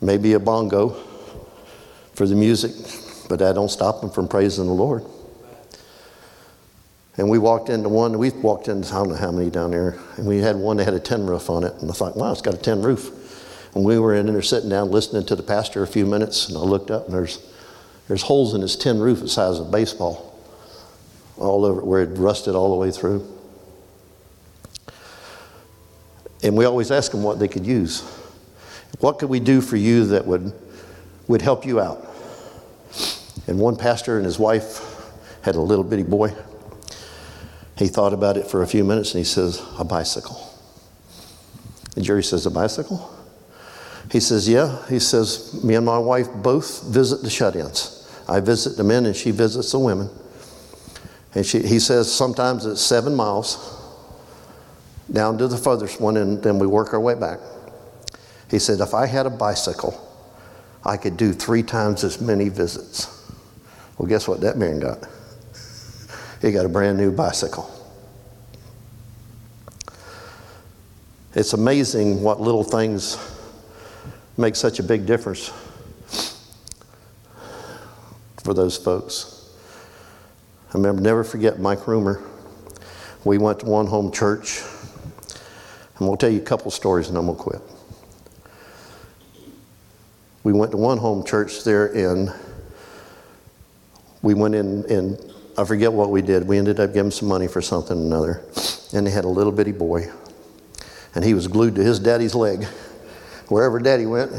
Maybe 0.00 0.34
a 0.34 0.40
bongo 0.40 0.90
for 2.14 2.26
the 2.26 2.34
music, 2.34 2.72
but 3.28 3.38
that 3.38 3.54
don't 3.54 3.70
stop 3.70 4.00
them 4.00 4.10
from 4.10 4.28
praising 4.28 4.66
the 4.66 4.72
Lord. 4.72 5.04
And 7.16 7.28
we 7.28 7.38
walked 7.38 7.68
into 7.68 7.88
one, 7.88 8.18
we 8.18 8.30
walked 8.30 8.68
into, 8.68 8.88
I 8.88 8.98
don't 8.98 9.10
know 9.10 9.14
how 9.14 9.30
many 9.30 9.48
down 9.48 9.70
there, 9.70 9.98
and 10.16 10.26
we 10.26 10.38
had 10.38 10.56
one 10.56 10.78
that 10.78 10.84
had 10.84 10.94
a 10.94 11.00
tin 11.00 11.26
roof 11.26 11.48
on 11.48 11.62
it. 11.62 11.72
And 11.80 11.88
I 11.90 11.94
thought, 11.94 12.16
wow, 12.16 12.32
it's 12.32 12.42
got 12.42 12.54
a 12.54 12.58
tin 12.58 12.82
roof. 12.82 13.72
And 13.74 13.84
we 13.84 13.98
were 13.98 14.14
in 14.14 14.26
there 14.26 14.42
sitting 14.42 14.68
down 14.68 14.90
listening 14.90 15.24
to 15.26 15.36
the 15.36 15.42
pastor 15.42 15.82
a 15.82 15.86
few 15.86 16.06
minutes, 16.06 16.48
and 16.48 16.58
I 16.58 16.60
looked 16.60 16.90
up, 16.90 17.06
and 17.06 17.14
there's, 17.14 17.40
there's 18.08 18.22
holes 18.22 18.54
in 18.54 18.60
his 18.60 18.76
tin 18.76 18.98
roof 18.98 19.20
the 19.20 19.28
size 19.28 19.58
of 19.58 19.68
a 19.68 19.70
baseball 19.70 20.32
all 21.36 21.64
over 21.64 21.80
where 21.84 22.02
it 22.02 22.16
rusted 22.18 22.54
all 22.54 22.70
the 22.70 22.76
way 22.76 22.90
through. 22.90 23.26
And 26.44 26.54
we 26.54 26.66
always 26.66 26.90
ask 26.90 27.10
them 27.10 27.22
what 27.22 27.38
they 27.38 27.48
could 27.48 27.66
use. 27.66 28.02
What 29.00 29.18
could 29.18 29.30
we 29.30 29.40
do 29.40 29.62
for 29.62 29.76
you 29.76 30.04
that 30.08 30.26
would, 30.26 30.52
would 31.26 31.40
help 31.40 31.64
you 31.64 31.80
out? 31.80 32.06
And 33.46 33.58
one 33.58 33.76
pastor 33.76 34.18
and 34.18 34.26
his 34.26 34.38
wife 34.38 34.80
had 35.42 35.54
a 35.54 35.60
little 35.60 35.84
bitty 35.84 36.02
boy. 36.02 36.34
He 37.76 37.88
thought 37.88 38.12
about 38.12 38.36
it 38.36 38.46
for 38.46 38.62
a 38.62 38.66
few 38.66 38.84
minutes 38.84 39.14
and 39.14 39.20
he 39.20 39.24
says, 39.24 39.62
A 39.78 39.84
bicycle. 39.84 40.38
And 41.96 42.04
Jerry 42.04 42.22
says, 42.22 42.44
A 42.44 42.50
bicycle? 42.50 43.10
He 44.12 44.20
says, 44.20 44.46
Yeah. 44.46 44.86
He 44.88 44.98
says, 44.98 45.64
Me 45.64 45.74
and 45.74 45.86
my 45.86 45.98
wife 45.98 46.28
both 46.30 46.84
visit 46.84 47.22
the 47.22 47.30
shut 47.30 47.56
ins. 47.56 48.06
I 48.28 48.40
visit 48.40 48.76
the 48.76 48.84
men 48.84 49.06
and 49.06 49.16
she 49.16 49.30
visits 49.30 49.72
the 49.72 49.78
women. 49.78 50.10
And 51.34 51.44
she, 51.44 51.60
he 51.60 51.78
says, 51.78 52.12
Sometimes 52.12 52.66
it's 52.66 52.82
seven 52.82 53.14
miles 53.14 53.80
down 55.12 55.38
to 55.38 55.48
the 55.48 55.56
furthest 55.56 56.00
one, 56.00 56.16
and 56.16 56.42
then 56.42 56.58
we 56.58 56.66
work 56.66 56.92
our 56.92 57.00
way 57.00 57.14
back. 57.14 57.38
He 58.50 58.58
said, 58.58 58.80
If 58.80 58.94
I 58.94 59.06
had 59.06 59.26
a 59.26 59.30
bicycle, 59.30 60.00
I 60.84 60.96
could 60.96 61.16
do 61.16 61.32
three 61.32 61.62
times 61.62 62.04
as 62.04 62.20
many 62.20 62.48
visits. 62.48 63.10
Well, 63.98 64.08
guess 64.08 64.26
what 64.28 64.40
that 64.40 64.56
man 64.58 64.80
got? 64.80 64.98
He 66.42 66.52
got 66.52 66.66
a 66.66 66.68
brand 66.68 66.98
new 66.98 67.10
bicycle. 67.10 67.70
It's 71.34 71.52
amazing 71.52 72.22
what 72.22 72.40
little 72.40 72.62
things 72.62 73.18
make 74.36 74.54
such 74.54 74.78
a 74.78 74.82
big 74.82 75.06
difference 75.06 75.52
for 78.44 78.52
those 78.52 78.76
folks. 78.76 79.50
I 80.68 80.76
remember, 80.76 81.00
never 81.00 81.24
forget 81.24 81.58
Mike 81.58 81.86
Roomer. 81.86 82.22
We 83.24 83.38
went 83.38 83.60
to 83.60 83.66
one 83.66 83.86
home 83.86 84.12
church, 84.12 84.62
and 85.98 86.08
we'll 86.08 86.16
tell 86.16 86.30
you 86.30 86.40
a 86.40 86.44
couple 86.44 86.70
stories 86.70 87.08
and 87.08 87.16
then 87.16 87.26
we'll 87.26 87.36
quit. 87.36 87.60
We 90.42 90.52
went 90.52 90.72
to 90.72 90.76
one 90.76 90.98
home 90.98 91.24
church 91.24 91.64
there 91.64 91.86
in, 91.86 92.30
we 94.20 94.34
went 94.34 94.54
in, 94.54 94.84
and 94.90 95.18
I 95.56 95.64
forget 95.64 95.92
what 95.92 96.10
we 96.10 96.22
did. 96.22 96.46
We 96.46 96.58
ended 96.58 96.80
up 96.80 96.92
giving 96.92 97.10
some 97.10 97.28
money 97.28 97.46
for 97.46 97.62
something 97.62 97.96
or 97.96 98.00
another. 98.06 98.42
And 98.92 99.06
they 99.06 99.10
had 99.10 99.24
a 99.24 99.28
little 99.28 99.52
bitty 99.52 99.72
boy, 99.72 100.10
and 101.14 101.24
he 101.24 101.34
was 101.34 101.46
glued 101.46 101.74
to 101.76 101.82
his 101.82 101.98
daddy's 101.98 102.34
leg. 102.34 102.64
Wherever 103.48 103.78
daddy 103.78 104.06
went, 104.06 104.32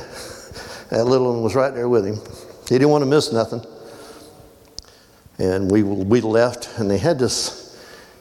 that 0.89 1.05
little 1.05 1.33
one 1.33 1.43
was 1.43 1.55
right 1.55 1.73
there 1.73 1.87
with 1.87 2.05
him. 2.05 2.15
He 2.67 2.75
didn't 2.75 2.89
want 2.89 3.03
to 3.03 3.05
miss 3.09 3.31
nothing. 3.31 3.63
And 5.37 5.69
we, 5.69 5.83
we 5.83 6.21
left, 6.21 6.79
and 6.79 6.89
they 6.89 6.97
had 6.97 7.19
this, 7.19 7.64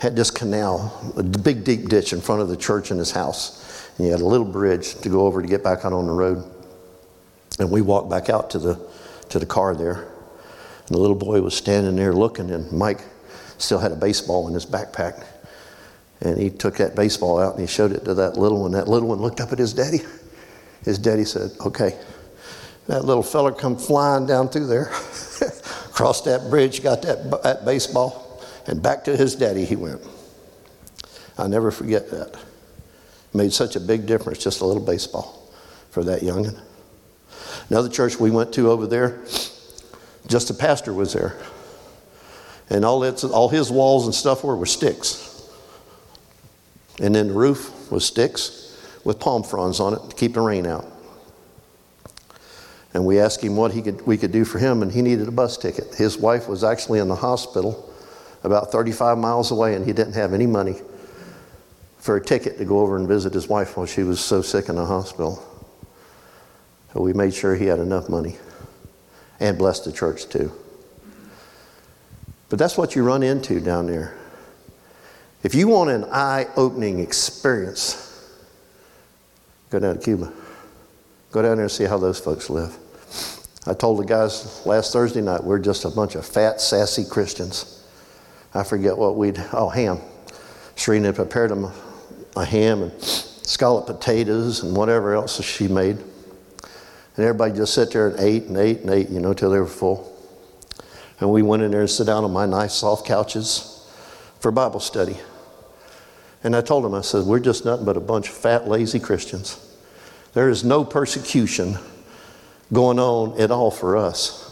had 0.04 0.14
this 0.14 0.30
canal, 0.30 1.14
a 1.16 1.22
big 1.22 1.64
deep 1.64 1.88
ditch 1.88 2.12
in 2.12 2.20
front 2.20 2.42
of 2.42 2.48
the 2.48 2.56
church 2.58 2.90
and 2.90 2.98
his 2.98 3.10
house. 3.10 3.88
And 3.96 4.04
he 4.04 4.12
had 4.12 4.20
a 4.20 4.26
little 4.26 4.46
bridge 4.46 4.96
to 4.96 5.08
go 5.08 5.26
over 5.26 5.40
to 5.40 5.48
get 5.48 5.64
back 5.64 5.86
out 5.86 5.94
on 5.94 6.06
the 6.06 6.12
road. 6.12 6.44
And 7.58 7.70
we 7.70 7.80
walked 7.80 8.10
back 8.10 8.28
out 8.28 8.50
to 8.50 8.58
the, 8.58 8.78
to 9.30 9.38
the 9.38 9.46
car 9.46 9.74
there. 9.74 10.02
And 10.86 10.94
the 10.94 10.98
little 10.98 11.16
boy 11.16 11.40
was 11.40 11.56
standing 11.56 11.96
there 11.96 12.12
looking, 12.12 12.50
and 12.50 12.70
Mike 12.70 13.00
still 13.56 13.78
had 13.78 13.92
a 13.92 13.96
baseball 13.96 14.46
in 14.46 14.52
his 14.52 14.66
backpack. 14.66 15.24
And 16.20 16.38
he 16.38 16.50
took 16.50 16.76
that 16.76 16.94
baseball 16.94 17.38
out 17.38 17.52
and 17.52 17.60
he 17.62 17.66
showed 17.66 17.92
it 17.92 18.04
to 18.04 18.12
that 18.14 18.36
little 18.36 18.60
one. 18.60 18.72
That 18.72 18.88
little 18.88 19.08
one 19.08 19.18
looked 19.22 19.40
up 19.40 19.52
at 19.52 19.58
his 19.58 19.72
daddy. 19.72 20.00
His 20.84 20.98
daddy 20.98 21.24
said, 21.24 21.50
Okay. 21.64 21.98
That 22.88 23.06
little 23.06 23.22
fella 23.22 23.54
come 23.54 23.78
flying 23.78 24.26
down 24.26 24.50
through 24.50 24.66
there, 24.66 24.84
crossed 25.94 26.26
that 26.26 26.50
bridge, 26.50 26.82
got 26.82 27.00
that, 27.00 27.42
that 27.42 27.64
baseball, 27.64 28.23
and 28.66 28.82
back 28.82 29.04
to 29.04 29.16
his 29.16 29.34
daddy 29.34 29.64
he 29.64 29.76
went. 29.76 30.00
I'll 31.36 31.48
never 31.48 31.70
forget 31.70 32.10
that. 32.10 32.36
Made 33.32 33.52
such 33.52 33.76
a 33.76 33.80
big 33.80 34.06
difference, 34.06 34.42
just 34.42 34.60
a 34.60 34.66
little 34.66 34.84
baseball 34.84 35.50
for 35.90 36.04
that 36.04 36.20
youngin'. 36.22 36.60
Another 37.70 37.88
church 37.88 38.18
we 38.18 38.30
went 38.30 38.52
to 38.54 38.70
over 38.70 38.86
there, 38.86 39.22
just 40.28 40.50
a 40.50 40.54
pastor 40.54 40.92
was 40.92 41.12
there. 41.12 41.36
And 42.70 42.84
all, 42.84 43.02
its, 43.02 43.24
all 43.24 43.48
his 43.48 43.70
walls 43.70 44.06
and 44.06 44.14
stuff 44.14 44.44
were, 44.44 44.56
were 44.56 44.66
sticks. 44.66 45.48
And 47.00 47.14
then 47.14 47.28
the 47.28 47.34
roof 47.34 47.90
was 47.90 48.04
sticks 48.06 48.78
with 49.04 49.18
palm 49.18 49.42
fronds 49.42 49.80
on 49.80 49.94
it 49.94 50.10
to 50.10 50.16
keep 50.16 50.34
the 50.34 50.40
rain 50.40 50.66
out. 50.66 50.86
And 52.94 53.04
we 53.04 53.18
asked 53.18 53.42
him 53.42 53.56
what 53.56 53.72
he 53.72 53.82
could, 53.82 54.06
we 54.06 54.16
could 54.16 54.30
do 54.30 54.44
for 54.44 54.58
him, 54.60 54.82
and 54.82 54.92
he 54.92 55.02
needed 55.02 55.26
a 55.26 55.32
bus 55.32 55.58
ticket. 55.58 55.94
His 55.96 56.16
wife 56.16 56.48
was 56.48 56.62
actually 56.62 57.00
in 57.00 57.08
the 57.08 57.16
hospital 57.16 57.92
about 58.44 58.70
35 58.70 59.18
miles 59.18 59.50
away, 59.50 59.74
and 59.74 59.84
he 59.84 59.92
didn't 59.92 60.14
have 60.14 60.32
any 60.32 60.46
money 60.46 60.76
for 61.98 62.16
a 62.16 62.24
ticket 62.24 62.58
to 62.58 62.64
go 62.64 62.80
over 62.80 62.96
and 62.96 63.08
visit 63.08 63.32
his 63.32 63.48
wife 63.48 63.76
while 63.76 63.86
she 63.86 64.02
was 64.02 64.20
so 64.20 64.42
sick 64.42 64.68
in 64.68 64.76
the 64.76 64.84
hospital. 64.84 65.42
So 66.92 67.00
we 67.00 67.14
made 67.14 67.34
sure 67.34 67.56
he 67.56 67.64
had 67.64 67.80
enough 67.80 68.08
money 68.08 68.36
and 69.40 69.56
blessed 69.56 69.86
the 69.86 69.92
church 69.92 70.28
too. 70.28 70.52
But 72.50 72.58
that's 72.58 72.76
what 72.76 72.94
you 72.94 73.02
run 73.02 73.22
into 73.22 73.58
down 73.58 73.86
there. 73.86 74.14
If 75.42 75.54
you 75.54 75.66
want 75.66 75.90
an 75.90 76.04
eye 76.04 76.46
opening 76.56 77.00
experience, 77.00 78.30
go 79.70 79.78
down 79.78 79.96
to 79.96 80.00
Cuba. 80.00 80.32
Go 81.32 81.42
down 81.42 81.56
there 81.56 81.64
and 81.64 81.72
see 81.72 81.84
how 81.84 81.98
those 81.98 82.20
folks 82.20 82.48
live. 82.48 82.76
I 83.66 83.74
told 83.74 83.98
the 83.98 84.04
guys 84.04 84.64
last 84.66 84.92
Thursday 84.92 85.22
night 85.22 85.42
we're 85.42 85.58
just 85.58 85.84
a 85.84 85.90
bunch 85.90 86.14
of 86.14 86.26
fat, 86.26 86.60
sassy 86.60 87.04
Christians. 87.04 87.83
I 88.54 88.62
forget 88.62 88.96
what 88.96 89.16
we'd, 89.16 89.42
oh, 89.52 89.68
ham. 89.68 90.00
Serena 90.76 91.12
prepared 91.12 91.50
them 91.50 91.70
a 92.36 92.44
ham 92.44 92.82
and 92.82 93.02
scalloped 93.02 93.86
potatoes 93.86 94.62
and 94.62 94.76
whatever 94.76 95.14
else 95.14 95.42
she 95.42 95.68
made. 95.68 95.96
And 97.16 97.24
everybody 97.24 97.54
just 97.54 97.74
sat 97.74 97.92
there 97.92 98.08
and 98.08 98.20
ate 98.20 98.44
and 98.44 98.56
ate 98.56 98.80
and 98.80 98.90
ate, 98.90 99.08
you 99.08 99.20
know, 99.20 99.34
till 99.34 99.50
they 99.50 99.58
were 99.58 99.66
full. 99.66 100.10
And 101.20 101.30
we 101.30 101.42
went 101.42 101.62
in 101.62 101.70
there 101.70 101.80
and 101.80 101.90
sat 101.90 102.06
down 102.06 102.24
on 102.24 102.32
my 102.32 102.46
nice 102.46 102.74
soft 102.74 103.06
couches 103.06 103.88
for 104.40 104.50
Bible 104.50 104.80
study. 104.80 105.16
And 106.42 106.54
I 106.54 106.60
told 106.60 106.84
them, 106.84 106.94
I 106.94 107.00
said, 107.00 107.24
we're 107.24 107.40
just 107.40 107.64
nothing 107.64 107.86
but 107.86 107.96
a 107.96 108.00
bunch 108.00 108.28
of 108.28 108.34
fat, 108.34 108.68
lazy 108.68 109.00
Christians. 109.00 109.58
There 110.34 110.50
is 110.50 110.64
no 110.64 110.84
persecution 110.84 111.78
going 112.72 112.98
on 112.98 113.40
at 113.40 113.50
all 113.50 113.70
for 113.70 113.96
us. 113.96 114.42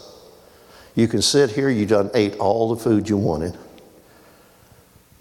You 0.95 1.07
can 1.07 1.21
sit 1.21 1.51
here, 1.51 1.69
you 1.69 1.85
done 1.85 2.09
ate 2.13 2.37
all 2.37 2.73
the 2.73 2.81
food 2.81 3.09
you 3.09 3.17
wanted. 3.17 3.57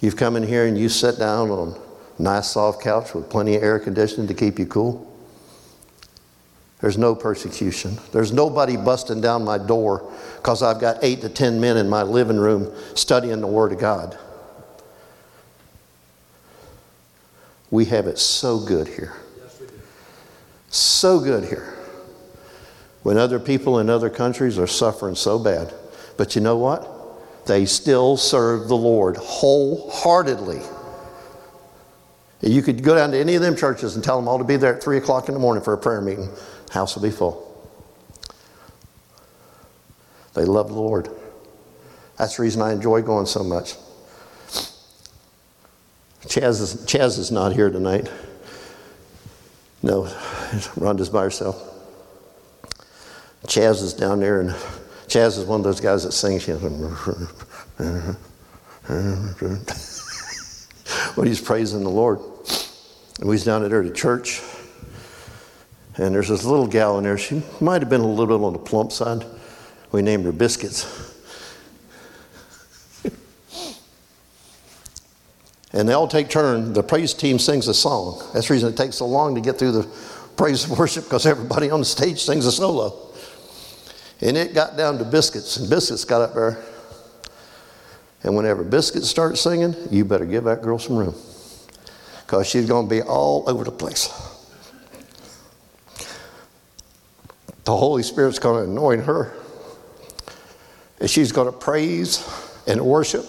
You've 0.02 0.16
come 0.16 0.34
in 0.36 0.42
here 0.42 0.66
and 0.66 0.76
you 0.76 0.88
sit 0.88 1.18
down 1.18 1.50
on 1.50 1.80
a 2.18 2.22
nice 2.22 2.50
soft 2.50 2.82
couch 2.82 3.14
with 3.14 3.30
plenty 3.30 3.54
of 3.54 3.62
air 3.62 3.78
conditioning 3.78 4.26
to 4.26 4.34
keep 4.34 4.58
you 4.58 4.66
cool. 4.66 5.08
There's 6.80 6.98
no 6.98 7.14
persecution. 7.14 7.96
There's 8.10 8.32
nobody 8.32 8.76
busting 8.76 9.20
down 9.20 9.44
my 9.44 9.58
door 9.58 10.12
because 10.36 10.60
I've 10.60 10.80
got 10.80 10.98
eight 11.02 11.20
to 11.20 11.28
ten 11.28 11.60
men 11.60 11.76
in 11.76 11.88
my 11.88 12.02
living 12.02 12.36
room 12.36 12.74
studying 12.96 13.40
the 13.40 13.46
Word 13.46 13.70
of 13.70 13.78
God. 13.78 14.18
We 17.70 17.84
have 17.84 18.08
it 18.08 18.18
so 18.18 18.58
good 18.58 18.88
here. 18.88 19.14
So 20.68 21.20
good 21.20 21.44
here. 21.44 21.78
When 23.04 23.16
other 23.16 23.38
people 23.38 23.78
in 23.78 23.88
other 23.88 24.10
countries 24.10 24.58
are 24.58 24.66
suffering 24.66 25.14
so 25.14 25.38
bad. 25.38 25.72
But 26.16 26.34
you 26.34 26.40
know 26.40 26.56
what? 26.56 26.91
They 27.46 27.66
still 27.66 28.16
serve 28.16 28.68
the 28.68 28.76
Lord 28.76 29.16
wholeheartedly. 29.16 30.60
You 32.40 32.62
could 32.62 32.82
go 32.82 32.94
down 32.94 33.12
to 33.12 33.18
any 33.18 33.34
of 33.36 33.42
them 33.42 33.56
churches 33.56 33.94
and 33.94 34.04
tell 34.04 34.16
them 34.16 34.28
all 34.28 34.38
to 34.38 34.44
be 34.44 34.56
there 34.56 34.76
at 34.76 34.82
3 34.82 34.98
o'clock 34.98 35.28
in 35.28 35.34
the 35.34 35.40
morning 35.40 35.62
for 35.62 35.72
a 35.72 35.78
prayer 35.78 36.00
meeting. 36.00 36.28
House 36.70 36.94
will 36.94 37.02
be 37.02 37.10
full. 37.10 37.48
They 40.34 40.44
love 40.44 40.68
the 40.68 40.74
Lord. 40.74 41.08
That's 42.16 42.36
the 42.36 42.42
reason 42.42 42.62
I 42.62 42.72
enjoy 42.72 43.02
going 43.02 43.26
so 43.26 43.44
much. 43.44 43.74
Chaz 46.22 46.60
is, 46.60 46.76
Chaz 46.86 47.18
is 47.18 47.30
not 47.30 47.52
here 47.52 47.70
tonight. 47.70 48.10
No, 49.82 50.02
Rhonda's 50.76 51.10
by 51.10 51.24
herself. 51.24 51.68
Chaz 53.46 53.82
is 53.82 53.92
down 53.92 54.20
there, 54.20 54.40
and 54.40 54.54
Chaz 55.12 55.36
is 55.36 55.44
one 55.44 55.60
of 55.60 55.64
those 55.64 55.78
guys 55.78 56.04
that 56.04 56.12
sings. 56.12 56.46
when 61.14 61.26
he's 61.26 61.38
praising 61.38 61.82
the 61.82 61.90
Lord. 61.90 62.18
And 63.20 63.28
we 63.28 63.34
was 63.34 63.44
down 63.44 63.62
at 63.62 63.94
church, 63.94 64.40
and 65.98 66.14
there's 66.14 66.28
this 66.28 66.44
little 66.44 66.66
gal 66.66 66.96
in 66.96 67.04
there. 67.04 67.18
She 67.18 67.42
might 67.60 67.82
have 67.82 67.90
been 67.90 68.00
a 68.00 68.06
little 68.06 68.38
bit 68.38 68.42
on 68.42 68.54
the 68.54 68.58
plump 68.58 68.90
side. 68.90 69.26
We 69.90 70.00
named 70.00 70.24
her 70.24 70.32
Biscuits. 70.32 70.86
and 75.74 75.86
they 75.86 75.92
all 75.92 76.08
take 76.08 76.30
turn. 76.30 76.72
The 76.72 76.82
praise 76.82 77.12
team 77.12 77.38
sings 77.38 77.68
a 77.68 77.74
song. 77.74 78.18
That's 78.32 78.48
the 78.48 78.54
reason 78.54 78.72
it 78.72 78.78
takes 78.78 78.96
so 78.96 79.06
long 79.06 79.34
to 79.34 79.42
get 79.42 79.58
through 79.58 79.72
the 79.72 79.86
praise 80.38 80.64
and 80.64 80.78
worship 80.78 81.04
because 81.04 81.26
everybody 81.26 81.70
on 81.70 81.80
the 81.80 81.84
stage 81.84 82.22
sings 82.22 82.46
a 82.46 82.52
solo. 82.52 83.11
And 84.22 84.36
it 84.36 84.54
got 84.54 84.76
down 84.76 84.98
to 84.98 85.04
Biscuits, 85.04 85.56
and 85.56 85.68
Biscuits 85.68 86.04
got 86.04 86.22
up 86.22 86.34
there. 86.34 86.62
And 88.22 88.36
whenever 88.36 88.62
Biscuits 88.62 89.08
starts 89.08 89.40
singing, 89.40 89.74
you 89.90 90.04
better 90.04 90.24
give 90.24 90.44
that 90.44 90.62
girl 90.62 90.78
some 90.78 90.96
room 90.96 91.14
because 92.24 92.46
she's 92.46 92.66
going 92.66 92.88
to 92.88 92.90
be 92.90 93.02
all 93.02 93.42
over 93.48 93.64
the 93.64 93.72
place. 93.72 94.06
The 97.64 97.76
Holy 97.76 98.04
Spirit's 98.04 98.38
going 98.38 98.64
to 98.64 98.70
anoint 98.70 99.04
her. 99.04 99.34
And 101.00 101.10
she's 101.10 101.32
going 101.32 101.52
to 101.52 101.58
praise 101.58 102.24
and 102.68 102.80
worship 102.80 103.26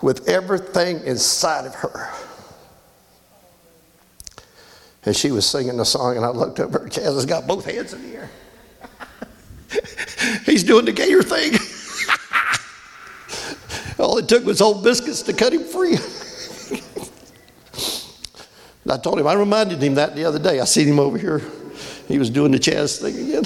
with 0.00 0.28
everything 0.28 1.00
inside 1.00 1.66
of 1.66 1.74
her. 1.74 2.12
And 5.04 5.16
she 5.16 5.32
was 5.32 5.48
singing 5.48 5.76
the 5.76 5.84
song, 5.84 6.16
and 6.16 6.24
I 6.24 6.28
looked 6.28 6.60
over, 6.60 6.78
and 6.78 6.92
Chaz 6.92 7.14
has 7.14 7.26
got 7.26 7.48
both 7.48 7.64
hands 7.64 7.92
in 7.92 8.02
the 8.08 8.16
air. 8.18 8.30
He's 10.44 10.64
doing 10.64 10.84
the 10.84 10.92
gator 10.92 11.22
thing. 11.22 11.52
All 13.98 14.18
it 14.18 14.28
took 14.28 14.44
was 14.44 14.60
old 14.60 14.84
biscuits 14.84 15.22
to 15.22 15.32
cut 15.32 15.52
him 15.52 15.64
free. 15.64 15.96
I 18.88 18.98
told 18.98 19.18
him, 19.18 19.26
I 19.26 19.34
reminded 19.34 19.82
him 19.82 19.94
that 19.94 20.14
the 20.14 20.24
other 20.24 20.38
day. 20.38 20.60
I 20.60 20.64
seen 20.64 20.86
him 20.86 21.00
over 21.00 21.18
here. 21.18 21.42
He 22.06 22.18
was 22.18 22.30
doing 22.30 22.52
the 22.52 22.58
Chaz 22.58 23.00
thing 23.00 23.16
again. 23.16 23.44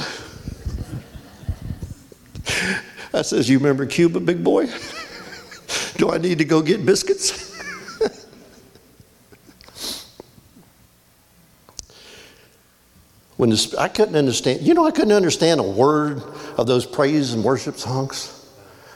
I 3.13 3.23
says, 3.23 3.49
You 3.49 3.59
remember 3.59 3.87
Cuba, 3.87 4.21
big 4.21 4.45
boy? 4.45 4.67
Do 5.97 6.11
I 6.11 6.19
need 6.19 6.39
to 6.39 6.45
go 6.45 6.63
get 6.63 6.85
biscuits? 6.85 7.50
When 13.41 13.49
the, 13.49 13.75
I 13.79 13.89
couldn't 13.89 14.17
understand, 14.17 14.61
you 14.61 14.75
know, 14.75 14.87
I 14.87 14.91
couldn't 14.91 15.15
understand 15.15 15.61
a 15.61 15.63
word 15.63 16.23
of 16.59 16.67
those 16.67 16.85
praise 16.85 17.33
and 17.33 17.43
worship 17.43 17.79
songs. 17.79 18.47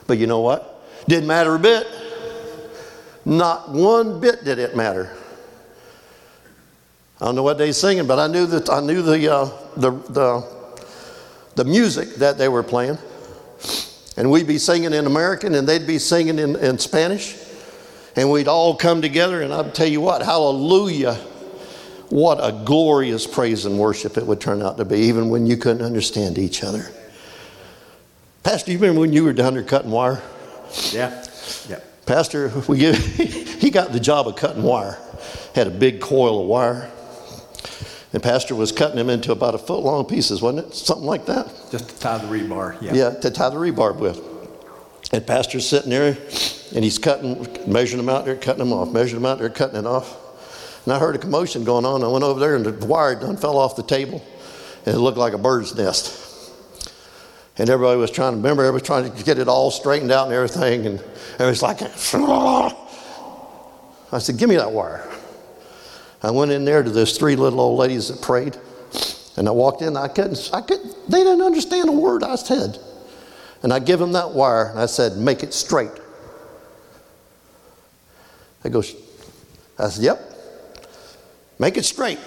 But 0.07 0.18
you 0.18 0.26
know 0.26 0.40
what? 0.40 0.84
Didn't 1.09 1.26
matter 1.26 1.55
a 1.55 1.59
bit. 1.59 1.86
Not 3.24 3.70
one 3.70 4.20
bit 4.20 4.45
did 4.45 4.59
it 4.59 4.76
matter. 4.76 5.16
I 7.22 7.24
don't 7.24 7.36
know 7.36 7.42
what 7.42 7.57
they 7.57 7.72
singing, 7.72 8.07
but 8.07 8.18
I 8.18 8.26
knew 8.26 8.45
that 8.45 8.68
I 8.68 8.80
knew 8.80 9.01
the, 9.01 9.32
uh, 9.32 9.51
the, 9.78 9.92
the, 9.92 10.78
the 11.55 11.64
music 11.64 12.16
that 12.16 12.36
they 12.36 12.51
were 12.51 12.62
playing. 12.62 12.99
And 14.18 14.30
we'd 14.30 14.47
be 14.47 14.59
singing 14.59 14.92
in 14.92 15.07
American 15.07 15.55
and 15.55 15.66
they'd 15.66 15.86
be 15.86 15.99
singing 15.99 16.38
in, 16.38 16.57
in 16.57 16.78
Spanish. 16.78 17.34
And 18.14 18.30
we'd 18.30 18.49
all 18.49 18.76
come 18.76 19.01
together, 19.01 19.40
and 19.40 19.55
I'll 19.55 19.70
tell 19.70 19.88
you 19.88 20.03
what, 20.03 20.20
hallelujah. 20.20 21.18
What 22.11 22.38
a 22.40 22.52
glorious 22.64 23.26
praise 23.26 23.64
and 23.64 23.78
worship 23.78 24.16
it 24.16 24.26
would 24.26 24.40
turn 24.40 24.62
out 24.62 24.76
to 24.78 24.84
be, 24.84 25.00
even 25.00 25.30
when 25.30 25.46
you 25.46 25.57
couldn't 25.57 25.82
understand 25.84 26.38
each 26.38 26.62
other. 26.62 26.86
Pastor, 28.42 28.72
you 28.72 28.78
remember 28.78 29.00
when 29.00 29.12
you 29.12 29.24
were 29.24 29.32
down 29.32 29.55
there 29.55 29.62
cutting 29.62 29.90
wire? 29.90 30.22
Yeah. 30.92 31.24
Yeah. 31.68 31.80
Pastor, 32.07 32.52
we 32.68 32.78
give, 32.78 32.96
he 33.61 33.70
got 33.70 33.92
the 33.92 34.00
job 34.00 34.28
of 34.28 34.36
cutting 34.36 34.62
wire. 34.62 34.98
Had 35.55 35.66
a 35.66 35.70
big 35.70 36.00
coil 36.00 36.42
of 36.42 36.46
wire. 36.46 36.90
And 38.12 38.22
Pastor 38.22 38.55
was 38.55 38.70
cutting 38.70 38.96
them 38.96 39.11
into 39.11 39.32
about 39.32 39.55
a 39.55 39.59
foot 39.59 39.80
long 39.80 40.05
pieces, 40.05 40.40
wasn't 40.40 40.66
it? 40.66 40.74
Something 40.74 41.07
like 41.07 41.26
that. 41.26 41.46
Just 41.70 41.88
to 41.88 41.98
tie 41.98 42.18
the 42.18 42.26
rebar. 42.26 42.80
Yeah. 42.80 42.94
Yeah, 42.94 43.11
to 43.11 43.30
tie 43.30 43.48
the 43.48 43.57
rebar 43.57 43.96
with. 43.96 44.20
And 45.12 45.26
Pastor's 45.26 45.68
sitting 45.68 45.90
there 45.90 46.16
and 46.74 46.84
he's 46.84 46.98
cutting, 46.98 47.46
measuring 47.66 48.05
them 48.05 48.14
out 48.14 48.24
there, 48.24 48.36
cutting 48.36 48.61
them 48.61 48.72
off, 48.72 48.92
measuring 48.92 49.22
them 49.22 49.30
out 49.30 49.38
there, 49.38 49.48
cutting 49.48 49.78
it 49.78 49.86
off. 49.86 50.16
And 50.85 50.93
I 50.93 50.99
heard 50.99 51.14
a 51.14 51.18
commotion 51.18 51.64
going 51.64 51.85
on. 51.85 52.05
I 52.05 52.09
went 52.09 52.24
over 52.24 52.39
there 52.39 52.57
and 52.57 52.64
the 52.64 52.87
wire 52.87 53.14
done 53.14 53.37
fell 53.37 53.57
off 53.57 53.76
the 53.76 53.82
table 53.82 54.22
and 54.87 54.95
it 54.95 54.99
looked 54.99 55.18
like 55.18 55.32
a 55.32 55.39
bird's 55.39 55.74
nest. 55.74 56.20
And 57.57 57.70
everybody 57.70 57.99
was 57.99 58.11
trying 58.11 58.32
to 58.32 58.37
remember, 58.37 58.64
everybody 58.64 58.82
was 58.82 58.87
trying 58.87 59.12
to 59.12 59.24
get 59.24 59.39
it 59.39 59.49
all 59.49 59.70
straightened 59.70 60.11
out 60.11 60.26
and 60.26 60.35
everything. 60.35 60.87
And 60.87 61.01
it 61.39 61.45
was 61.45 61.62
like, 61.62 61.80
I 64.12 64.18
said, 64.18 64.37
Give 64.37 64.49
me 64.49 64.57
that 64.57 64.72
wire. 64.72 65.09
I 66.22 66.30
went 66.30 66.51
in 66.51 66.64
there 66.64 66.82
to 66.82 66.91
those 66.91 67.16
three 67.16 67.37
little 67.37 67.61
old 67.61 67.78
ladies 67.78 68.09
that 68.09 68.20
prayed. 68.22 68.57
And 69.37 69.49
I 69.49 69.51
walked 69.53 69.82
in, 69.82 69.97
I 69.97 70.09
couldn't, 70.09 70.51
I 70.53 70.61
couldn't, 70.61 70.95
they 71.09 71.18
didn't 71.18 71.43
understand 71.43 71.89
a 71.89 71.93
word 71.93 72.22
I 72.22 72.37
said. 72.37 72.78
And 73.62 73.72
I 73.72 73.78
give 73.78 73.99
them 73.99 74.12
that 74.12 74.32
wire 74.32 74.70
and 74.70 74.78
I 74.78 74.87
said, 74.87 75.16
Make 75.16 75.43
it 75.43 75.55
straight. 75.55 75.93
They 78.62 78.70
go, 78.70 78.82
I 79.78 79.89
said, 79.89 80.03
Yep, 80.03 80.34
make 81.59 81.76
it 81.76 81.84
straight. 81.84 82.18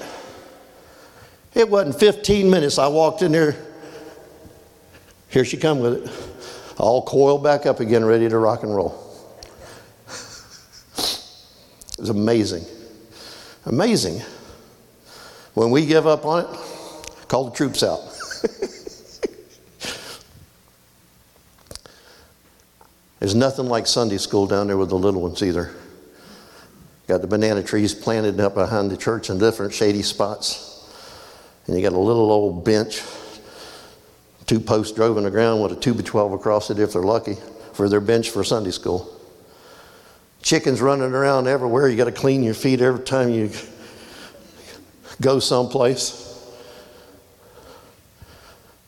It 1.53 1.69
wasn't 1.69 1.99
15 1.99 2.49
minutes. 2.49 2.78
I 2.78 2.88
walked 2.88 3.21
in 3.21 3.32
there. 3.32 3.55
Here 5.30 5.43
she 5.43 5.57
come 5.57 5.80
with 5.80 6.05
it. 6.05 6.11
All 6.80 7.01
coiled 7.01 7.43
back 7.43 7.65
up 7.65 7.80
again, 7.80 8.05
ready 8.05 8.30
to 8.30 8.38
rock 8.38 8.63
and 8.63 8.75
roll. 8.75 9.03
It 11.97 12.01
was 12.01 12.09
amazing. 12.09 12.63
Amazing. 13.65 14.21
When 15.55 15.71
we 15.71 15.88
give 15.88 16.05
up 16.05 16.25
on 16.25 16.45
it, 16.45 16.59
call 17.28 17.45
the 17.45 17.51
troops 17.55 17.82
out. 17.82 18.01
There's 23.19 23.34
nothing 23.34 23.65
like 23.65 23.88
Sunday 23.88 24.19
school 24.19 24.45
down 24.45 24.67
there 24.67 24.78
with 24.78 24.89
the 24.89 24.97
little 24.97 25.21
ones 25.21 25.41
either. 25.41 25.73
Got 27.08 27.22
the 27.22 27.28
banana 27.28 27.64
trees 27.64 27.93
planted 27.93 28.39
up 28.39 28.55
behind 28.55 28.91
the 28.91 28.97
church 28.97 29.30
in 29.30 29.39
different 29.39 29.74
shady 29.74 30.01
spots. 30.01 30.74
And 31.66 31.76
you 31.76 31.82
got 31.82 31.93
a 31.93 31.99
little 31.99 32.32
old 32.32 32.66
bench, 32.66 33.01
two 34.45 34.60
posts 34.60 34.95
drove 34.95 35.18
in 35.18 35.24
the 35.24 35.32
ground 35.32 35.62
with 35.62 35.72
a 35.72 35.76
2 35.76 35.93
by 35.93 36.01
12 36.01 36.34
across 36.34 36.70
it 36.70 36.80
if 36.80 36.93
they're 36.93 37.01
lucky, 37.01 37.38
for 37.74 37.89
their 37.89 38.01
bench 38.01 38.30
for 38.30 38.43
Sunday 38.43 38.72
school. 38.72 39.14
Chickens 40.41 40.82
running 40.82 41.14
around 41.14 41.47
everywhere. 41.47 41.89
You 41.89 41.97
got 41.97 42.05
to 42.05 42.12
clean 42.12 42.43
your 42.43 42.53
feet 42.53 42.82
every 42.82 43.03
time 43.03 43.30
you 43.30 43.51
go 45.20 45.39
someplace. 45.39 46.26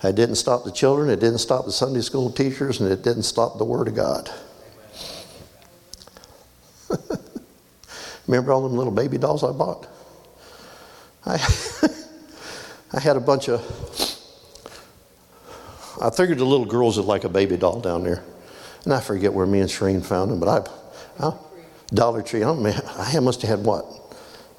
It 0.02 0.16
didn't 0.16 0.36
stop 0.36 0.64
the 0.64 0.72
children, 0.72 1.10
it 1.10 1.20
didn't 1.20 1.40
stop 1.40 1.66
the 1.66 1.74
Sunday 1.74 2.02
school 2.02 2.32
teachers, 2.32 2.80
and 2.80 2.90
it 2.90 3.04
didn't 3.04 3.24
stop 3.24 3.58
the 3.58 3.66
Word 3.66 3.90
of 3.90 3.96
God. 3.96 4.32
Remember 8.30 8.52
all 8.52 8.62
them 8.62 8.78
little 8.78 8.94
baby 8.94 9.18
dolls 9.18 9.44
I 9.44 9.52
bought? 9.52 9.88
I, 11.26 11.34
I 12.94 13.00
had 13.00 13.18
a 13.18 13.20
bunch 13.20 13.50
of, 13.50 13.60
I 16.00 16.12
figured 16.12 16.38
the 16.38 16.46
little 16.46 16.68
girls 16.68 16.98
would 16.98 17.08
like 17.08 17.24
a 17.24 17.30
baby 17.30 17.58
doll 17.58 17.82
down 17.82 18.04
there. 18.04 18.24
And 18.84 18.94
I 18.94 19.00
forget 19.00 19.34
where 19.34 19.48
me 19.48 19.62
and 19.62 19.70
Shireen 19.70 20.06
found 20.06 20.30
them, 20.30 20.40
but 20.40 20.70
I, 21.20 21.28
I 21.28 21.34
Dollar 21.88 22.22
Tree, 22.22 22.44
I, 22.44 22.46
don't 22.46 22.62
know, 22.62 22.80
I 22.98 23.20
must 23.20 23.42
have 23.42 23.50
had 23.50 23.66
what, 23.66 23.84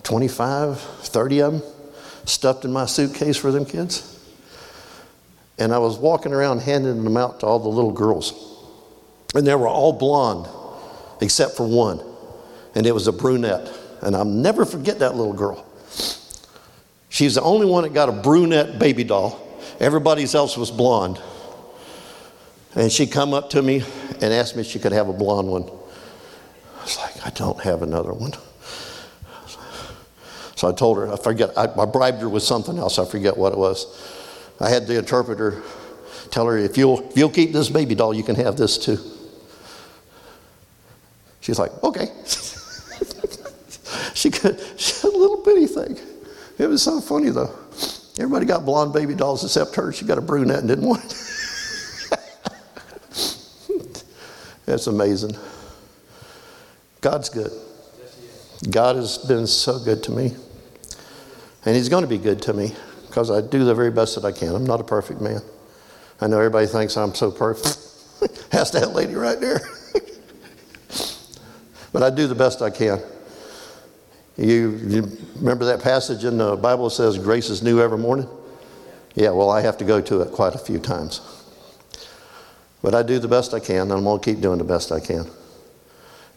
25, 0.02 0.80
30 0.80 1.42
of 1.42 1.52
them 1.52 1.62
stuffed 2.24 2.64
in 2.64 2.72
my 2.72 2.86
suitcase 2.86 3.36
for 3.36 3.52
them 3.52 3.64
kids? 3.64 4.18
And 5.58 5.72
I 5.72 5.78
was 5.78 5.96
walking 5.96 6.32
around 6.32 6.62
handing 6.62 7.04
them 7.04 7.16
out 7.16 7.38
to 7.40 7.46
all 7.46 7.60
the 7.60 7.68
little 7.68 7.92
girls. 7.92 8.34
And 9.32 9.46
they 9.46 9.54
were 9.54 9.68
all 9.68 9.92
blonde, 9.92 10.48
except 11.20 11.56
for 11.56 11.68
one. 11.68 12.09
And 12.74 12.86
it 12.86 12.92
was 12.92 13.06
a 13.06 13.12
brunette. 13.12 13.70
And 14.02 14.16
I'll 14.16 14.24
never 14.24 14.64
forget 14.64 15.00
that 15.00 15.14
little 15.14 15.32
girl. 15.32 15.66
She's 17.08 17.34
the 17.34 17.42
only 17.42 17.66
one 17.66 17.82
that 17.82 17.92
got 17.92 18.08
a 18.08 18.12
brunette 18.12 18.78
baby 18.78 19.04
doll. 19.04 19.46
Everybody 19.80 20.26
else 20.32 20.56
was 20.56 20.70
blonde. 20.70 21.20
And 22.74 22.90
she 22.90 23.06
come 23.06 23.34
up 23.34 23.50
to 23.50 23.62
me 23.62 23.82
and 24.20 24.32
asked 24.32 24.54
me 24.54 24.62
if 24.62 24.68
she 24.68 24.78
could 24.78 24.92
have 24.92 25.08
a 25.08 25.12
blonde 25.12 25.48
one. 25.48 25.64
I 25.64 26.82
was 26.82 26.96
like, 26.98 27.26
I 27.26 27.30
don't 27.30 27.60
have 27.60 27.82
another 27.82 28.12
one. 28.12 28.32
So 30.54 30.68
I 30.68 30.72
told 30.72 30.98
her, 30.98 31.12
I 31.12 31.16
forget, 31.16 31.56
I, 31.56 31.64
I 31.64 31.86
bribed 31.86 32.20
her 32.20 32.28
with 32.28 32.42
something 32.42 32.78
else. 32.78 32.98
I 32.98 33.06
forget 33.06 33.36
what 33.36 33.52
it 33.52 33.58
was. 33.58 33.86
I 34.60 34.68
had 34.68 34.86
the 34.86 34.98
interpreter 34.98 35.62
tell 36.30 36.46
her, 36.46 36.58
if 36.58 36.76
you'll, 36.76 37.08
if 37.08 37.16
you'll 37.16 37.30
keep 37.30 37.52
this 37.52 37.68
baby 37.68 37.94
doll, 37.94 38.14
you 38.14 38.22
can 38.22 38.36
have 38.36 38.56
this 38.56 38.78
too. 38.78 38.98
She's 41.40 41.58
like, 41.58 41.72
okay. 41.82 42.08
she, 44.14 44.30
could, 44.30 44.60
she 44.76 44.94
had 45.02 45.14
a 45.14 45.16
little 45.16 45.42
bitty 45.42 45.66
thing. 45.66 45.98
It 46.58 46.68
was 46.68 46.82
so 46.82 47.00
funny 47.00 47.30
though. 47.30 47.54
Everybody 48.18 48.44
got 48.44 48.64
blonde 48.66 48.92
baby 48.92 49.14
dolls 49.14 49.42
except 49.44 49.74
her. 49.76 49.92
She 49.92 50.04
got 50.04 50.18
a 50.18 50.20
brunette 50.20 50.58
and 50.58 50.68
didn't 50.68 50.86
want 50.86 51.04
it. 51.04 51.16
That's 54.66 54.86
amazing. 54.86 55.36
God's 57.00 57.30
good. 57.30 57.50
God 58.68 58.96
has 58.96 59.16
been 59.18 59.46
so 59.46 59.78
good 59.78 60.02
to 60.04 60.12
me. 60.12 60.34
And 61.64 61.74
He's 61.74 61.88
going 61.88 62.02
to 62.02 62.08
be 62.08 62.18
good 62.18 62.42
to 62.42 62.52
me 62.52 62.74
because 63.06 63.30
I 63.30 63.40
do 63.40 63.64
the 63.64 63.74
very 63.74 63.90
best 63.90 64.16
that 64.16 64.24
I 64.26 64.32
can. 64.32 64.54
I'm 64.54 64.66
not 64.66 64.80
a 64.80 64.84
perfect 64.84 65.20
man. 65.20 65.40
I 66.20 66.26
know 66.26 66.36
everybody 66.36 66.66
thinks 66.66 66.96
I'm 66.96 67.14
so 67.14 67.30
perfect. 67.30 67.78
Ask 68.52 68.74
that 68.74 68.92
lady 68.92 69.14
right 69.14 69.40
there. 69.40 69.60
but 71.92 72.02
I 72.02 72.10
do 72.10 72.26
the 72.26 72.34
best 72.34 72.60
I 72.60 72.68
can. 72.68 73.00
You, 74.40 74.80
you, 74.86 75.18
remember 75.36 75.66
that 75.66 75.82
passage 75.82 76.24
in 76.24 76.38
the 76.38 76.56
Bible 76.56 76.84
that 76.84 76.94
says 76.94 77.18
grace 77.18 77.50
is 77.50 77.62
new 77.62 77.78
every 77.78 77.98
morning? 77.98 78.26
Yeah, 79.14 79.30
well, 79.30 79.50
I 79.50 79.60
have 79.60 79.76
to 79.78 79.84
go 79.84 80.00
to 80.00 80.22
it 80.22 80.32
quite 80.32 80.54
a 80.54 80.58
few 80.58 80.78
times. 80.78 81.20
But 82.80 82.94
I 82.94 83.02
do 83.02 83.18
the 83.18 83.28
best 83.28 83.52
I 83.52 83.60
can, 83.60 83.82
and 83.82 83.92
I'm 83.92 84.04
going 84.04 84.18
to 84.18 84.24
keep 84.24 84.40
doing 84.40 84.56
the 84.56 84.64
best 84.64 84.92
I 84.92 85.00
can. 85.00 85.26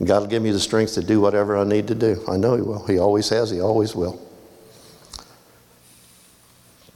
God 0.04 0.20
will 0.20 0.28
give 0.28 0.44
me 0.44 0.52
the 0.52 0.60
strength 0.60 0.96
to 0.96 1.02
do 1.02 1.22
whatever 1.22 1.56
I 1.56 1.64
need 1.64 1.88
to 1.88 1.96
do. 1.96 2.22
I 2.28 2.36
know 2.36 2.58
He 2.58 2.62
will. 2.62 2.86
He 2.86 2.98
always 2.98 3.30
has, 3.30 3.52
He 3.52 3.62
always 3.62 3.96
will. 3.96 4.20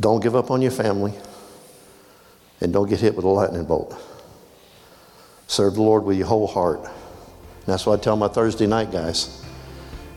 Don't 0.02 0.22
give 0.22 0.36
up 0.36 0.52
on 0.52 0.62
your 0.62 0.72
family, 0.72 1.14
and 2.60 2.74
don't 2.74 2.90
get 2.90 3.00
hit 3.00 3.16
with 3.16 3.24
a 3.24 3.30
lightning 3.30 3.64
bolt. 3.64 3.96
Serve 5.48 5.76
the 5.76 5.82
Lord 5.82 6.04
with 6.04 6.18
your 6.18 6.28
whole 6.28 6.48
heart. 6.48 6.82
That's 7.66 7.86
what 7.86 7.98
I 7.98 8.04
tell 8.04 8.18
my 8.18 8.28
Thursday 8.28 8.68
night 8.68 8.92
guys. 8.92 9.47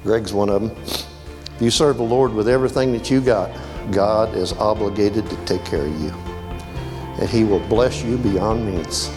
Greg's 0.03 0.33
one 0.33 0.49
of 0.49 0.63
them. 0.63 0.85
If 1.57 1.61
you 1.61 1.71
serve 1.71 1.99
the 1.99 2.03
Lord 2.03 2.33
with 2.33 2.49
everything 2.49 2.93
that 2.93 3.11
you 3.11 3.21
got, 3.21 3.51
God 3.93 4.35
is 4.35 4.53
obligated 4.55 5.29
to 5.29 5.37
take 5.45 5.65
care 5.65 5.85
of 5.85 6.01
you. 6.01 6.11
And 7.21 7.29
He 7.29 7.45
will 7.45 7.61
bless 7.61 8.03
you 8.03 8.17
beyond 8.17 8.65
means. 8.67 9.09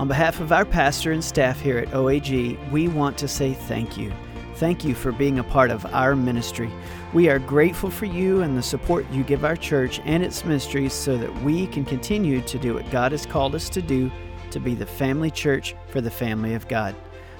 On 0.00 0.08
behalf 0.08 0.40
of 0.40 0.50
our 0.50 0.64
pastor 0.64 1.12
and 1.12 1.22
staff 1.22 1.60
here 1.60 1.76
at 1.76 1.88
OAG, 1.88 2.70
we 2.70 2.88
want 2.88 3.18
to 3.18 3.28
say 3.28 3.52
thank 3.52 3.98
you. 3.98 4.10
Thank 4.54 4.82
you 4.82 4.94
for 4.94 5.12
being 5.12 5.38
a 5.38 5.44
part 5.44 5.70
of 5.70 5.84
our 5.94 6.16
ministry. 6.16 6.70
We 7.12 7.28
are 7.28 7.38
grateful 7.38 7.90
for 7.90 8.06
you 8.06 8.42
and 8.42 8.56
the 8.56 8.62
support 8.62 9.10
you 9.10 9.24
give 9.24 9.44
our 9.44 9.56
church 9.56 10.00
and 10.04 10.22
its 10.22 10.44
ministries 10.44 10.94
so 10.94 11.18
that 11.18 11.34
we 11.42 11.66
can 11.66 11.84
continue 11.84 12.40
to 12.42 12.58
do 12.58 12.74
what 12.74 12.90
God 12.90 13.12
has 13.12 13.26
called 13.26 13.54
us 13.54 13.68
to 13.70 13.82
do 13.82 14.10
to 14.52 14.60
be 14.60 14.74
the 14.74 14.86
family 14.86 15.30
church 15.30 15.74
for 15.88 16.00
the 16.00 16.10
family 16.10 16.54
of 16.54 16.66
God. 16.68 16.94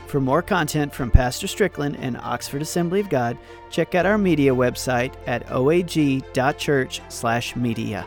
For 0.07 0.21
more 0.21 0.43
content 0.43 0.93
from 0.93 1.11
Pastor 1.11 1.47
Strickland 1.47 1.97
and 2.01 2.17
Oxford 2.17 2.63
Assembly 2.63 3.01
of 3.01 3.09
God, 3.09 3.39
check 3.71 3.95
out 3.95 4.07
our 4.07 4.19
media 4.19 4.53
website 4.53 5.15
at 5.27 5.47
oag.church/media. 5.47 8.07